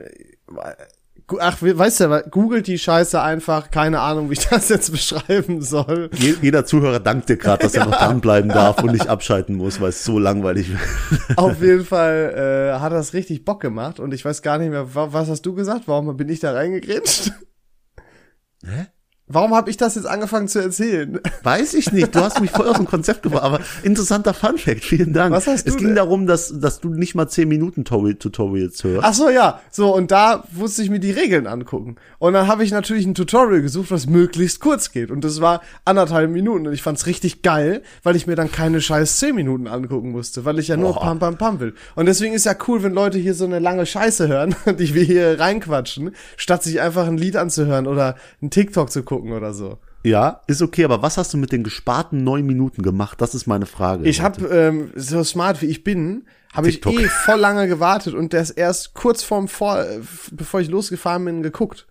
Ach, 1.40 1.62
weißt 1.62 2.00
du, 2.00 2.24
googelt 2.31 2.66
die 2.66 2.78
Scheiße 2.78 3.18
einfach, 3.22 3.70
keine 3.70 4.00
Ahnung, 4.00 4.28
wie 4.28 4.35
ich 4.35 4.46
das 4.50 4.68
jetzt 4.68 4.90
beschreiben 4.92 5.62
soll. 5.62 6.11
Je- 6.14 6.35
Jeder 6.42 6.66
Zuhörer 6.66 7.00
dankt 7.00 7.28
dir 7.31 7.37
gerade, 7.38 7.62
dass 7.62 7.74
er 7.74 7.85
noch 7.87 7.96
dranbleiben 7.96 8.50
darf 8.50 8.83
und 8.83 8.92
nicht 8.92 9.07
abschalten 9.07 9.55
muss, 9.57 9.81
weil 9.81 9.90
es 9.90 10.05
so 10.05 10.18
langweilig 10.18 10.68
wird. 10.70 10.81
Auf 11.38 11.62
jeden 11.62 11.87
Fall 11.87 12.74
äh, 12.76 12.81
hat 12.81 12.92
das 12.92 13.14
richtig 13.14 13.44
Bock 13.46 13.61
gemacht 13.61 13.98
und 13.98 14.12
ich 14.12 14.24
weiß 14.24 14.42
gar 14.42 14.59
nicht 14.59 14.70
mehr, 14.70 14.94
wa 14.94 15.12
was 15.12 15.28
hast 15.28 15.42
du 15.46 15.55
gesagt? 15.55 15.85
Warum 15.87 16.14
bin 16.16 16.28
ich 16.28 16.40
da 16.40 16.52
reingegrätscht? 16.52 17.33
Hä? 18.64 18.87
Warum 19.33 19.55
habe 19.55 19.71
ich 19.71 19.77
das 19.77 19.95
jetzt 19.95 20.07
angefangen 20.07 20.49
zu 20.49 20.59
erzählen? 20.61 21.18
Weiß 21.42 21.75
ich 21.75 21.90
nicht. 21.92 22.14
Du 22.14 22.21
hast 22.21 22.40
mich 22.40 22.51
voll 22.51 22.68
aus 22.68 22.77
dem 22.77 22.87
Konzept 22.87 23.23
gebracht. 23.23 23.45
Aber 23.45 23.61
interessanter 23.83 24.35
Funfact. 24.35 24.85
Vielen 24.85 25.12
Dank. 25.12 25.35
Was 25.35 25.47
hast 25.47 25.66
es 25.66 25.73
du 25.73 25.79
ging 25.79 25.88
denn? 25.88 25.97
darum, 25.97 26.27
dass, 26.27 26.53
dass 26.61 26.81
du 26.81 26.90
nicht 26.90 27.14
mal 27.14 27.29
10 27.29 27.49
Minuten 27.49 27.85
Tutori- 27.85 28.18
Tutorials 28.18 28.85
hörst. 28.85 29.05
Ach 29.07 29.14
so, 29.14 29.31
ja. 29.31 29.61
So, 29.71 29.95
und 29.95 30.11
da 30.11 30.45
musste 30.53 30.83
ich 30.83 30.90
mir 30.90 31.01
die 31.01 31.11
Regeln 31.11 31.47
angucken. 31.47 31.97
Und 32.18 32.35
dann 32.35 32.47
habe 32.47 32.64
ich 32.64 32.71
natürlich 32.73 33.07
ein 33.07 33.14
Tutorial 33.14 33.62
gesucht, 33.62 33.90
was 33.90 34.07
möglichst 34.07 34.61
kurz 34.61 34.92
geht. 34.92 35.11
Und 35.11 35.25
das 35.25 35.40
war 35.40 35.62
anderthalb 35.85 36.31
Minuten. 36.31 36.66
Und 36.66 36.73
ich 36.73 36.83
fand's 36.83 37.07
richtig 37.07 37.42
geil, 37.42 37.83
weil 38.03 38.16
ich 38.16 38.27
mir 38.27 38.37
dann 38.37 38.53
keine 38.53 38.81
scheiß 38.81 39.18
zehn 39.18 39.35
Minuten 39.35 39.66
angucken 39.66 40.11
musste, 40.12 40.45
weil 40.45 40.59
ich 40.59 40.68
ja 40.68 40.77
nur 40.77 40.92
Boah. 40.95 41.01
pam 41.03 41.18
pam 41.18 41.38
pam 41.38 41.61
will. 41.61 41.75
Und 41.95 42.07
deswegen 42.07 42.35
ist 42.35 42.45
ja 42.45 42.55
cool, 42.68 42.83
wenn 42.83 42.92
Leute 42.92 43.18
hier 43.18 43.35
so 43.35 43.45
eine 43.45 43.59
lange 43.59 43.87
Scheiße 43.87 44.29
hören, 44.29 44.55
die 44.79 44.95
wir 44.95 45.03
hier 45.05 45.40
reinquatschen, 45.40 46.11
statt 46.37 46.62
sich 46.62 46.81
einfach 46.81 47.07
ein 47.07 47.16
Lied 47.16 47.37
anzuhören 47.37 47.87
oder 47.87 48.16
ein 48.42 48.51
TikTok 48.51 48.90
zu 48.90 49.03
gucken 49.03 49.22
oder 49.31 49.55
so. 49.55 49.79
Ja, 50.05 50.41
ist 50.49 50.63
okay, 50.63 50.85
aber 50.85 51.03
was 51.03 51.17
hast 51.17 51.33
du 51.33 51.39
mit 51.39 51.53
den 51.53 51.63
gesparten 51.63 52.25
neun 52.25 52.45
Minuten 52.45 52.83
gemacht? 52.83 53.21
Das 53.21 53.35
ist 53.35 53.47
meine 53.47 53.67
Frage. 53.67 54.09
Ich 54.09 54.21
habe 54.21 54.47
ähm, 54.47 54.91
so 54.97 55.23
smart 55.23 55.63
wie 55.63 55.67
ich 55.67 55.85
bin, 55.85 56.27
habe 56.53 56.69
ich 56.69 56.85
eh 56.85 57.09
voll 57.09 57.39
lange 57.39 57.69
gewartet 57.69 58.15
und 58.15 58.35
ist 58.35 58.51
erst 58.51 58.95
kurz 58.95 59.23
vorm 59.23 59.47
vor, 59.47 59.81
äh, 59.81 60.01
bevor 60.33 60.61
ich 60.61 60.69
losgefahren 60.69 61.25
bin, 61.25 61.43
geguckt. 61.43 61.87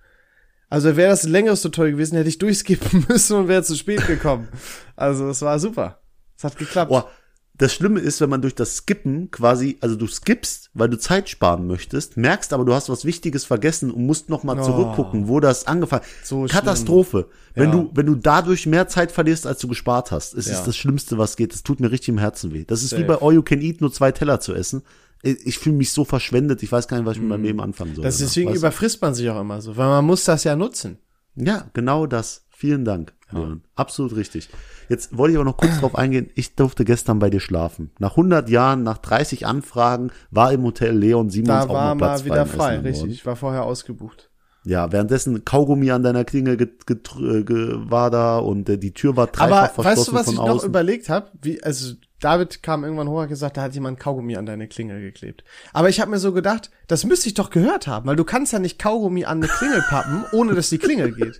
Also 0.69 0.95
wäre 0.97 1.11
das 1.11 1.25
ein 1.25 1.31
längeres 1.31 1.61
Tutorial 1.61 1.93
gewesen, 1.93 2.15
hätte 2.15 2.29
ich 2.29 2.37
durchskippen 2.37 3.05
müssen 3.09 3.37
und 3.37 3.47
wäre 3.47 3.63
zu 3.63 3.75
spät 3.75 4.05
gekommen. 4.07 4.47
Also 4.95 5.29
es 5.29 5.41
war 5.41 5.57
super. 5.59 6.01
Es 6.37 6.43
hat 6.43 6.57
geklappt. 6.57 6.89
Boah, 6.89 7.09
das 7.53 7.73
Schlimme 7.73 7.99
ist, 7.99 8.21
wenn 8.21 8.29
man 8.29 8.41
durch 8.41 8.55
das 8.55 8.77
Skippen 8.77 9.29
quasi, 9.29 9.77
also 9.81 9.95
du 9.95 10.07
skippst, 10.07 10.71
weil 10.73 10.89
du 10.89 10.97
Zeit 10.97 11.29
sparen 11.29 11.67
möchtest, 11.67 12.17
merkst 12.17 12.53
aber, 12.53 12.65
du 12.65 12.73
hast 12.73 12.89
was 12.89 13.05
Wichtiges 13.05 13.45
vergessen 13.45 13.91
und 13.91 14.05
musst 14.05 14.29
noch 14.29 14.43
mal 14.43 14.59
Oh. 14.59 14.63
zurückgucken, 14.63 15.27
wo 15.27 15.39
das 15.39 15.67
angefangen 15.67 16.03
So 16.23 16.45
Katastrophe. 16.49 17.27
Wenn 17.53 17.69
Ja. 17.69 17.75
du, 17.75 17.91
wenn 17.93 18.05
du 18.07 18.15
dadurch 18.15 18.65
mehr 18.65 18.87
Zeit 18.87 19.11
verlierst, 19.11 19.45
als 19.45 19.59
du 19.59 19.67
gespart 19.67 20.11
hast, 20.11 20.33
es 20.33 20.47
Ja. 20.47 20.53
ist 20.53 20.63
das 20.65 20.75
Schlimmste, 20.75 21.17
was 21.17 21.35
geht. 21.35 21.53
Das 21.53 21.61
tut 21.63 21.79
mir 21.79 21.91
richtig 21.91 22.09
im 22.09 22.17
Herzen 22.17 22.53
weh. 22.53 22.63
Das 22.65 22.81
ist 22.83 22.93
wie 22.93 23.01
Safe. 23.03 23.05
bei 23.19 23.21
All 23.21 23.33
You 23.33 23.43
Can 23.43 23.61
Eat, 23.61 23.81
nur 23.81 23.91
zwei 23.93 24.11
Teller 24.11 24.39
zu 24.39 24.53
essen. 24.53 24.81
Ich 25.23 25.59
fühle 25.59 25.75
mich 25.75 25.91
so 25.91 26.03
verschwendet, 26.03 26.63
ich 26.63 26.71
weiß 26.71 26.87
gar 26.87 26.97
nicht, 26.97 27.05
was 27.05 27.15
ich 27.17 27.21
mit 27.21 27.29
meinem 27.29 27.43
Leben 27.43 27.61
anfangen 27.61 27.93
soll. 27.93 28.01
Mhm. 28.01 28.07
Das 28.07 28.17
danach, 28.17 28.29
deswegen 28.29 28.49
weißt 28.49 28.55
du? 28.57 28.59
überfrisst 28.61 29.01
man 29.03 29.13
sich 29.13 29.29
auch 29.29 29.39
immer 29.39 29.61
so, 29.61 29.77
weil 29.77 29.87
man 29.87 30.05
muss 30.05 30.23
das 30.23 30.43
ja 30.45 30.55
nutzen. 30.55 30.97
Ja, 31.35 31.69
genau 31.73 32.07
das. 32.07 32.43
Vielen 32.61 32.85
Dank, 32.85 33.13
Leon. 33.31 33.63
Absolut 33.73 34.15
richtig. 34.15 34.47
Jetzt 34.87 35.17
wollte 35.17 35.31
ich 35.31 35.37
aber 35.39 35.45
noch 35.45 35.57
kurz 35.57 35.79
drauf 35.79 35.95
eingehen. 35.95 36.29
Ich 36.35 36.53
durfte 36.53 36.85
gestern 36.85 37.17
bei 37.17 37.31
dir 37.31 37.39
schlafen. 37.39 37.89
Nach 37.97 38.11
100 38.11 38.49
Jahren, 38.49 38.83
nach 38.83 38.99
30 38.99 39.47
Anfragen, 39.47 40.11
war 40.29 40.53
im 40.53 40.61
Hotel 40.61 40.95
Leon 40.95 41.31
Simons 41.31 41.47
Da 41.47 41.63
auch 41.63 41.73
war 41.73 41.95
noch 41.95 41.97
Platz 41.97 42.19
mal 42.19 42.25
wieder 42.25 42.45
frei, 42.45 42.75
richtig. 42.75 42.93
geworden. 42.97 43.11
Ich 43.13 43.25
war 43.25 43.35
vorher 43.35 43.63
ausgebucht. 43.63 44.29
Ja, 44.63 44.91
währenddessen 44.91 45.43
Kaugummi 45.43 45.89
an 45.89 46.03
deiner 46.03 46.23
get, 46.23 46.85
äh, 47.17 47.89
war 47.89 48.11
da 48.11 48.37
und 48.37 48.69
äh, 48.69 48.77
die 48.77 48.93
Tür 48.93 49.17
war 49.17 49.25
dreifach 49.25 49.43
Aber 49.47 49.69
verschlossen 49.69 49.97
weißt 49.97 50.07
du, 50.07 50.13
was 50.13 50.27
ich 50.27 50.37
noch 50.37 50.49
außen. 50.57 50.69
überlegt 50.69 51.09
habe? 51.09 51.31
Wie, 51.41 51.63
also 51.63 51.95
David 52.19 52.61
kam 52.61 52.83
irgendwann 52.83 53.07
hoch 53.09 53.15
und 53.15 53.21
hat 53.23 53.29
gesagt, 53.29 53.57
da 53.57 53.63
hat 53.63 53.73
jemand 53.73 53.99
Kaugummi 53.99 54.35
an 54.35 54.45
deine 54.45 54.67
Klingel 54.67 55.01
geklebt. 55.01 55.43
Aber 55.73 55.89
ich 55.89 55.99
habe 55.99 56.11
mir 56.11 56.19
so 56.19 56.31
gedacht, 56.31 56.69
das 56.85 57.05
müsste 57.05 57.27
ich 57.27 57.33
doch 57.33 57.49
gehört 57.49 57.87
haben, 57.87 58.05
weil 58.05 58.15
du 58.17 58.23
kannst 58.23 58.53
ja 58.53 58.59
nicht 58.59 58.77
Kaugummi 58.77 59.25
an 59.25 59.39
eine 59.39 59.47
Klingel 59.47 59.81
pappen, 59.89 60.25
ohne 60.31 60.53
dass 60.53 60.69
die 60.69 60.77
Klingel 60.77 61.11
geht. 61.15 61.39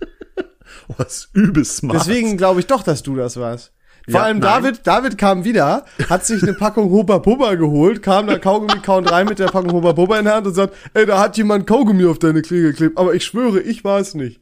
Was 0.96 1.28
übelst 1.32 1.76
smart. 1.78 2.00
Deswegen 2.00 2.36
glaube 2.36 2.60
ich 2.60 2.66
doch, 2.66 2.82
dass 2.82 3.02
du 3.02 3.16
das 3.16 3.36
warst. 3.36 3.72
Vor 4.04 4.14
Ja, 4.14 4.22
allem 4.26 4.38
nein. 4.40 4.62
David, 4.62 4.86
David 4.86 5.16
kam 5.18 5.44
wieder, 5.44 5.84
hat 6.10 6.26
sich 6.26 6.42
eine 6.42 6.54
Packung 6.54 6.90
Hubba 6.90 7.18
Bubba 7.18 7.54
geholt, 7.54 8.02
kam 8.02 8.26
da 8.26 8.38
Kaugummi 8.38 8.80
kauen 8.82 9.06
rein 9.06 9.26
mit 9.28 9.38
der 9.38 9.46
Packung 9.46 9.72
Hubba 9.72 9.92
Bubba 9.92 10.18
in 10.18 10.24
der 10.24 10.34
Hand 10.34 10.46
und 10.48 10.54
sagt, 10.54 10.74
ey, 10.94 11.06
da 11.06 11.20
hat 11.20 11.36
jemand 11.36 11.66
Kaugummi 11.68 12.04
auf 12.06 12.18
deine 12.18 12.42
Klingel 12.42 12.72
geklebt, 12.72 12.98
aber 12.98 13.14
ich 13.14 13.24
schwöre, 13.24 13.60
ich 13.60 13.84
war 13.84 14.00
es 14.00 14.14
nicht. 14.14 14.40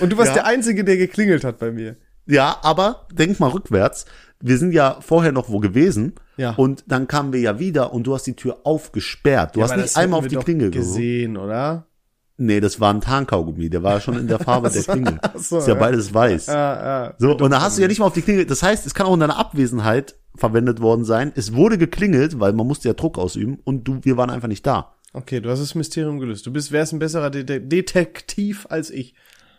Und 0.00 0.12
du 0.12 0.18
warst 0.18 0.30
Ja. 0.30 0.34
der 0.42 0.46
Einzige, 0.46 0.82
der 0.84 0.96
geklingelt 0.96 1.44
hat 1.44 1.58
bei 1.58 1.70
mir. 1.70 1.96
Ja, 2.26 2.56
aber 2.62 3.06
denk 3.12 3.38
mal 3.38 3.50
rückwärts. 3.50 4.06
Wir 4.40 4.58
sind 4.58 4.72
ja 4.72 4.98
vorher 5.00 5.30
noch 5.32 5.48
wo 5.50 5.60
gewesen. 5.60 6.14
Ja. 6.36 6.50
Und 6.56 6.82
dann 6.88 7.06
kamen 7.06 7.32
wir 7.32 7.40
ja 7.40 7.58
wieder 7.60 7.92
und 7.92 8.06
du 8.06 8.12
hast 8.14 8.26
die 8.26 8.34
Tür 8.34 8.58
aufgesperrt. 8.64 9.54
Du 9.56 9.62
hast 9.62 9.70
Aber 9.70 9.80
nicht 9.82 9.94
das 9.94 10.02
einmal 10.02 10.18
auf 10.18 10.26
die 10.26 10.34
geholt. 10.36 10.72
gesehen, 10.72 11.36
oder? 11.36 11.86
Nee, 12.36 12.60
das 12.60 12.80
war 12.80 12.92
ein 12.92 13.00
Tarnkaugummi. 13.00 13.70
Der 13.70 13.82
war 13.82 14.00
schon 14.00 14.18
in 14.18 14.26
der 14.26 14.40
Farbe 14.40 14.68
der 14.74 14.82
Klingel. 14.82 15.20
so, 15.36 15.58
ist 15.58 15.68
ja 15.68 15.74
ja. 15.74 15.80
beides 15.80 16.12
weiß. 16.12 16.46
Ja, 16.46 17.04
ja. 17.06 17.14
So, 17.18 17.36
und 17.36 17.50
da 17.50 17.60
hast 17.62 17.78
du 17.78 17.82
ja 17.82 17.88
nicht 17.88 18.00
mal 18.00 18.06
auf 18.06 18.12
die 18.14 18.22
Klingel. 18.22 18.44
Das 18.46 18.62
heißt, 18.62 18.86
es 18.86 18.94
kann 18.94 19.06
auch 19.06 19.14
in 19.14 19.20
deiner 19.20 19.36
Abwesenheit 19.38 20.16
verwendet 20.34 20.80
worden 20.80 21.04
sein. 21.04 21.32
Es 21.36 21.54
wurde 21.54 21.78
geklingelt, 21.78 22.40
weil 22.40 22.52
man 22.52 22.66
musste 22.66 22.88
ja 22.88 22.94
Druck 22.94 23.18
ausüben 23.18 23.58
und 23.62 23.84
du, 23.84 24.00
wir 24.02 24.16
waren 24.16 24.30
einfach 24.30 24.48
nicht 24.48 24.66
da. 24.66 24.94
Okay, 25.12 25.40
du 25.40 25.48
hast 25.48 25.60
das 25.60 25.76
Mysterium 25.76 26.18
gelöst. 26.18 26.44
Du 26.44 26.52
bist, 26.52 26.72
wärst 26.72 26.92
ein 26.92 26.98
besserer 26.98 27.30
Det 27.30 27.70
Detektiv 27.70 28.66
als 28.68 28.90
ich. 28.90 29.14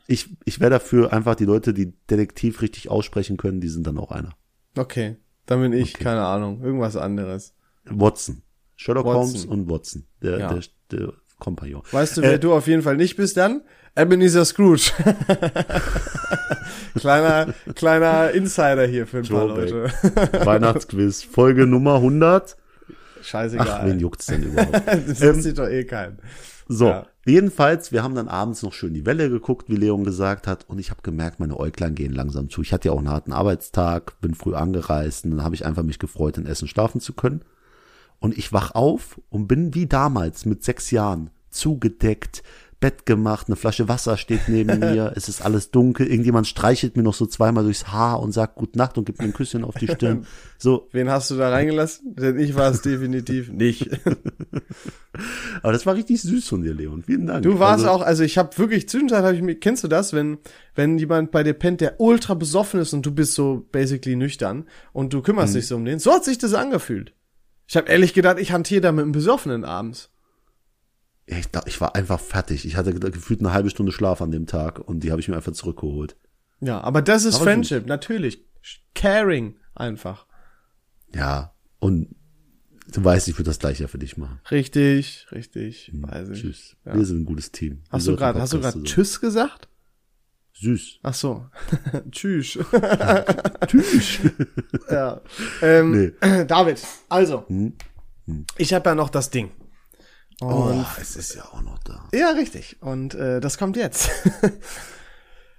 Ich, 0.07 0.35
ich 0.43 0.59
wäre 0.59 0.69
dafür 0.69 1.13
einfach 1.13 1.35
die 1.35 1.45
Leute, 1.45 1.73
die 1.73 1.93
Detektiv 2.09 2.61
richtig 2.61 2.91
aussprechen 2.91 3.38
können, 3.38 3.61
die 3.61 3.69
sind 3.69 3.88
dann 3.88 3.97
auch 3.97 4.11
einer. 4.11 4.33
Okay, 4.77 5.15
dann 5.45 5.61
bin 5.61 5.71
ich, 5.71 5.93
keine 5.93 6.25
Ahnung, 6.25 6.61
irgendwas 6.61 6.97
anderes. 6.97 7.55
Watson. 7.85 8.41
Sherlock 8.75 9.05
Watson. 9.05 9.21
Holmes 9.23 9.45
und 9.45 9.69
Watson. 9.69 10.05
Der, 10.21 10.39
Ja. 10.39 10.53
der, 10.53 10.63
der 10.91 11.13
Kompagnon. 11.39 11.82
Weißt 11.91 12.17
du, 12.17 12.21
wer 12.21 12.34
Äh, 12.34 12.39
du 12.39 12.54
auf 12.54 12.67
jeden 12.67 12.82
Fall 12.82 12.95
nicht 12.98 13.15
bist 13.17 13.38
dann? 13.38 13.62
Ebenezer 13.98 14.43
Scrooge. 14.45 14.91
kleiner, 16.98 17.54
kleiner 17.76 18.32
Insider 18.32 18.86
hier 18.86 19.08
für 19.08 19.19
ein 19.19 19.28
paar 19.28 19.48
Throwback. 19.48 19.69
Leute. 19.69 19.93
Weihnachtsquiz. 20.45 21.24
Folge 21.24 21.65
Nummer 21.65 21.95
100. 21.95 22.56
Scheißegal. 23.21 23.67
Ach, 23.69 23.86
wen 23.86 24.00
juckt's 24.00 24.28
denn 24.28 24.43
überhaupt? 24.43 24.74
das 24.86 25.21
interessiert 25.21 25.58
doch 25.58 25.67
eh 25.67 25.84
keinen. 25.86 26.19
So, 26.67 26.88
Ja. 26.89 27.06
jedenfalls, 27.26 27.91
wir 27.91 28.04
haben 28.04 28.15
dann 28.15 28.28
abends 28.28 28.62
noch 28.63 28.74
schön 28.74 28.93
die 28.93 29.06
Welle 29.06 29.30
geguckt, 29.30 29.69
wie 29.69 29.76
Leon 29.76 30.04
gesagt 30.04 30.48
hat, 30.48 30.65
und 30.67 30.80
ich 30.80 30.89
habe 30.89 31.02
gemerkt, 31.04 31.39
meine 31.39 31.60
Äuglein 31.60 31.95
gehen 31.95 32.13
langsam 32.13 32.50
zu. 32.50 32.62
Ich 32.62 32.74
hatte 32.74 32.88
ja 32.89 32.93
auch 32.93 32.98
einen 33.00 33.10
harten 33.10 33.34
Arbeitstag, 33.34 34.19
bin 34.21 34.34
früh 34.36 34.56
angereist, 34.56 35.26
und 35.26 35.32
dann 35.32 35.43
habe 35.43 35.56
ich 35.56 35.65
einfach 35.65 35.84
mich 35.84 36.00
gefreut, 36.00 36.38
in 36.38 36.45
Essen 36.48 36.67
schlafen 36.67 37.02
zu 37.02 37.13
können. 37.13 37.41
Und 38.19 38.38
ich 38.38 38.54
wach 38.54 38.71
auf 38.75 39.19
und 39.30 39.47
bin 39.47 39.73
wie 39.75 39.86
damals 39.88 40.45
mit 40.45 40.63
sechs 40.63 40.91
Jahren 40.91 41.30
zugedeckt, 41.49 42.43
Bett 42.82 43.06
gemacht, 43.06 43.47
eine 43.47 43.56
Flasche 43.56 43.88
Wasser 43.88 44.17
steht 44.17 44.49
neben 44.49 44.80
mir, 44.80 45.13
es 45.15 45.30
ist 45.30 45.41
alles 45.41 45.71
dunkel, 45.71 46.08
irgendjemand 46.08 46.45
streichelt 46.45 46.97
mir 46.97 47.04
noch 47.04 47.13
so 47.13 47.25
zweimal 47.25 47.63
durchs 47.63 47.88
Haar 47.88 48.19
und 48.19 48.34
sagt 48.34 48.56
Gute 48.56 48.78
Nacht 48.78 48.97
und 48.97 49.06
gibt 49.06 49.19
mir 49.19 49.25
ein 49.25 49.34
Küsschen 49.34 49.63
auf 49.63 49.75
die 49.75 49.88
Stirn. 49.88 50.25
So, 50.58 50.88
Wen 50.91 51.10
hast 51.10 51.30
du 51.32 51.36
da 51.36 51.49
reingelassen? 51.49 52.15
Denn 52.15 52.39
ich 52.39 52.56
war 52.56 52.69
es 52.71 52.82
definitiv 52.82 53.51
nicht. 53.51 53.89
aber 55.62 55.73
das 55.73 55.86
war 55.86 55.95
richtig 55.95 56.21
süß 56.21 56.47
von 56.47 56.62
dir, 56.63 56.73
Leon. 56.73 57.04
Vielen 57.04 57.28
Dank. 57.28 57.43
Du 57.43 57.60
warst 57.60 57.86
Also- 57.86 57.89
auch, 57.89 58.01
also 58.01 58.23
ich 58.23 58.38
habe 58.38 58.58
wirklich 58.58 58.88
zwischenzeit 58.89 59.23
habe 59.23 59.36
ich 59.36 59.41
mir, 59.41 59.56
kennst 59.60 59.84
du 59.84 59.88
das, 59.88 60.13
wenn 60.13 60.38
wenn 60.73 60.97
jemand 60.97 61.32
bei 61.32 61.43
dir 61.43 61.54
pennt, 61.54 61.82
der 61.82 61.99
ultra 62.01 62.34
besoffen 62.34 62.80
ist 62.82 62.93
und 62.93 63.06
du 63.06 63.12
bist 63.13 63.34
so 63.34 63.65
basically 63.71 64.15
nüchtern 64.15 64.65
und 64.93 65.13
du 65.13 65.21
kümmerst 65.21 65.54
Mhm. 65.54 65.58
dich 65.58 65.67
so 65.67 65.75
um 65.75 65.86
den, 65.86 65.99
so 65.99 66.12
hat 66.12 66.25
sich 66.25 66.38
das 66.38 66.54
angefühlt. 66.54 67.13
Ich 67.67 67.75
habe 67.78 67.89
ehrlich 67.89 68.13
gedacht, 68.13 68.38
ich 68.39 68.51
hantiere 68.51 68.82
da 68.82 68.91
mit 68.91 69.04
einem 69.04 69.12
Besoffenen 69.12 69.63
abends. 69.63 70.12
Ja, 71.28 71.38
ich, 71.38 71.47
ich 71.65 71.82
war 71.82 71.95
einfach 71.95 72.19
fertig. 72.19 72.65
Ich 72.65 72.75
hatte 72.78 72.93
ge- 72.93 73.12
gefühlt 73.12 73.39
eine 73.39 73.54
halbe 73.54 73.69
Stunde 73.71 73.91
Schlaf 73.91 74.21
an 74.21 74.32
dem 74.32 74.45
Tag 74.45 74.80
und 74.80 74.99
die 75.04 75.12
habe 75.12 75.19
ich 75.21 75.28
mir 75.28 75.36
einfach 75.36 75.54
zurückgeholt. 75.54 76.15
Ja, 76.62 76.82
aber 76.82 77.01
das 77.01 77.25
ist 77.25 77.36
Aber 77.36 77.45
Friendship, 77.45 77.88
natürlich. 77.88 78.45
Caring 78.93 79.58
einfach. 79.73 80.25
Ja, 81.13 81.54
und 81.80 82.15
du 82.91 83.04
weißt, 83.04 83.28
ich 83.28 83.36
würde 83.36 83.49
das 83.49 83.60
gleiche 83.60 83.88
für 83.88 83.97
dich 83.97 84.17
machen. 84.17 84.39
Richtig, 84.51 85.28
richtig. 85.32 85.91
Weiß 85.93 86.30
ich. 86.30 86.41
Hm, 86.41 86.51
Tschüss. 86.51 86.75
Ja. 86.86 86.95
Wir 86.95 87.06
sind 87.06 87.21
ein 87.21 87.25
gutes 87.25 87.51
Team. 87.51 87.82
Wir 87.84 87.91
Hast 87.91 88.08
du 88.08 88.15
gerade, 88.15 88.39
hast 88.39 88.54
du 88.54 88.60
gerade. 88.60 88.84
Tschüss 88.84 89.19
gesagt? 89.19 89.67
Süß. 90.58 91.00
Ach 91.04 91.13
so. 91.13 91.46
Tschüss. 92.12 92.58
Tschüss. 93.68 94.20
ja. 94.89 95.22
Ähm, 95.62 96.13
Nee. 96.22 96.44
David, 96.46 96.82
also, 97.10 97.46
Hm? 97.48 97.74
ich 98.58 98.74
habe 98.74 98.89
ja 98.89 98.96
noch 98.96 99.10
das 99.10 99.30
Ding. 99.30 99.52
Und 100.41 100.52
Oh, 100.52 100.86
es 101.00 101.15
ist 101.15 101.36
ja 101.36 101.44
auch 101.46 101.62
noch 101.62 101.80
da. 101.80 102.08
Ja, 102.13 102.32
richtig. 102.32 102.78
Und 102.82 103.15
äh, 103.15 103.39
das 103.39 103.58
kommt 103.58 103.78
jetzt. 103.78 104.10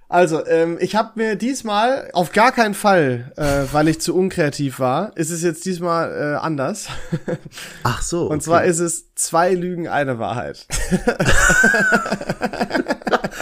also, 0.09 0.45
ähm, 0.45 0.77
ich 0.79 0.95
habe 0.95 1.11
mir 1.15 1.35
diesmal 1.35 2.09
auf 2.13 2.31
gar 2.31 2.53
keinen 2.53 2.73
Fall, 2.73 3.33
äh, 3.35 3.65
weil 3.73 3.89
ich 3.89 3.99
zu 3.99 4.15
unkreativ 4.15 4.79
war, 4.79 5.11
ist 5.15 5.31
es 5.31 5.43
jetzt 5.43 5.65
diesmal 5.65 6.11
äh, 6.11 6.35
anders. 6.37 6.87
Ach 7.83 8.01
so. 8.01 8.29
Und 8.29 8.41
zwar 8.41 8.63
ist 8.63 8.79
es 8.79 9.13
zwei 9.15 9.53
Lügen, 9.53 9.89
eine 9.89 10.17
Wahrheit. 10.17 10.65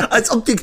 als 0.10 0.32
ob 0.32 0.46
die, 0.46 0.56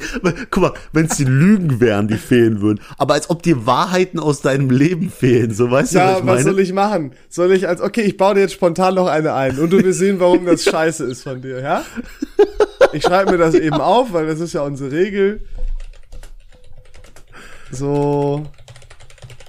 guck 0.50 0.62
mal, 0.62 0.72
wenn 0.92 1.06
es 1.06 1.16
die 1.16 1.24
Lügen 1.24 1.80
wären, 1.80 2.08
die 2.08 2.16
fehlen 2.16 2.60
würden, 2.60 2.80
aber 2.98 3.14
als 3.14 3.30
ob 3.30 3.42
die 3.42 3.66
Wahrheiten 3.66 4.18
aus 4.18 4.40
deinem 4.40 4.70
Leben 4.70 5.10
fehlen, 5.10 5.54
so 5.54 5.70
weißt 5.70 5.94
du, 5.94 5.98
was 5.98 6.04
Ja, 6.04 6.10
ich 6.12 6.18
was 6.18 6.24
meine? 6.24 6.42
soll 6.42 6.60
ich 6.60 6.72
machen? 6.72 7.12
Soll 7.28 7.52
ich 7.52 7.68
als, 7.68 7.80
okay, 7.80 8.02
ich 8.02 8.16
baue 8.16 8.34
dir 8.34 8.40
jetzt 8.40 8.54
spontan 8.54 8.94
noch 8.94 9.06
eine 9.06 9.34
ein 9.34 9.58
und 9.58 9.70
du 9.70 9.82
wirst 9.82 10.00
sehen, 10.00 10.18
warum 10.18 10.46
das 10.46 10.64
scheiße 10.64 11.04
ist 11.04 11.22
von 11.22 11.40
dir, 11.42 11.60
ja? 11.60 11.82
Ich 12.92 13.04
schreibe 13.04 13.32
mir 13.32 13.38
das 13.38 13.54
eben 13.54 13.80
auf, 13.80 14.12
weil 14.12 14.26
das 14.26 14.40
ist 14.40 14.52
ja 14.52 14.62
unsere 14.62 14.90
Regel. 14.90 15.42
So. 17.72 18.46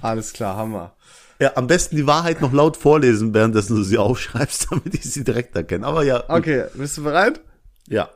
Alles 0.01 0.33
klar, 0.33 0.57
Hammer. 0.57 0.95
ja, 1.39 1.51
am 1.55 1.67
besten 1.67 1.95
die 1.97 2.07
Wahrheit 2.07 2.41
noch 2.41 2.53
laut 2.53 2.77
vorlesen, 2.77 3.33
währenddessen 3.33 3.75
du 3.75 3.83
sie 3.83 3.97
aufschreibst, 3.97 4.67
damit 4.71 4.95
ich 4.95 5.03
sie 5.03 5.23
direkt 5.23 5.55
erkenne. 5.55 5.85
Aber 5.85 6.03
ja. 6.03 6.23
Okay, 6.29 6.65
bist 6.73 6.97
du 6.97 7.03
bereit? 7.03 7.41
ja. 7.87 8.09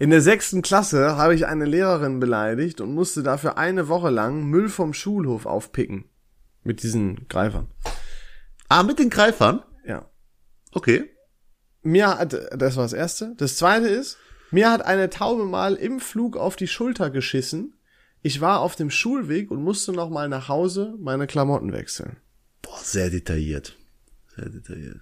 In 0.00 0.10
der 0.10 0.20
sechsten 0.20 0.62
Klasse 0.62 1.16
habe 1.16 1.34
ich 1.34 1.46
eine 1.46 1.64
Lehrerin 1.64 2.20
beleidigt 2.20 2.80
und 2.80 2.94
musste 2.94 3.24
dafür 3.24 3.58
eine 3.58 3.88
Woche 3.88 4.10
lang 4.10 4.44
Müll 4.44 4.68
vom 4.68 4.94
Schulhof 4.94 5.44
aufpicken. 5.44 6.04
Mit 6.62 6.84
diesen 6.84 7.26
Greifern. 7.26 7.66
Ah, 8.68 8.84
mit 8.84 9.00
den 9.00 9.10
Greifern? 9.10 9.64
Ja. 9.84 10.08
Okay. 10.72 11.10
Mir 11.82 12.16
hat, 12.16 12.32
das 12.32 12.76
war 12.76 12.84
das 12.84 12.92
erste. 12.92 13.34
Das 13.38 13.56
zweite 13.56 13.88
ist, 13.88 14.18
mir 14.52 14.70
hat 14.70 14.82
eine 14.82 15.10
Taube 15.10 15.46
mal 15.46 15.74
im 15.74 15.98
Flug 15.98 16.36
auf 16.36 16.54
die 16.54 16.68
Schulter 16.68 17.10
geschissen. 17.10 17.74
Ich 18.22 18.40
war 18.40 18.60
auf 18.60 18.74
dem 18.76 18.90
Schulweg 18.90 19.50
und 19.50 19.62
musste 19.62 19.92
noch 19.92 20.10
mal 20.10 20.28
nach 20.28 20.48
Hause 20.48 20.94
meine 20.98 21.26
Klamotten 21.26 21.72
wechseln. 21.72 22.16
Boah, 22.62 22.78
sehr 22.82 23.10
detailliert. 23.10 23.76
Sehr 24.34 24.48
detailliert. 24.48 25.00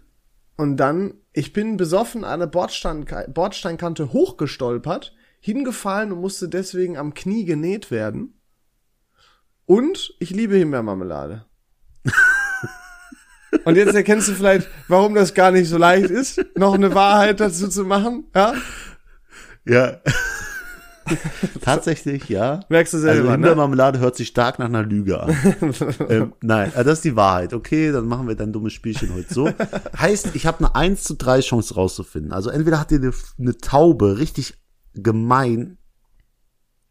Und 0.57 0.77
dann, 0.79 1.15
ich 1.33 1.53
bin 1.53 1.77
besoffen 1.77 2.25
an 2.25 2.41
eine 2.41 2.47
Bordstein, 2.47 3.07
Bordsteinkante 3.29 4.13
hochgestolpert, 4.13 5.15
hingefallen 5.41 6.13
und 6.13 6.21
musste 6.21 6.49
deswegen 6.49 6.97
am 6.97 7.15
Knie 7.15 7.45
genäht 7.45 7.91
werden. 7.91 8.35
Und 9.67 10.15
ich 10.19 10.31
liebe 10.31 10.57
Himbeermarmelade. 10.57 11.45
und 13.65 13.77
jetzt 13.77 13.95
erkennst 13.95 14.29
du 14.29 14.33
vielleicht, 14.33 14.69
warum 14.89 15.15
das 15.15 15.35
gar 15.35 15.51
nicht 15.51 15.69
so 15.69 15.77
leicht 15.77 16.11
ist, 16.11 16.45
noch 16.57 16.75
eine 16.75 16.95
Wahrheit 16.95 17.41
dazu 17.41 17.69
zu 17.69 17.85
machen, 17.85 18.29
ja? 18.35 18.55
Ja. 19.65 20.01
Tatsächlich, 21.61 22.29
ja. 22.29 22.61
Merkst 22.69 22.93
du 22.93 22.99
Also 22.99 23.07
selber, 23.09 23.29
ne? 23.29 23.33
Himbeermarmelade 23.33 23.99
hört 23.99 24.17
sich 24.17 24.29
stark 24.29 24.59
nach 24.59 24.67
einer 24.67 24.83
Lüge 24.83 25.21
an. 25.21 25.37
ähm, 26.09 26.33
nein, 26.43 26.73
äh, 26.75 26.85
das 26.85 26.99
ist 26.99 27.05
die 27.05 27.17
Wahrheit. 27.17 27.55
Okay, 27.55 27.93
dann 27.93 28.07
machen 28.07 28.29
wir 28.29 28.35
dein 28.35 28.53
dummes 28.53 28.73
Spielchen 28.73 29.15
heute 29.15 29.33
so. 29.33 29.51
Heißt, 29.99 30.35
ich 30.35 30.47
habe 30.47 30.59
eine 30.59 30.75
1 30.75 31.05
zu 31.05 31.15
3 31.15 31.41
Chance 31.41 31.75
rauszufinden. 31.75 32.33
Also 32.33 32.51
entweder 32.51 32.81
hat 32.81 32.91
dir 32.91 32.99
eine, 32.99 33.13
eine 33.39 33.57
Taube 33.59 34.19
richtig 34.19 34.55
gemein. 34.95 35.79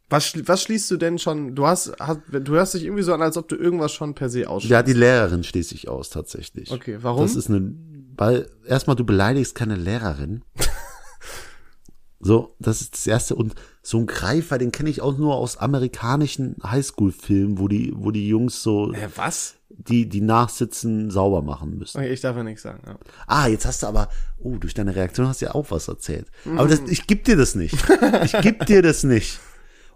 Was, 0.09 0.33
was 0.47 0.61
schließt 0.61 0.91
du 0.91 0.97
denn 0.97 1.17
schon? 1.17 1.55
Du 1.55 1.65
hast, 1.65 1.93
hast, 1.99 2.19
du 2.31 2.53
hörst 2.53 2.75
dich 2.75 2.83
irgendwie 2.83 3.03
so 3.03 3.13
an, 3.13 3.21
als 3.21 3.37
ob 3.37 3.47
du 3.47 3.55
irgendwas 3.55 3.91
schon 3.91 4.13
per 4.13 4.29
se 4.29 4.47
ausschließt. 4.47 4.71
Ja, 4.71 4.83
die 4.83 4.93
Lehrerin 4.93 5.43
schließt 5.43 5.69
sich 5.69 5.89
aus 5.89 6.09
tatsächlich. 6.09 6.71
Okay, 6.71 6.99
warum? 7.01 7.23
Das 7.23 7.35
ist 7.35 7.49
eine, 7.49 7.73
weil 8.15 8.47
erstmal 8.67 8.95
du 8.95 9.03
beleidigst 9.03 9.55
keine 9.55 9.75
Lehrerin. 9.75 10.43
so, 12.19 12.55
das 12.59 12.81
ist 12.81 12.93
das 12.93 13.07
erste. 13.07 13.35
Und 13.35 13.55
so 13.85 13.99
ein 13.99 14.07
Greifer, 14.07 14.57
den 14.57 14.71
kenne 14.71 14.89
ich 14.89 15.01
auch 15.01 15.15
nur 15.15 15.35
aus 15.35 15.57
amerikanischen 15.57 16.55
Highschool-Filmen, 16.63 17.59
wo 17.59 17.67
die, 17.67 17.93
wo 17.95 18.09
die 18.09 18.27
Jungs 18.27 18.63
so, 18.63 18.91
Hä, 18.91 19.07
was? 19.15 19.57
die, 19.69 20.09
die 20.09 20.21
nachsitzen, 20.21 21.11
sauber 21.11 21.43
machen 21.43 21.77
müssen. 21.77 21.99
Okay, 21.99 22.11
ich 22.11 22.21
darf 22.21 22.35
ja 22.35 22.41
nichts 22.41 22.63
sagen. 22.63 22.81
Ja. 22.87 22.97
Ah, 23.27 23.47
jetzt 23.47 23.67
hast 23.67 23.83
du 23.83 23.87
aber, 23.87 24.09
oh, 24.39 24.57
durch 24.57 24.73
deine 24.73 24.95
Reaktion 24.95 25.27
hast 25.27 25.41
du 25.41 25.45
ja 25.45 25.53
auch 25.53 25.69
was 25.69 25.87
erzählt. 25.87 26.31
Mhm. 26.45 26.57
Aber 26.57 26.67
das, 26.67 26.79
ich 26.87 27.05
geb 27.05 27.25
dir 27.25 27.37
das 27.37 27.53
nicht. 27.53 27.75
Ich 28.23 28.31
geb 28.41 28.65
dir 28.65 28.81
das 28.81 29.03
nicht. 29.03 29.39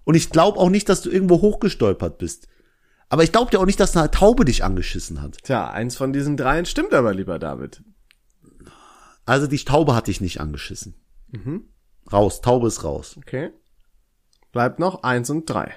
Und 0.04 0.14
ich 0.14 0.30
glaube 0.30 0.60
auch 0.60 0.70
nicht, 0.70 0.88
dass 0.88 1.02
du 1.02 1.10
irgendwo 1.10 1.42
hochgestolpert 1.42 2.20
bist. 2.20 2.48
Aber 3.10 3.24
ich 3.24 3.32
glaube 3.32 3.50
dir 3.50 3.60
auch 3.60 3.66
nicht, 3.66 3.80
dass 3.80 3.98
eine 3.98 4.12
Taube 4.12 4.46
dich 4.46 4.64
angeschissen 4.64 5.20
hat. 5.20 5.38
Tja, 5.42 5.68
eins 5.72 5.98
von 5.98 6.14
diesen 6.14 6.38
dreien 6.38 6.68
stimmt 6.68 6.94
aber, 6.94 7.16
lieber 7.16 7.40
David. 7.40 7.82
Also 9.26 9.48
die 9.48 9.58
Taube 9.58 9.96
hat 9.96 10.06
dich 10.06 10.22
nicht 10.22 10.40
angeschissen. 10.40 10.94
Mhm. 11.32 11.64
Raus, 12.14 12.42
Taube 12.42 12.68
ist 12.68 12.84
raus. 12.84 13.16
Okay. 13.18 13.50
Bleibt 14.60 14.78
noch 14.78 15.04
eins 15.04 15.30
und 15.30 15.50
drei. 15.50 15.74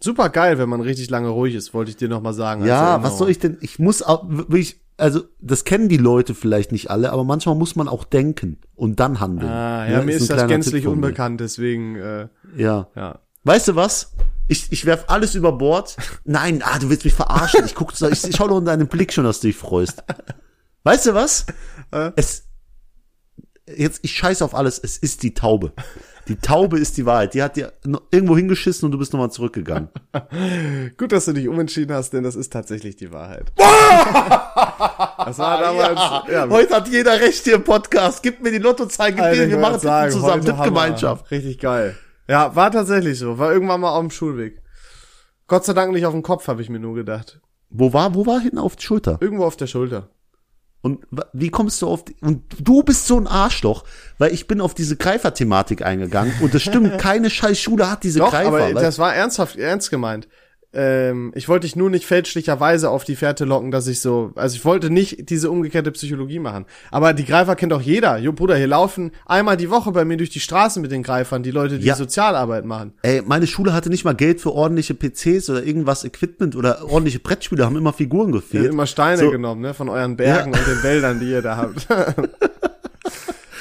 Super 0.00 0.28
geil, 0.28 0.58
wenn 0.58 0.68
man 0.68 0.80
richtig 0.80 1.08
lange 1.08 1.28
ruhig 1.28 1.54
ist, 1.54 1.72
wollte 1.72 1.92
ich 1.92 1.96
dir 1.96 2.08
noch 2.08 2.20
mal 2.20 2.32
sagen. 2.32 2.64
Ja, 2.64 3.00
was 3.00 3.18
soll 3.18 3.30
ich 3.30 3.38
denn? 3.38 3.56
Ich 3.60 3.78
muss 3.78 4.02
auch 4.02 4.24
wirklich, 4.28 4.80
also 4.96 5.22
das 5.38 5.62
kennen 5.62 5.88
die 5.88 5.98
Leute 5.98 6.34
vielleicht 6.34 6.72
nicht 6.72 6.90
alle, 6.90 7.12
aber 7.12 7.22
manchmal 7.22 7.54
muss 7.54 7.76
man 7.76 7.86
auch 7.86 8.02
denken 8.02 8.58
und 8.74 8.98
dann 8.98 9.20
handeln. 9.20 9.52
Ah, 9.52 9.88
ja, 9.88 9.98
mir 9.98 10.14
ein 10.14 10.18
ist 10.18 10.30
das 10.30 10.48
gänzlich 10.48 10.88
unbekannt, 10.88 11.38
deswegen, 11.38 11.94
äh, 11.94 12.26
Ja. 12.56 12.88
ja. 12.96 13.20
Weißt 13.44 13.68
du 13.68 13.76
was? 13.76 14.16
Ich, 14.48 14.72
ich 14.72 14.84
werf 14.84 15.04
alles 15.06 15.36
über 15.36 15.52
Bord. 15.52 15.96
Nein, 16.24 16.60
ah, 16.64 16.80
du 16.80 16.90
willst 16.90 17.04
mich 17.04 17.14
verarschen. 17.14 17.64
Ich 17.66 17.76
guck, 17.76 17.92
ich, 17.92 18.24
ich 18.24 18.34
schau 18.34 18.48
doch 18.48 18.58
in 18.58 18.64
deinem 18.64 18.88
Blick 18.88 19.12
schon, 19.12 19.22
dass 19.22 19.38
du 19.38 19.46
dich 19.46 19.56
freust. 19.56 20.02
Weißt 20.82 21.06
du 21.06 21.14
was? 21.14 21.46
Äh? 21.92 22.10
Es, 22.16 22.48
jetzt, 23.66 24.00
ich 24.02 24.12
scheiße 24.12 24.44
auf 24.44 24.54
alles. 24.54 24.78
Es 24.82 24.98
ist 24.98 25.22
die 25.22 25.34
Taube. 25.34 25.72
Die 26.28 26.36
Taube 26.36 26.78
ist 26.78 26.96
die 26.96 27.04
Wahrheit. 27.04 27.34
Die 27.34 27.42
hat 27.42 27.56
dir 27.56 27.72
irgendwo 28.10 28.36
hingeschissen 28.36 28.86
und 28.86 28.92
du 28.92 28.98
bist 28.98 29.12
nochmal 29.12 29.30
zurückgegangen. 29.30 29.90
Gut, 30.96 31.12
dass 31.12 31.26
du 31.26 31.32
dich 31.34 31.48
umentschieden 31.48 31.94
hast, 31.94 32.12
denn 32.12 32.24
das 32.24 32.34
ist 32.34 32.52
tatsächlich 32.52 32.96
die 32.96 33.12
Wahrheit. 33.12 33.52
das 33.56 35.38
war 35.38 35.60
damals, 35.60 36.00
ja, 36.30 36.48
Heute 36.48 36.74
hat 36.74 36.88
jeder 36.88 37.20
recht 37.20 37.44
hier 37.44 37.56
im 37.56 37.64
Podcast. 37.64 38.22
Gib 38.22 38.42
mir 38.42 38.52
die 38.52 38.58
Lottozahlen, 38.58 39.16
gib 39.16 39.24
Alter, 39.24 39.42
mir, 39.42 39.50
wir 39.50 39.58
machen 39.58 39.80
Tippen 39.80 40.10
zusammen. 40.10 40.44
Tippgemeinschaft. 40.44 41.30
Richtig 41.30 41.58
geil. 41.58 41.94
Ja, 42.26 42.56
war 42.56 42.70
tatsächlich 42.70 43.18
so. 43.18 43.38
War 43.38 43.52
irgendwann 43.52 43.82
mal 43.82 43.90
auf 43.90 44.00
dem 44.00 44.10
Schulweg. 44.10 44.62
Gott 45.46 45.66
sei 45.66 45.74
Dank 45.74 45.92
nicht 45.92 46.06
auf 46.06 46.14
dem 46.14 46.22
Kopf, 46.22 46.48
habe 46.48 46.62
ich 46.62 46.70
mir 46.70 46.80
nur 46.80 46.94
gedacht. 46.94 47.40
Wo 47.68 47.92
war, 47.92 48.14
wo 48.14 48.24
war 48.24 48.40
hinten 48.40 48.58
auf 48.58 48.76
die 48.76 48.84
Schulter? 48.84 49.18
Irgendwo 49.20 49.44
auf 49.44 49.56
der 49.56 49.66
Schulter. 49.66 50.08
Und 50.84 51.06
wie 51.32 51.48
kommst 51.48 51.80
du 51.80 51.88
auf 51.88 52.04
die, 52.04 52.14
und 52.20 52.42
du 52.60 52.82
bist 52.82 53.06
so 53.06 53.18
ein 53.18 53.26
Arschloch, 53.26 53.84
weil 54.18 54.34
ich 54.34 54.46
bin 54.46 54.60
auf 54.60 54.74
diese 54.74 54.96
Greifer-Thematik 54.96 55.80
eingegangen 55.80 56.34
und 56.42 56.52
das 56.52 56.60
stimmt, 56.62 56.98
keine 56.98 57.30
scheiß 57.30 57.58
Schule 57.58 57.90
hat 57.90 58.04
diese 58.04 58.18
Doch, 58.18 58.30
Greifer. 58.30 58.48
aber 58.48 58.74
das 58.74 58.98
war 58.98 59.14
ernsthaft, 59.14 59.56
ernst 59.56 59.88
gemeint. 59.88 60.28
Ähm, 60.74 61.32
ich 61.34 61.48
wollte 61.48 61.66
dich 61.66 61.76
nur 61.76 61.88
nicht 61.90 62.04
fälschlicherweise 62.06 62.90
auf 62.90 63.04
die 63.04 63.16
Fährte 63.16 63.44
locken, 63.44 63.70
dass 63.70 63.86
ich 63.86 64.00
so, 64.00 64.32
also 64.34 64.56
ich 64.56 64.64
wollte 64.64 64.90
nicht 64.90 65.30
diese 65.30 65.50
umgekehrte 65.50 65.90
Psychologie 65.92 66.38
machen. 66.40 66.64
Aber 66.90 67.12
die 67.12 67.24
Greifer 67.24 67.54
kennt 67.56 67.72
doch 67.72 67.80
jeder. 67.80 68.18
Jo, 68.18 68.32
Bruder, 68.32 68.56
hier 68.56 68.66
laufen 68.66 69.12
einmal 69.26 69.56
die 69.56 69.70
Woche 69.70 69.92
bei 69.92 70.04
mir 70.04 70.16
durch 70.16 70.30
die 70.30 70.40
Straßen 70.40 70.82
mit 70.82 70.90
den 70.90 71.02
Greifern, 71.02 71.42
die 71.42 71.50
Leute, 71.50 71.78
die 71.78 71.86
Ja. 71.86 71.94
Sozialarbeit 71.94 72.64
machen. 72.64 72.92
Ey, 73.02 73.22
meine 73.24 73.46
Schule 73.46 73.72
hatte 73.72 73.88
nicht 73.90 74.04
mal 74.04 74.14
Geld 74.14 74.40
für 74.40 74.52
ordentliche 74.52 74.94
PCs 74.94 75.48
oder 75.50 75.62
irgendwas 75.64 76.04
Equipment 76.04 76.56
oder 76.56 76.84
ordentliche 76.90 77.20
Brettspiele, 77.20 77.64
haben 77.64 77.76
immer 77.76 77.92
Figuren 77.92 78.28
Ihr 78.30 78.40
gefehlt. 78.40 78.64
habt 78.64 78.72
immer 78.74 78.86
Steine 78.86 79.18
So. 79.18 79.30
genommen, 79.30 79.60
ne, 79.60 79.74
von 79.74 79.88
euren 79.88 80.16
Bergen 80.16 80.52
und 80.52 80.66
den 80.66 80.82
Wäldern, 80.82 81.20
die 81.20 81.30
ihr 81.30 81.42
da 81.42 81.56
habt. 81.56 81.86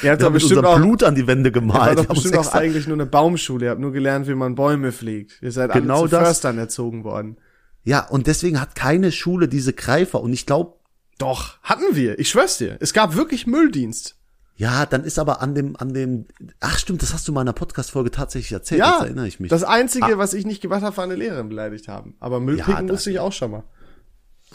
ihr 0.03 0.11
habt 0.11 0.21
doch 0.21 0.31
bestimmt 0.31 0.57
unser 0.59 0.69
auch, 0.69 0.77
Blut 0.77 1.03
an 1.03 1.15
die 1.15 1.27
Wände 1.27 1.49
ihr 1.49 1.53
gemalt. 1.53 1.97
doch 1.97 2.03
Wir 2.03 2.09
haben 2.09 2.15
uns 2.15 2.23
bestimmt 2.23 2.37
auch 2.47 2.53
eigentlich 2.53 2.87
nur 2.87 2.95
eine 2.97 3.05
Baumschule. 3.05 3.65
Ihr 3.65 3.71
habt 3.71 3.81
nur 3.81 3.91
gelernt, 3.91 4.27
wie 4.27 4.35
man 4.35 4.55
Bäume 4.55 4.91
pflegt. 4.91 5.39
Ihr 5.41 5.51
seid 5.51 5.71
Genau 5.73 6.01
alle 6.01 6.09
zu 6.09 6.15
das. 6.15 6.27
Förstern 6.29 6.57
erzogen 6.57 7.03
worden. 7.03 7.37
ja, 7.83 8.07
und 8.07 8.27
deswegen 8.27 8.59
hat 8.61 8.75
keine 8.75 9.11
Schule 9.11 9.47
diese 9.47 9.73
Greifer. 9.73 10.21
Und 10.21 10.33
ich 10.33 10.45
glaube, 10.45 10.73
Doch, 11.19 11.59
hatten 11.63 11.95
wir. 11.95 12.17
Ich 12.19 12.29
schwör's 12.29 12.57
dir. 12.57 12.77
Es 12.79 12.93
gab 12.93 13.15
wirklich 13.15 13.45
Mülldienst. 13.47 14.15
ja, 14.55 14.85
dann 14.85 15.03
ist 15.03 15.19
aber 15.19 15.41
an 15.41 15.53
dem, 15.55 15.75
an 15.77 15.93
dem, 15.93 16.25
ach 16.59 16.77
stimmt, 16.79 17.01
das 17.01 17.13
hast 17.13 17.27
du 17.27 17.31
mal 17.31 17.41
in 17.41 17.47
einer 17.47 17.53
Podcast-Folge 17.53 18.11
tatsächlich 18.11 18.51
erzählt, 18.51 18.79
Ja, 18.79 18.93
jetzt 18.97 19.03
erinnere 19.05 19.27
ich 19.27 19.39
mich. 19.39 19.49
Das 19.49 19.63
Einzige, 19.63 20.17
was 20.17 20.33
ich 20.33 20.45
nicht 20.45 20.61
gemacht 20.61 20.81
habe, 20.83 20.95
war 20.97 21.03
eine 21.03 21.15
Lehrerin 21.15 21.49
beleidigt 21.49 21.87
haben. 21.87 22.15
Aber 22.19 22.39
Müllpicken 22.39 22.87
das- 22.87 22.97
wusste 22.97 23.11
ich 23.11 23.19
auch 23.19 23.31
schon 23.33 23.51
mal. 23.51 23.63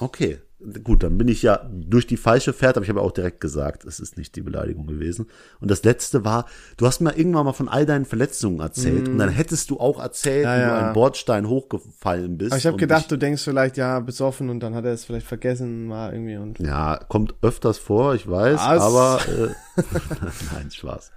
Okay, 0.01 0.39
gut, 0.83 1.03
dann 1.03 1.17
bin 1.19 1.29
ich 1.29 1.43
ja 1.43 1.69
durch 1.73 2.07
die 2.07 2.17
falsche 2.17 2.53
Fährte, 2.53 2.79
aber 2.79 2.85
ich 2.85 2.89
habe 2.91 3.01
ja 3.01 3.07
auch 3.07 3.13
direkt 3.13 3.41
gesagt, 3.41 3.85
es 3.85 4.01
ist 4.01 4.17
nicht 4.17 4.35
die 4.35 4.41
Beleidigung 4.41 4.87
gewesen. 4.87 5.27
Und 5.61 5.71
das 5.71 5.85
letzte 5.85 6.25
war, 6.25 6.47
du 6.77 6.87
hast 6.87 7.01
mir 7.01 7.17
irgendwann 7.17 7.45
mal 7.45 7.53
von 7.53 7.69
all 7.69 7.87
deinen 7.87 8.05
Verletzungen 8.05 8.61
erzählt 8.61 9.09
und 9.09 9.19
dann 9.19 9.29
hättest 9.29 9.71
du 9.71 9.79
auch 9.79 10.01
erzählt, 10.01 10.45
Ja, 10.45 10.57
wie 10.57 10.69
du 10.69 10.75
einen 10.77 10.93
Bordstein 10.95 11.49
hochgefallen 11.49 12.39
bist. 12.39 12.53
Aber 12.53 12.59
ich 12.59 12.67
habe 12.67 12.77
gedacht, 12.77 13.11
du 13.11 13.17
denkst 13.17 13.43
vielleicht, 13.43 13.77
ja, 13.77 14.01
besoffen 14.01 14.51
und 14.51 14.61
dann 14.61 14.75
hat 14.75 14.85
er 14.85 14.93
es 14.93 15.05
vielleicht 15.05 15.27
vergessen 15.27 15.87
mal 15.87 16.13
irgendwie 16.13 16.37
und. 16.37 16.59
ja, 16.59 16.99
kommt 17.09 17.35
öfters 17.43 17.79
vor, 17.79 18.15
ich 18.15 18.29
weiß, 18.29 18.59
Was? 18.59 18.83
aber 18.83 19.21
äh, 19.29 19.83
nein, 20.55 20.71
Spaß. 20.71 21.13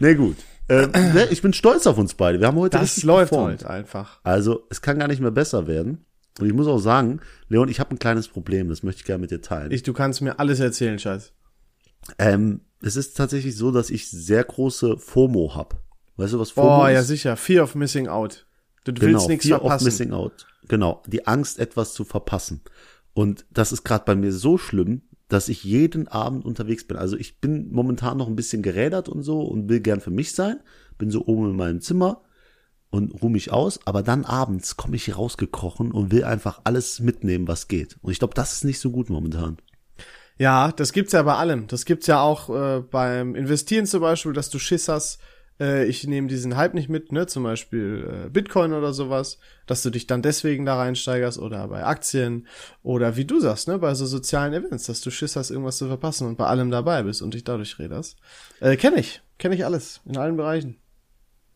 Nee, 0.00 0.14
gut. 0.14 0.36
Äh, 0.68 0.86
ne, 0.86 1.26
ich 1.30 1.42
bin 1.42 1.52
stolz 1.52 1.86
auf 1.86 1.98
uns 1.98 2.14
beide. 2.14 2.38
Wir 2.40 2.46
haben 2.46 2.56
heute 2.58 2.78
Das 2.78 3.02
läuft 3.02 3.30
performt. 3.30 3.52
heute 3.54 3.70
einfach. 3.70 4.20
Also, 4.22 4.66
es 4.70 4.80
kann 4.82 4.98
gar 5.00 5.08
nicht 5.08 5.20
mehr 5.20 5.32
besser 5.32 5.66
werden. 5.66 6.04
Und 6.38 6.46
ich 6.46 6.52
muss 6.52 6.66
auch 6.66 6.78
sagen, 6.78 7.20
Leon, 7.48 7.68
ich 7.68 7.80
habe 7.80 7.94
ein 7.94 7.98
kleines 7.98 8.28
Problem, 8.28 8.68
das 8.68 8.82
möchte 8.82 9.00
ich 9.00 9.04
gerne 9.04 9.20
mit 9.20 9.30
dir 9.30 9.42
teilen. 9.42 9.72
Ich, 9.72 9.82
du 9.82 9.92
kannst 9.92 10.20
mir 10.22 10.38
alles 10.38 10.60
erzählen, 10.60 10.98
Scheiß. 10.98 11.32
Ähm, 12.18 12.60
es 12.82 12.96
ist 12.96 13.16
tatsächlich 13.16 13.56
so, 13.56 13.72
dass 13.72 13.90
ich 13.90 14.08
sehr 14.08 14.44
große 14.44 14.96
FOMO 14.96 15.54
hab. 15.54 15.82
Weißt 16.16 16.32
du, 16.32 16.38
was 16.38 16.50
FOMO 16.50 16.68
Boah, 16.68 16.90
ist? 16.90 16.94
ja 16.94 17.02
sicher. 17.02 17.36
Fear 17.36 17.64
of 17.64 17.74
Missing 17.74 18.08
Out. 18.08 18.46
Du 18.84 18.92
genau, 18.92 19.06
willst 19.06 19.28
nichts 19.28 19.46
Fear 19.46 19.58
of 19.58 19.62
verpassen. 19.62 19.84
Missing 19.84 20.12
Out. 20.12 20.46
Genau, 20.68 21.02
die 21.06 21.26
Angst, 21.26 21.58
etwas 21.58 21.92
zu 21.94 22.04
verpassen. 22.04 22.62
Und 23.12 23.44
das 23.50 23.72
ist 23.72 23.84
gerade 23.84 24.04
bei 24.04 24.14
mir 24.14 24.32
so 24.32 24.56
schlimm, 24.56 25.02
dass 25.28 25.48
ich 25.48 25.64
jeden 25.64 26.08
Abend 26.08 26.44
unterwegs 26.44 26.86
bin. 26.86 26.96
Also 26.96 27.16
ich 27.16 27.40
bin 27.40 27.70
momentan 27.70 28.18
noch 28.18 28.28
ein 28.28 28.36
bisschen 28.36 28.62
gerädert 28.62 29.08
und 29.08 29.22
so 29.22 29.42
und 29.42 29.68
will 29.68 29.80
gern 29.80 30.00
für 30.00 30.10
mich 30.10 30.32
sein. 30.32 30.60
Bin 30.98 31.10
so 31.10 31.26
oben 31.26 31.50
in 31.50 31.56
meinem 31.56 31.80
Zimmer 31.80 32.22
und 32.90 33.22
ruhe 33.22 33.30
mich 33.30 33.52
aus, 33.52 33.80
aber 33.86 34.02
dann 34.02 34.24
abends 34.24 34.76
komme 34.76 34.96
ich 34.96 35.04
hier 35.04 35.16
rausgekrochen 35.16 35.92
und 35.92 36.10
will 36.10 36.24
einfach 36.24 36.60
alles 36.64 37.00
mitnehmen, 37.00 37.48
was 37.48 37.68
geht. 37.68 37.96
Und 38.02 38.12
ich 38.12 38.18
glaube, 38.18 38.34
das 38.34 38.52
ist 38.52 38.64
nicht 38.64 38.80
so 38.80 38.90
gut 38.90 39.10
momentan. 39.10 39.58
Ja, 40.38 40.72
das 40.72 40.92
gibt's 40.92 41.12
ja 41.12 41.22
bei 41.22 41.34
allem. 41.34 41.66
Das 41.66 41.84
gibt's 41.84 42.06
ja 42.06 42.20
auch 42.20 42.48
äh, 42.48 42.80
beim 42.80 43.34
Investieren 43.34 43.86
zum 43.86 44.00
Beispiel, 44.00 44.32
dass 44.32 44.50
du 44.50 44.58
Schiss 44.58 44.88
hast, 44.88 45.20
äh, 45.60 45.84
ich 45.84 46.06
nehme 46.06 46.26
diesen 46.26 46.56
Hype 46.56 46.74
nicht 46.74 46.88
mit, 46.88 47.12
ne, 47.12 47.26
zum 47.26 47.44
Beispiel 47.44 48.24
äh, 48.26 48.30
Bitcoin 48.30 48.72
oder 48.72 48.92
sowas, 48.92 49.38
dass 49.66 49.82
du 49.82 49.90
dich 49.90 50.06
dann 50.06 50.22
deswegen 50.22 50.64
da 50.64 50.76
reinsteigerst 50.76 51.38
oder 51.38 51.68
bei 51.68 51.84
Aktien 51.84 52.48
oder 52.82 53.16
wie 53.16 53.26
du 53.26 53.38
sagst, 53.38 53.68
ne, 53.68 53.78
bei 53.78 53.94
so 53.94 54.06
sozialen 54.06 54.54
Events, 54.54 54.86
dass 54.86 55.02
du 55.02 55.10
Schiss 55.10 55.36
hast, 55.36 55.50
irgendwas 55.50 55.76
zu 55.76 55.86
verpassen 55.86 56.26
und 56.26 56.38
bei 56.38 56.46
allem 56.46 56.70
dabei 56.70 57.02
bist 57.02 57.22
und 57.22 57.34
dich 57.34 57.44
dadurch 57.44 57.78
räderst. 57.78 58.16
Äh, 58.60 58.76
kenne 58.76 58.98
ich, 58.98 59.20
kenne 59.38 59.54
ich 59.54 59.64
alles, 59.64 60.00
in 60.06 60.16
allen 60.16 60.36
Bereichen. 60.36 60.79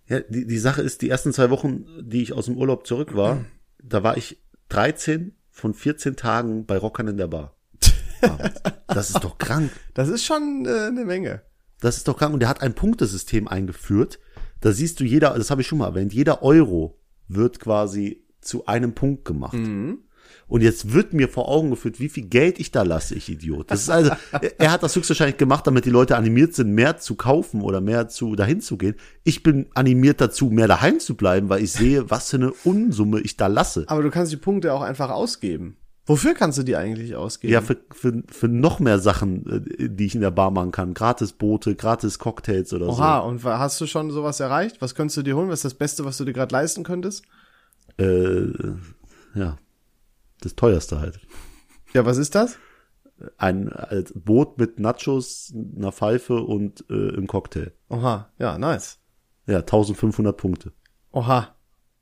Ja, 0.07 0.21
die, 0.21 0.47
die 0.47 0.59
Sache 0.59 0.83
ist, 0.83 1.03
die 1.03 1.09
ersten 1.09 1.33
zwei 1.33 1.51
Wochen, 1.51 1.87
die 2.01 2.23
ich 2.23 2.33
aus 2.33 2.47
dem 2.47 2.57
Urlaub 2.57 2.87
zurück 2.87 3.15
war, 3.15 3.45
da 3.83 4.03
war 4.03 4.17
ich 4.17 4.43
13 4.69 5.35
von 5.51 5.75
14 5.75 6.17
Tagen 6.17 6.67
bei 6.67 6.77
Rockern 6.77 7.09
in 7.09 7.17
der 7.17 7.29
Bar. 7.29 7.57
Das 8.87 9.11
ist 9.11 9.23
doch 9.23 9.39
krank. 9.39 9.71
Das 9.93 10.09
ist 10.09 10.25
schon 10.25 10.65
äh, 10.67 10.87
eine 10.89 11.05
Menge. 11.05 11.43
Das 11.81 11.97
ist 11.97 12.09
doch 12.09 12.17
krank. 12.17 12.33
Und 12.33 12.41
der 12.41 12.49
hat 12.49 12.63
ein 12.63 12.75
Punktesystem 12.75 13.49
eingeführt. 13.49 14.19
Da 14.61 14.73
siehst 14.73 15.01
du 15.01 15.05
jeder, 15.05 15.35
das 15.35 15.51
habe 15.51 15.61
ich 15.61 15.67
schon 15.67 15.79
mal 15.79 15.89
erwähnt, 15.89 16.15
jeder 16.15 16.43
Euro 16.43 16.99
wird 17.29 17.61
quasi 17.61 18.25
zu 18.41 18.67
einem 18.67 18.95
Punkt 18.95 19.25
gemacht. 19.25 19.57
Und 20.47 20.61
jetzt 20.63 20.93
wird 20.93 21.15
mir 21.15 21.29
vor 21.29 21.49
Augen 21.49 21.71
geführt, 21.71 22.01
wie 22.01 22.09
viel 22.09 22.25
Geld 22.27 22.61
ich 22.61 22.71
da 22.71 22.83
lasse, 22.83 23.15
ich 23.15 23.29
Idiot. 23.31 23.71
Das 23.71 23.83
ist 23.83 23.91
also, 23.91 24.11
er- 24.59 24.73
hat 24.73 24.83
das 24.83 24.95
höchstwahrscheinlich 24.95 25.39
gemacht, 25.39 25.67
damit 25.67 25.85
die 25.87 25.91
Leute 25.91 26.17
animiert 26.17 26.55
sind, 26.55 26.73
mehr 26.73 26.99
zu 26.99 27.15
kaufen 27.15 27.63
oder 27.63 27.81
mehr 27.81 28.09
zu 28.09 28.37
dahin 28.37 28.61
zu 28.61 28.77
gehen. 28.77 28.95
Ich 29.23 29.43
bin 29.43 29.67
animiert 29.75 30.21
dazu, 30.21 30.47
mehr 30.51 30.69
daheim 30.69 31.01
zu 31.01 31.15
bleiben, 31.17 31.49
weil 31.49 31.63
ich 31.63 31.73
sehe, 31.73 32.11
was 32.11 32.31
für 32.31 32.37
eine 32.37 32.53
Unsumme 32.65 33.21
ich 33.21 33.37
da 33.37 33.47
lasse. 33.47 33.85
Aber 33.89 34.03
du 34.03 34.11
kannst 34.11 34.33
die 34.33 34.37
Punkte 34.37 34.73
auch 34.75 34.83
einfach 34.83 35.11
ausgeben. 35.11 35.77
Wofür 36.07 36.35
kannst 36.35 36.59
du 36.59 36.63
die 36.65 36.77
eigentlich 36.77 37.17
ausgeben? 37.17 37.51
Ja, 37.55 37.63
für, 37.63 37.79
für, 37.91 38.23
für 38.29 38.47
noch 38.47 38.79
mehr 38.79 38.99
Sachen, 38.99 39.65
äh, 39.79 39.89
die 39.89 40.05
ich 40.05 40.15
in 40.15 40.21
der 40.21 40.31
Bar 40.33 40.51
machen 40.51 40.71
kann. 40.71 40.93
Gratis 40.93 41.33
Boote, 41.33 41.75
gratis 41.77 42.19
Cocktails 42.19 42.75
oder 42.75 42.89
Oha, 42.91 43.21
und 43.21 43.43
wa- 43.43 43.59
hast 43.59 43.81
du 43.81 43.87
schon 43.87 44.11
sowas 44.11 44.39
erreicht? 44.41 44.83
Was 44.83 44.95
könntest 44.95 45.17
du 45.17 45.23
dir 45.23 45.35
holen? 45.35 45.49
Was 45.49 45.61
ist 45.61 45.65
das 45.65 45.75
Beste, 45.75 46.05
was 46.05 46.19
du 46.19 46.27
dir 46.27 46.35
gerade 46.35 46.53
leisten 46.53 46.85
könntest? 46.85 47.25
so. 47.99 48.05
Äh, 48.05 48.53
ja, 49.35 49.57
das 50.45 50.55
teuerste 50.57 51.01
halt. 51.01 51.21
Ja, 51.93 52.05
was 52.05 52.19
ist 52.19 52.35
das? 52.35 52.59
Ein 53.39 53.73
als 53.73 54.13
Boot 54.15 54.59
mit 54.59 54.81
Nachos, 54.81 55.55
einer 55.77 55.93
Pfeife 55.93 56.43
und 56.43 56.85
äh, 56.91 57.11
einem 57.11 57.27
Cocktail. 57.27 57.73
Oha, 57.89 58.31
ja, 58.39 58.59
nice. 58.59 58.99
Ja, 59.47 59.59
1500 59.59 60.37
Punkte. 60.37 60.73
Oha. 61.13 61.54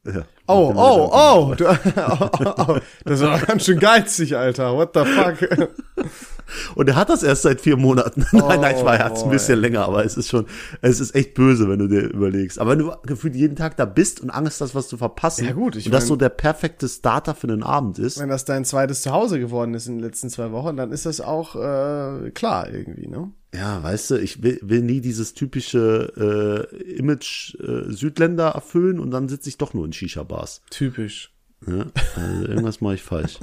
Ja. 0.05 0.25
Oh, 0.49 0.73
oh, 0.75 1.11
oh, 1.13 1.55
du, 1.55 1.65
oh, 1.71 2.29
oh, 2.45 2.55
oh. 2.69 2.77
Das 3.05 3.21
war 3.21 3.39
ganz 3.39 3.65
schön 3.65 3.79
geizig, 3.79 4.37
Alter. 4.37 4.75
What 4.75 4.91
the 4.95 5.05
fuck? 5.05 5.69
Und 6.75 6.89
er 6.89 6.97
hat 6.97 7.09
das 7.09 7.23
erst 7.23 7.43
seit 7.43 7.61
vier 7.61 7.77
Monaten. 7.77 8.27
nein, 8.33 8.61
nein, 8.61 8.77
ich 8.77 8.85
war 8.85 8.99
hat's 8.99 9.21
ein 9.23 9.29
boy. 9.29 9.35
bisschen 9.37 9.61
länger, 9.61 9.85
aber 9.87 10.05
es 10.05 10.17
ist 10.17 10.29
schon, 10.29 10.47
es 10.81 11.01
ist 11.01 11.15
echt 11.15 11.35
böse, 11.35 11.69
wenn 11.69 11.79
du 11.79 11.87
dir 11.87 12.01
überlegst. 12.03 12.59
Aber 12.59 12.73
wenn 12.73 12.81
du 12.81 12.93
gefühlt 13.05 13.37
jeden 13.37 13.55
Tag 13.57 13.77
da 13.77 13.85
bist 13.85 14.21
und 14.21 14.31
Angst 14.31 14.61
hast, 14.61 14.75
was 14.75 14.89
zu 14.89 14.97
verpassen. 14.97 15.45
Ja, 15.47 15.53
gut, 15.53 15.77
ich 15.77 15.87
und 15.87 15.93
das 15.93 16.03
mein- 16.05 16.09
so 16.09 16.17
der 16.17 16.29
perfekte 16.31 16.89
Starter 16.89 17.35
für 17.37 17.47
den 17.47 17.63
Abend 17.63 17.99
ist. 18.01 18.19
Wenn 18.19 18.29
das 18.29 18.45
dein 18.45 18.65
zweites 18.65 19.03
Zuhause 19.03 19.39
geworden 19.39 19.73
ist 19.75 19.87
in 19.87 19.99
den 19.99 20.05
letzten 20.05 20.29
zwei 20.31 20.51
Wochen, 20.51 20.77
dann 20.77 20.91
ist 20.91 21.07
das 21.07 21.21
auch 21.21 21.55
äh, 21.55 22.31
klar 22.33 22.69
irgendwie, 22.69 23.07
ne? 23.07 23.31
Ja, 23.55 23.83
weißt 23.83 24.13
du, 24.13 24.17
ich 24.17 24.43
will, 24.43 24.59
will 24.63 24.81
nie 24.81 25.01
dieses 25.01 25.35
typische 25.35 26.69
äh, 26.73 26.95
Image 26.95 27.55
äh, 27.57 27.93
Südländer 27.93 28.49
erfüllen 28.49 28.99
und 28.99 29.11
dann 29.11 29.29
sitze 29.29 29.51
ich 29.51 29.59
doch 29.59 29.75
nur 29.75 29.85
in 29.85 29.93
Shisha-Bars. 29.93 30.63
Typisch. 30.71 31.33
Ja, 31.67 31.87
also 32.17 32.47
irgendwas 32.47 32.81
mache 32.81 32.95
ich 32.95 33.03
falsch. 33.03 33.39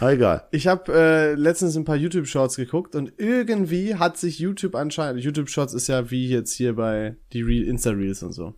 Aber 0.00 0.12
egal. 0.14 0.48
Ich 0.50 0.66
habe 0.66 0.92
äh, 0.92 1.34
letztens 1.34 1.76
ein 1.76 1.84
paar 1.84 1.96
YouTube-Shorts 1.96 2.56
geguckt 2.56 2.96
und 2.96 3.12
irgendwie 3.18 3.94
hat 3.94 4.16
sich 4.16 4.38
YouTube 4.38 4.74
anscheinend, 4.74 5.22
YouTube-Shorts 5.22 5.74
ist 5.74 5.86
ja 5.86 6.10
wie 6.10 6.28
jetzt 6.28 6.54
hier 6.54 6.74
bei 6.74 7.16
die 7.32 7.42
Real 7.42 7.64
Insta-Reels 7.64 8.22
und 8.22 8.32
so. 8.32 8.54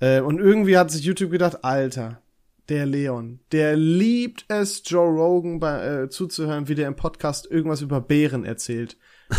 Äh, 0.00 0.20
und 0.20 0.38
irgendwie 0.38 0.78
hat 0.78 0.90
sich 0.90 1.04
YouTube 1.04 1.32
gedacht, 1.32 1.64
Alter, 1.64 2.22
der 2.68 2.86
Leon, 2.86 3.40
der 3.52 3.76
liebt 3.76 4.46
es, 4.48 4.82
Joe 4.86 5.08
Rogan 5.08 5.58
bei, 5.58 6.04
äh, 6.04 6.08
zuzuhören, 6.08 6.68
wie 6.68 6.74
der 6.74 6.88
im 6.88 6.96
Podcast 6.96 7.50
irgendwas 7.50 7.82
über 7.82 8.00
Bären 8.00 8.44
erzählt. 8.44 8.96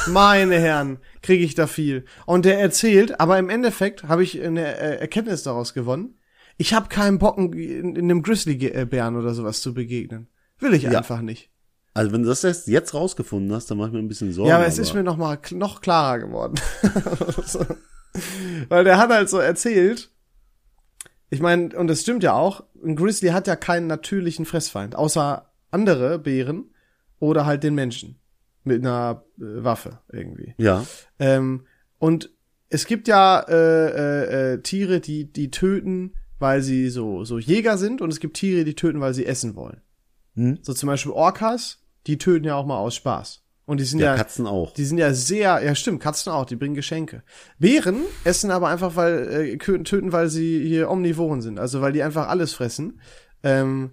Meine 0.08 0.60
Herren, 0.60 1.00
kriege 1.22 1.44
ich 1.44 1.56
da 1.56 1.68
viel. 1.68 2.06
Und 2.26 2.46
der 2.46 2.60
erzählt, 2.60 3.20
aber 3.20 3.38
im 3.40 3.50
Endeffekt 3.50 4.04
habe 4.04 4.24
ich 4.24 4.42
eine 4.42 4.78
äh, 4.78 4.98
Erkenntnis 5.00 5.44
daraus 5.44 5.74
gewonnen. 5.74 6.18
Ich 6.58 6.74
habe 6.74 6.88
keinen 6.90 7.20
Bock, 7.20 7.38
in, 7.38 7.54
in 7.96 7.98
einem 7.98 8.22
Grizzly-Bären 8.24 9.16
oder 9.16 9.34
sowas 9.34 9.62
zu 9.62 9.74
begegnen. 9.74 10.28
Will 10.60 10.74
ich 10.74 10.84
Ja. 10.84 10.98
einfach 11.00 11.22
nicht. 11.22 11.50
Also 11.94 12.12
wenn 12.12 12.24
du 12.24 12.28
das 12.30 12.44
erst 12.44 12.68
jetzt 12.68 12.94
rausgefunden 12.94 13.54
hast, 13.54 13.72
dann 13.72 13.78
mach 13.78 13.88
ich 13.88 13.94
mir 13.94 14.00
ein 14.00 14.08
bisschen 14.08 14.34
Sorgen. 14.34 14.50
Ja, 14.50 14.58
aber 14.58 14.68
es 14.68 14.78
ist 14.78 14.94
mir 14.94 15.04
noch 15.04 15.18
mal 15.18 15.40
noch 15.52 15.80
klarer 15.82 16.20
geworden. 16.20 16.56
Weil 18.70 18.84
der 18.84 18.98
hat 18.98 19.10
halt 19.10 19.30
so 19.30 19.38
erzählt, 19.40 20.10
ich 21.30 21.40
meine, 21.42 21.76
und 21.78 21.88
das 21.88 22.02
stimmt 22.02 22.24
ja 22.24 22.34
auch, 22.34 22.64
ein 22.84 22.96
Grizzly 22.96 23.30
hat 23.30 23.48
ja 23.48 23.56
keinen 23.56 23.88
natürlichen 23.88 24.46
Fressfeind, 24.46 24.96
außer 24.96 25.50
andere 25.72 26.20
Bären 26.20 26.74
oder 27.20 27.46
halt 27.46 27.64
den 27.64 27.76
Menschen 27.76 28.20
mit 28.66 28.82
einer 28.82 29.24
äh, 29.38 29.64
Waffe 29.64 30.00
irgendwie. 30.12 30.54
Ja, 30.58 30.86
Ähm, 31.20 31.66
und 31.98 32.32
es 32.70 32.86
gibt 32.86 33.08
ja 33.08 33.40
äh, 33.48 33.54
äh, 33.54 34.54
äh, 34.54 34.62
Tiere, 34.62 35.00
die 35.00 35.32
die 35.32 35.52
töten, 35.52 36.14
weil 36.40 36.62
sie 36.62 36.90
so 36.90 37.24
so 37.24 37.40
Jäger 37.40 37.78
sind, 37.78 38.02
und 38.02 38.12
es 38.12 38.20
gibt 38.20 38.38
Tiere, 38.38 38.66
die 38.66 38.76
töten, 38.76 39.00
weil 39.00 39.14
sie 39.14 39.26
essen 39.26 39.56
wollen. 39.56 39.82
Hm? 40.36 40.60
So 40.62 40.74
zum 40.74 40.88
Beispiel 40.88 41.14
Orcas, 41.14 41.80
die 42.08 42.18
töten 42.18 42.46
ja 42.46 42.56
auch 42.56 42.66
mal 42.66 42.78
aus 42.78 42.96
Spaß. 42.96 43.42
Und 43.68 43.80
die 43.80 43.84
sind 43.86 44.00
ja, 44.00 44.12
ja, 44.12 44.16
Katzen 44.16 44.46
auch. 44.46 44.74
die 44.74 44.86
sind 44.86 45.00
ja 45.00 45.12
sehr, 45.14 45.64
ja 45.64 45.74
stimmt, 45.74 46.00
Katzen 46.00 46.32
auch, 46.32 46.46
die 46.46 46.56
bringen 46.56 46.76
Geschenke. 46.76 47.24
Bären 47.58 48.02
essen 48.24 48.52
aber 48.52 48.68
einfach, 48.68 48.96
weil, 48.96 49.28
äh, 49.28 49.58
töten, 49.58 50.12
weil 50.12 50.30
sie 50.30 50.64
hier 50.68 50.92
Omnivoren 50.92 51.42
sind, 51.42 51.58
also 51.60 51.82
weil 51.82 51.92
die 51.92 52.04
einfach 52.04 52.28
alles 52.28 52.54
fressen. 52.54 53.00
Ähm, 53.42 53.92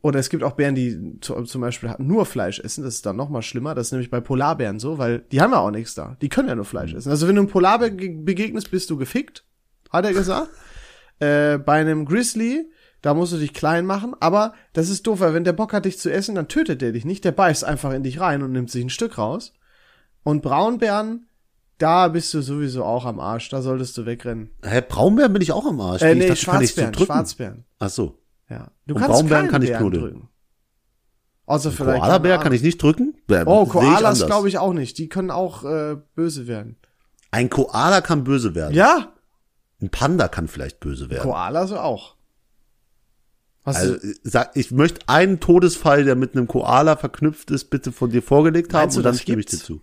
oder 0.00 0.18
es 0.20 0.28
gibt 0.30 0.44
auch 0.44 0.52
Bären, 0.52 0.74
die 0.74 1.18
zu, 1.20 1.34
zum 1.42 1.60
Beispiel 1.60 1.94
nur 1.98 2.24
Fleisch 2.26 2.60
essen, 2.60 2.84
das 2.84 2.94
ist 2.94 3.06
dann 3.06 3.16
noch 3.16 3.28
mal 3.30 3.42
schlimmer, 3.42 3.74
das 3.74 3.88
ist 3.88 3.92
nämlich 3.92 4.10
bei 4.10 4.20
Polarbären 4.20 4.78
so, 4.78 4.98
weil 4.98 5.20
die 5.32 5.40
haben 5.40 5.52
ja 5.52 5.58
auch 5.58 5.70
nichts 5.72 5.94
da, 5.94 6.16
die 6.22 6.28
können 6.28 6.48
ja 6.48 6.54
nur 6.54 6.64
Fleisch 6.64 6.94
essen. 6.94 7.10
Also 7.10 7.26
wenn 7.28 7.34
du 7.34 7.42
einem 7.42 7.50
Polarbär 7.50 7.90
ge- 7.90 8.16
begegnest, 8.22 8.70
bist 8.70 8.90
du 8.90 8.96
gefickt, 8.96 9.44
hat 9.90 10.04
er 10.04 10.12
gesagt. 10.12 10.48
äh, 11.18 11.58
bei 11.58 11.80
einem 11.80 12.04
Grizzly, 12.06 12.70
da 13.02 13.14
musst 13.14 13.32
du 13.32 13.36
dich 13.38 13.52
klein 13.54 13.86
machen, 13.86 14.14
aber 14.20 14.54
das 14.72 14.88
ist 14.88 15.06
doof, 15.06 15.20
weil 15.20 15.34
wenn 15.34 15.44
der 15.44 15.52
Bock 15.52 15.72
hat, 15.72 15.84
dich 15.84 15.98
zu 15.98 16.12
essen, 16.12 16.34
dann 16.36 16.48
tötet 16.48 16.80
der 16.82 16.92
dich 16.92 17.04
nicht, 17.04 17.24
der 17.24 17.32
beißt 17.32 17.64
einfach 17.64 17.92
in 17.92 18.02
dich 18.02 18.20
rein 18.20 18.42
und 18.42 18.52
nimmt 18.52 18.70
sich 18.70 18.84
ein 18.84 18.90
Stück 18.90 19.18
raus. 19.18 19.52
Und 20.24 20.42
Braunbären, 20.42 21.26
da 21.78 22.08
bist 22.08 22.34
du 22.34 22.42
sowieso 22.42 22.84
auch 22.84 23.04
am 23.04 23.20
Arsch, 23.20 23.48
da 23.50 23.62
solltest 23.62 23.96
du 23.96 24.04
wegrennen. 24.04 24.50
Hä, 24.64 24.82
Braunbären 24.86 25.32
bin 25.32 25.42
ich 25.42 25.52
auch 25.52 25.64
am 25.64 25.80
Arsch. 25.80 26.02
Äh, 26.02 26.12
Ich 26.12 26.18
nee, 26.18 26.28
dachte, 26.28 26.44
kann 26.44 26.62
ich 26.62 26.70
so 26.70 26.74
Schwarzbären, 26.74 26.92
drücken? 26.92 27.06
Schwarzbären. 27.12 27.64
Ach 27.78 27.88
so. 27.88 28.17
Ja. 28.48 28.70
Du 28.86 28.94
Und 28.94 29.00
kannst 29.00 29.14
Braunbären 29.18 29.42
keinen 29.48 29.50
kann 29.50 29.62
ich 29.62 29.72
knuddeln. 29.76 30.02
drücken. 30.04 30.28
Außer 31.46 31.72
vielleicht. 31.72 32.00
Koalabär 32.02 32.38
kann 32.38 32.52
ich 32.52 32.62
nicht 32.62 32.82
drücken? 32.82 33.14
Oh, 33.46 33.64
Koalas 33.66 34.26
glaube 34.26 34.48
ich 34.48 34.58
auch 34.58 34.72
nicht. 34.74 34.98
Die 34.98 35.08
können 35.08 35.30
auch 35.30 35.64
äh, 35.64 35.96
böse 36.14 36.46
werden. 36.46 36.76
Ein 37.30 37.48
Koala 37.50 38.00
kann 38.00 38.24
böse 38.24 38.54
werden. 38.54 38.74
Ja, 38.74 39.12
Ein 39.80 39.90
Panda 39.90 40.28
kann 40.28 40.48
vielleicht 40.48 40.80
böse 40.80 41.08
werden. 41.10 41.22
Koalas 41.22 41.72
auch. 41.72 42.16
Was 43.64 43.76
Also, 43.76 43.94
äh, 43.94 44.14
sag, 44.22 44.56
ich 44.56 44.70
möchte 44.70 45.08
einen 45.08 45.40
Todesfall, 45.40 46.04
der 46.04 46.16
mit 46.16 46.34
einem 46.34 46.48
Koala 46.48 46.96
verknüpft 46.96 47.50
ist, 47.50 47.66
bitte 47.70 47.92
von 47.92 48.10
dir 48.10 48.22
vorgelegt 48.22 48.72
haben 48.74 48.94
und 48.94 49.02
dann 49.02 49.14
stimme 49.16 49.40
ich 49.40 49.46
dir 49.46 49.58
zu. 49.58 49.80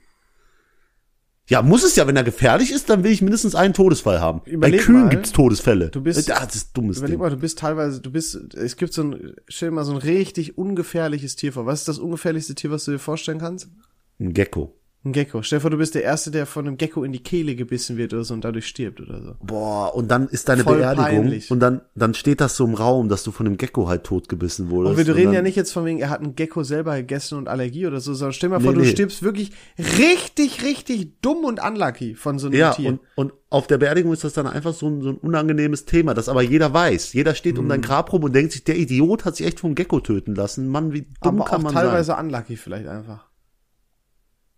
Ja, 1.47 1.61
muss 1.61 1.83
es 1.83 1.95
ja, 1.95 2.07
wenn 2.07 2.15
er 2.15 2.23
gefährlich 2.23 2.71
ist, 2.71 2.89
dann 2.89 3.03
will 3.03 3.11
ich 3.11 3.21
mindestens 3.21 3.53
einen 3.53 3.73
Todesfall 3.75 4.19
haben. 4.19 4.41
Überleg 4.45 4.79
Bei 4.79 4.83
Kühen 4.85 5.01
mal, 5.03 5.09
gibt's 5.09 5.31
Todesfälle. 5.31 5.89
du 5.89 6.01
bist- 6.01 6.27
ja, 6.27 6.43
das 6.43 6.55
ist 6.55 6.75
dummes 6.75 6.97
Überleg 6.97 7.13
Ding. 7.13 7.19
mal, 7.21 7.29
du 7.29 7.37
bist 7.37 7.59
teilweise, 7.59 8.01
du 8.01 8.11
bist, 8.11 8.35
es 8.55 8.75
gibt 8.77 8.93
so 8.93 9.03
ein, 9.03 9.35
stell 9.47 9.69
dir 9.69 9.75
mal 9.75 9.85
so 9.85 9.91
ein 9.91 9.97
richtig 9.99 10.57
ungefährliches 10.57 11.35
Tier 11.35 11.53
vor. 11.53 11.67
Was 11.67 11.81
ist 11.81 11.87
das 11.87 11.99
ungefährlichste 11.99 12.55
Tier, 12.55 12.71
was 12.71 12.85
du 12.85 12.91
dir 12.91 12.99
vorstellen 12.99 13.37
kannst? 13.39 13.67
Ein 14.19 14.33
Gecko. 14.33 14.75
Ein 15.05 15.11
Gecko. 15.13 15.43
Stell 15.43 15.57
dir 15.59 15.61
vor, 15.61 15.69
du 15.69 15.77
bist 15.77 15.93
der 15.93 16.01
Erste, 16.01 16.31
der 16.31 16.47
von 16.47 16.65
einem 16.67 16.77
Gecko 16.77 17.03
in 17.03 17.11
die 17.11 17.21
Kehle 17.21 17.55
gebissen 17.55 17.95
wird 17.95 18.11
oder 18.13 18.23
so 18.23 18.33
und 18.33 18.43
dadurch 18.43 18.65
stirbt 18.65 18.99
oder 18.99 19.21
so. 19.21 19.35
Boah, 19.39 19.93
und 19.95 20.09
dann 20.09 20.27
ist 20.27 20.49
deine 20.49 20.63
Voll 20.63 20.77
Beerdigung 20.77 21.05
peinlich. 21.05 21.51
und 21.51 21.59
dann, 21.59 21.81
dann 21.93 22.15
steht 22.15 22.41
das 22.41 22.55
so 22.57 22.65
im 22.65 22.73
Raum, 22.73 23.07
dass 23.07 23.23
du 23.23 23.31
von 23.31 23.45
einem 23.45 23.57
Gecko 23.57 23.87
halt 23.87 24.03
totgebissen 24.03 24.71
wurdest. 24.71 24.97
Und 24.97 25.05
wir 25.05 25.15
reden 25.15 25.25
dann, 25.27 25.33
ja 25.35 25.41
nicht 25.43 25.55
jetzt 25.57 25.71
von 25.73 25.85
wegen, 25.85 25.99
er 25.99 26.09
hat 26.09 26.21
einen 26.21 26.33
Gecko 26.35 26.63
selber 26.63 26.95
gegessen 26.95 27.37
und 27.37 27.47
Allergie 27.47 27.85
oder 27.85 27.99
so, 27.99 28.15
sondern 28.15 28.33
stell 28.33 28.49
dir 28.49 28.55
mal 28.55 28.59
Nee, 28.59 28.65
vor, 28.65 28.73
du 28.73 28.79
nee. 28.79 28.87
stirbst 28.87 29.21
wirklich 29.21 29.51
richtig, 29.77 30.63
richtig 30.63 31.21
dumm 31.21 31.43
und 31.45 31.61
unlucky 31.63 32.15
von 32.15 32.39
so 32.39 32.47
einem 32.47 32.55
Ja, 32.57 32.71
Tier. 32.73 32.89
und, 32.89 32.99
und 33.15 33.33
auf 33.51 33.67
der 33.67 33.77
Beerdigung 33.77 34.11
ist 34.11 34.23
das 34.23 34.33
dann 34.33 34.47
einfach 34.47 34.73
so 34.73 34.87
ein, 34.87 35.01
so 35.03 35.09
ein 35.09 35.17
unangenehmes 35.17 35.85
Thema, 35.85 36.15
das 36.15 36.29
aber 36.29 36.41
jeder 36.41 36.73
weiß. 36.73 37.13
Jeder 37.13 37.35
steht 37.35 37.59
um 37.59 37.69
dein 37.69 37.79
Mhm. 37.81 37.83
Grab 37.83 38.11
rum 38.11 38.23
und 38.23 38.33
denkt 38.33 38.53
sich, 38.53 38.63
der 38.63 38.75
Idiot 38.77 39.23
hat 39.23 39.35
sich 39.35 39.45
echt 39.45 39.59
vom 39.59 39.75
Gecko 39.75 39.99
töten 39.99 40.33
lassen. 40.33 40.67
Mann, 40.67 40.93
wie 40.93 41.05
dumm 41.21 41.41
aber 41.41 41.49
kann 41.49 41.59
auch 41.59 41.63
man 41.65 41.73
teilweise 41.73 42.07
sein? 42.07 42.25
unlucky 42.25 42.57
vielleicht 42.57 42.87
einfach. 42.87 43.24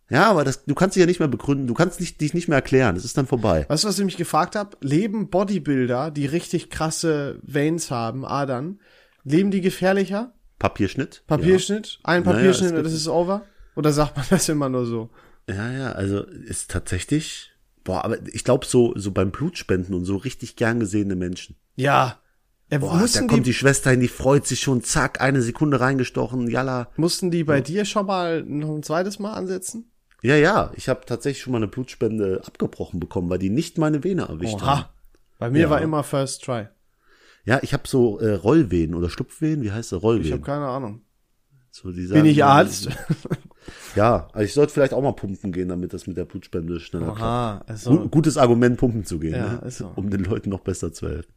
Ja, 0.10 0.30
aber 0.30 0.46
das, 0.46 0.64
du 0.64 0.74
kannst 0.74 0.96
dich 0.96 1.02
ja 1.02 1.08
nicht 1.08 1.20
mehr 1.20 1.28
begründen, 1.28 1.68
du 1.68 1.74
kannst 1.74 2.00
nicht, 2.00 2.22
dich 2.22 2.34
nicht 2.34 2.48
mehr 2.48 2.58
erklären, 2.58 2.96
es 2.96 3.04
ist 3.04 3.18
dann 3.18 3.28
vorbei. 3.28 3.66
Weißt 3.68 3.84
du, 3.84 3.90
was 3.90 4.00
ich 4.00 4.06
mich 4.06 4.18
gefragt 4.18 4.56
habe? 4.56 4.78
Leben 4.82 5.30
Bodybuilder, 5.30 6.12
die 6.12 6.26
richtig 6.26 6.70
krasse 6.70 7.40
Veins 7.44 7.92
haben, 7.92 8.26
Adern, 8.26 8.80
leben 9.24 9.52
die 9.52 9.62
gefährlicher? 9.62 10.34
Papierschnitt? 10.60 11.24
Papierschnitt? 11.28 12.00
Ein 12.04 12.24
Naja, 12.24 12.36
Papierschnitt 12.36 12.70
gibt- 12.70 12.78
und 12.80 12.84
das 12.86 12.94
ist 12.94 13.08
over? 13.08 13.44
Oder 13.76 13.92
sagt 13.92 14.16
man 14.16 14.26
das 14.30 14.48
immer 14.50 14.70
nur 14.70 14.86
so? 14.86 15.10
Ja, 15.50 15.72
ja, 15.72 15.92
also 15.92 16.24
ist 16.24 16.72
tatsächlich, 16.72 17.52
boah, 17.84 18.04
aber 18.06 18.18
ich 18.28 18.44
glaube 18.44 18.66
so, 18.66 18.94
so 18.96 19.12
beim 19.12 19.32
Blutspenden 19.32 19.94
und 19.94 20.06
so 20.06 20.16
richtig 20.16 20.56
gern 20.56 20.80
gesehene 20.80 21.16
Menschen. 21.16 21.58
Ja. 21.76 22.20
Er, 22.70 22.80
Boah, 22.80 23.00
da 23.00 23.20
kommt 23.20 23.32
die, 23.32 23.52
die 23.52 23.54
Schwester 23.54 23.92
hin, 23.92 24.02
die 24.02 24.10
freut 24.10 24.46
sich 24.46 24.60
schon, 24.60 24.84
zack, 24.84 25.22
eine 25.22 25.42
Sekunde 25.42 25.80
reingestochen, 25.80 26.50
jalla. 26.50 26.90
mussten 26.98 27.32
die 27.32 27.46
bei 27.46 27.62
dir 27.62 27.86
schon 27.86 28.06
mal 28.08 28.44
noch 28.44 28.76
ein 28.76 28.84
zweites 28.84 29.20
Mal 29.20 29.34
ansetzen? 29.36 29.90
Ja, 30.24 30.36
ja, 30.36 30.72
ich 30.76 30.90
habe 30.90 31.02
tatsächlich 31.06 31.44
schon 31.44 31.52
mal 31.52 31.58
eine 31.60 31.68
Blutspende 31.68 32.42
abgebrochen 32.46 33.00
bekommen, 33.00 33.30
weil 33.30 33.38
die 33.40 33.50
nicht 33.52 33.78
meine 33.78 34.04
Vene 34.04 34.24
erwischt 34.24 34.62
haben. 34.62 34.82
Oha. 34.82 34.90
Bei 35.38 35.50
mir 35.52 35.62
Ja. 35.64 35.70
war 35.70 35.82
immer 35.82 36.04
First 36.04 36.44
Try. 36.44 36.68
Ja, 37.46 37.60
ich 37.62 37.74
habe 37.74 37.84
so 37.88 38.20
äh, 38.20 38.34
Rollvenen 38.34 38.96
oder 38.96 39.10
Schlupfvenen, 39.10 39.62
wie 39.62 39.72
heißt 39.72 39.92
das? 39.92 39.98
Ich 40.00 40.04
habe 40.04 40.14
Rollvenen. 40.16 40.42
keine 40.44 40.66
Ahnung. 40.68 41.02
So, 41.72 41.92
die 41.92 41.98
Bin 42.02 42.08
sagen- 42.08 42.26
ich 42.26 42.44
Arzt? 42.44 42.90
Ja, 43.96 44.28
also 44.34 44.46
ich 44.46 44.54
sollte 44.54 44.74
vielleicht 44.74 44.94
auch 44.94 45.02
mal 45.02 45.12
pumpen 45.14 45.52
gehen, 45.52 45.70
damit 45.70 45.94
das 45.94 46.08
mit 46.08 46.18
der 46.18 46.26
Blutspende 46.26 46.80
schneller 46.80 47.08
klappt. 47.08 47.22
Aha, 47.22 47.58
Gu- 47.66 47.72
also. 47.72 48.10
Gutes 48.10 48.38
Argument, 48.38 48.78
pumpen 48.78 49.06
zu 49.06 49.20
gehen, 49.20 49.36
Ja, 49.36 49.54
ne? 49.54 49.62
ist 49.68 49.78
so. 49.80 49.92
um 49.96 50.10
den 50.10 50.24
Leuten 50.24 50.50
noch 50.50 50.62
besser 50.62 50.94
zu 50.94 51.08
helfen. 51.10 51.32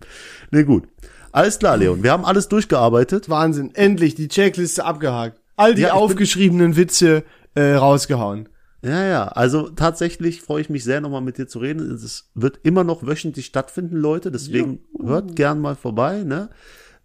Nee, 0.50 0.62
gut. 0.64 0.84
Alles 1.32 1.58
klar, 1.58 1.76
Leon. 1.76 2.02
Wir 2.02 2.12
haben 2.12 2.24
alles 2.24 2.48
durchgearbeitet. 2.48 3.28
Wahnsinn. 3.28 3.74
Endlich 3.74 4.14
die 4.14 4.28
Checkliste 4.28 4.84
abgehakt. 4.84 5.40
All 5.56 5.74
die 5.74 5.82
Ja, 5.82 5.88
bin- 5.88 5.98
aufgeschriebenen 5.98 6.76
Witze 6.76 7.24
äh, 7.54 7.72
rausgehauen. 7.74 8.48
Ja, 8.82 9.04
ja. 9.04 9.28
Also 9.28 9.68
tatsächlich 9.70 10.40
freue 10.40 10.62
ich 10.62 10.70
mich 10.70 10.84
sehr, 10.84 11.00
nochmal 11.00 11.20
mit 11.20 11.36
dir 11.38 11.46
zu 11.46 11.58
reden. 11.58 11.90
Es 11.92 12.30
wird 12.34 12.60
immer 12.62 12.82
noch 12.84 13.06
wöchentlich 13.06 13.46
stattfinden, 13.46 13.96
Leute. 13.96 14.30
Deswegen 14.30 14.80
hört 14.98 15.36
gern 15.36 15.60
mal 15.60 15.76
vorbei. 15.76 16.22
Ne? 16.24 16.48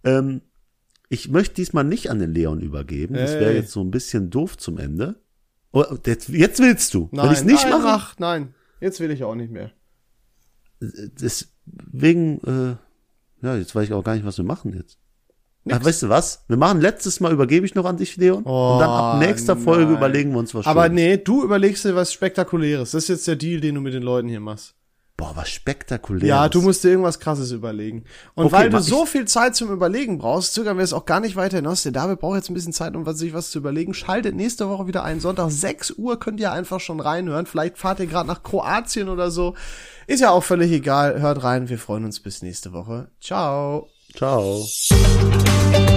Ähm, 0.03 0.41
Ich 1.09 1.29
möchte 1.29 1.55
diesmal 1.55 1.83
nicht 1.83 2.09
an 2.09 2.19
den 2.19 2.33
Leon 2.33 2.61
übergeben. 2.61 3.13
Das 3.15 3.33
wäre 3.33 3.53
jetzt 3.53 3.71
so 3.71 3.81
ein 3.81 3.91
bisschen 3.91 4.29
doof 4.29 4.57
zum 4.57 4.77
Ende. 4.77 5.15
Oh, 5.71 5.83
jetzt, 6.05 6.29
jetzt 6.29 6.59
willst 6.61 6.93
du. 6.93 7.09
Nein, 7.11 7.25
Wenn 7.25 7.33
ich 7.33 7.43
nicht 7.43 7.63
nein, 7.63 7.71
mache, 7.71 7.83
mach, 7.83 8.19
nein. 8.19 8.53
Jetzt 8.79 8.99
will 9.01 9.11
ich 9.11 9.23
auch 9.23 9.35
nicht 9.35 9.51
mehr. 9.51 9.71
deswegen, 10.81 12.39
äh, 12.41 12.75
ja, 13.45 13.55
jetzt 13.57 13.75
weiß 13.75 13.85
ich 13.85 13.93
auch 13.93 14.03
gar 14.03 14.15
nicht, 14.15 14.25
was 14.25 14.37
wir 14.37 14.45
machen 14.45 14.73
jetzt. 14.73 14.97
Ach, 15.71 15.83
weißt 15.83 16.03
du 16.03 16.09
was? 16.09 16.43
Wir 16.47 16.57
machen 16.57 16.79
letztes 16.81 17.19
Mal 17.19 17.31
übergebe 17.31 17.65
ich 17.65 17.73
noch 17.75 17.85
an 17.85 17.97
dich, 17.97 18.17
Leon. 18.17 18.43
und 18.43 18.79
dann 18.79 18.89
ab 18.89 19.15
Oh, 19.15 19.17
nächster 19.19 19.57
Folge 19.57 19.85
nein. 19.85 19.95
überlegen 19.97 20.31
wir 20.31 20.39
uns 20.39 20.53
was 20.53 20.65
Aber 20.67 20.83
Schönes. 20.83 20.95
nee, 20.95 21.17
du 21.17 21.43
überlegst 21.43 21.85
dir 21.85 21.95
was 21.95 22.13
Spektakuläres. 22.13 22.91
Das 22.91 23.03
ist 23.03 23.09
jetzt 23.09 23.27
der 23.27 23.35
Deal, 23.35 23.61
den 23.61 23.75
du 23.75 23.81
mit 23.81 23.93
den 23.93 24.03
Leuten 24.03 24.27
hier 24.27 24.39
machst. 24.39 24.75
Boah, 25.17 25.31
was 25.33 25.49
spektakuläres. 25.49 26.27
Ja, 26.27 26.49
du 26.49 26.61
musst 26.61 26.83
dir 26.83 26.89
irgendwas 26.89 27.19
krasses 27.21 27.51
überlegen. 27.53 28.03
Und 28.35 28.47
Okay, 28.47 28.53
weil 28.55 28.69
du 28.69 28.81
so 28.81 29.05
viel 29.05 29.25
Zeit 29.25 29.55
zum 29.55 29.71
Überlegen 29.71 30.17
brauchst, 30.17 30.53
zögern 30.53 30.75
wir 30.77 30.83
es 30.83 30.91
auch 30.91 31.05
gar 31.05 31.21
nicht 31.21 31.37
weiter 31.37 31.55
hinaus. 31.55 31.83
Der 31.83 31.93
David 31.93 32.19
braucht 32.19 32.35
jetzt 32.35 32.49
ein 32.49 32.53
bisschen 32.53 32.73
Zeit, 32.73 32.95
um 32.97 33.09
sich 33.15 33.33
was 33.33 33.49
zu 33.49 33.59
überlegen. 33.59 33.93
Schaltet 33.93 34.35
nächste 34.35 34.67
Woche 34.67 34.87
wieder 34.87 35.05
ein. 35.05 35.21
Sonntag 35.21 35.51
6 35.51 35.91
Uhr 35.91 36.19
könnt 36.19 36.41
ihr 36.41 36.51
einfach 36.51 36.81
schon 36.81 36.99
reinhören. 36.99 37.45
Vielleicht 37.45 37.77
fahrt 37.77 38.01
ihr 38.01 38.07
gerade 38.07 38.27
nach 38.27 38.43
Kroatien 38.43 39.07
oder 39.07 39.31
so. 39.31 39.55
Ist 40.05 40.19
ja 40.19 40.31
auch 40.31 40.43
völlig 40.43 40.69
egal. 40.73 41.21
Hört 41.21 41.43
rein. 41.43 41.69
Wir 41.69 41.79
freuen 41.79 42.03
uns 42.03 42.19
bis 42.19 42.41
nächste 42.41 42.73
Woche. 42.73 43.07
Ciao. 43.21 43.87
Ciao. 44.15 45.94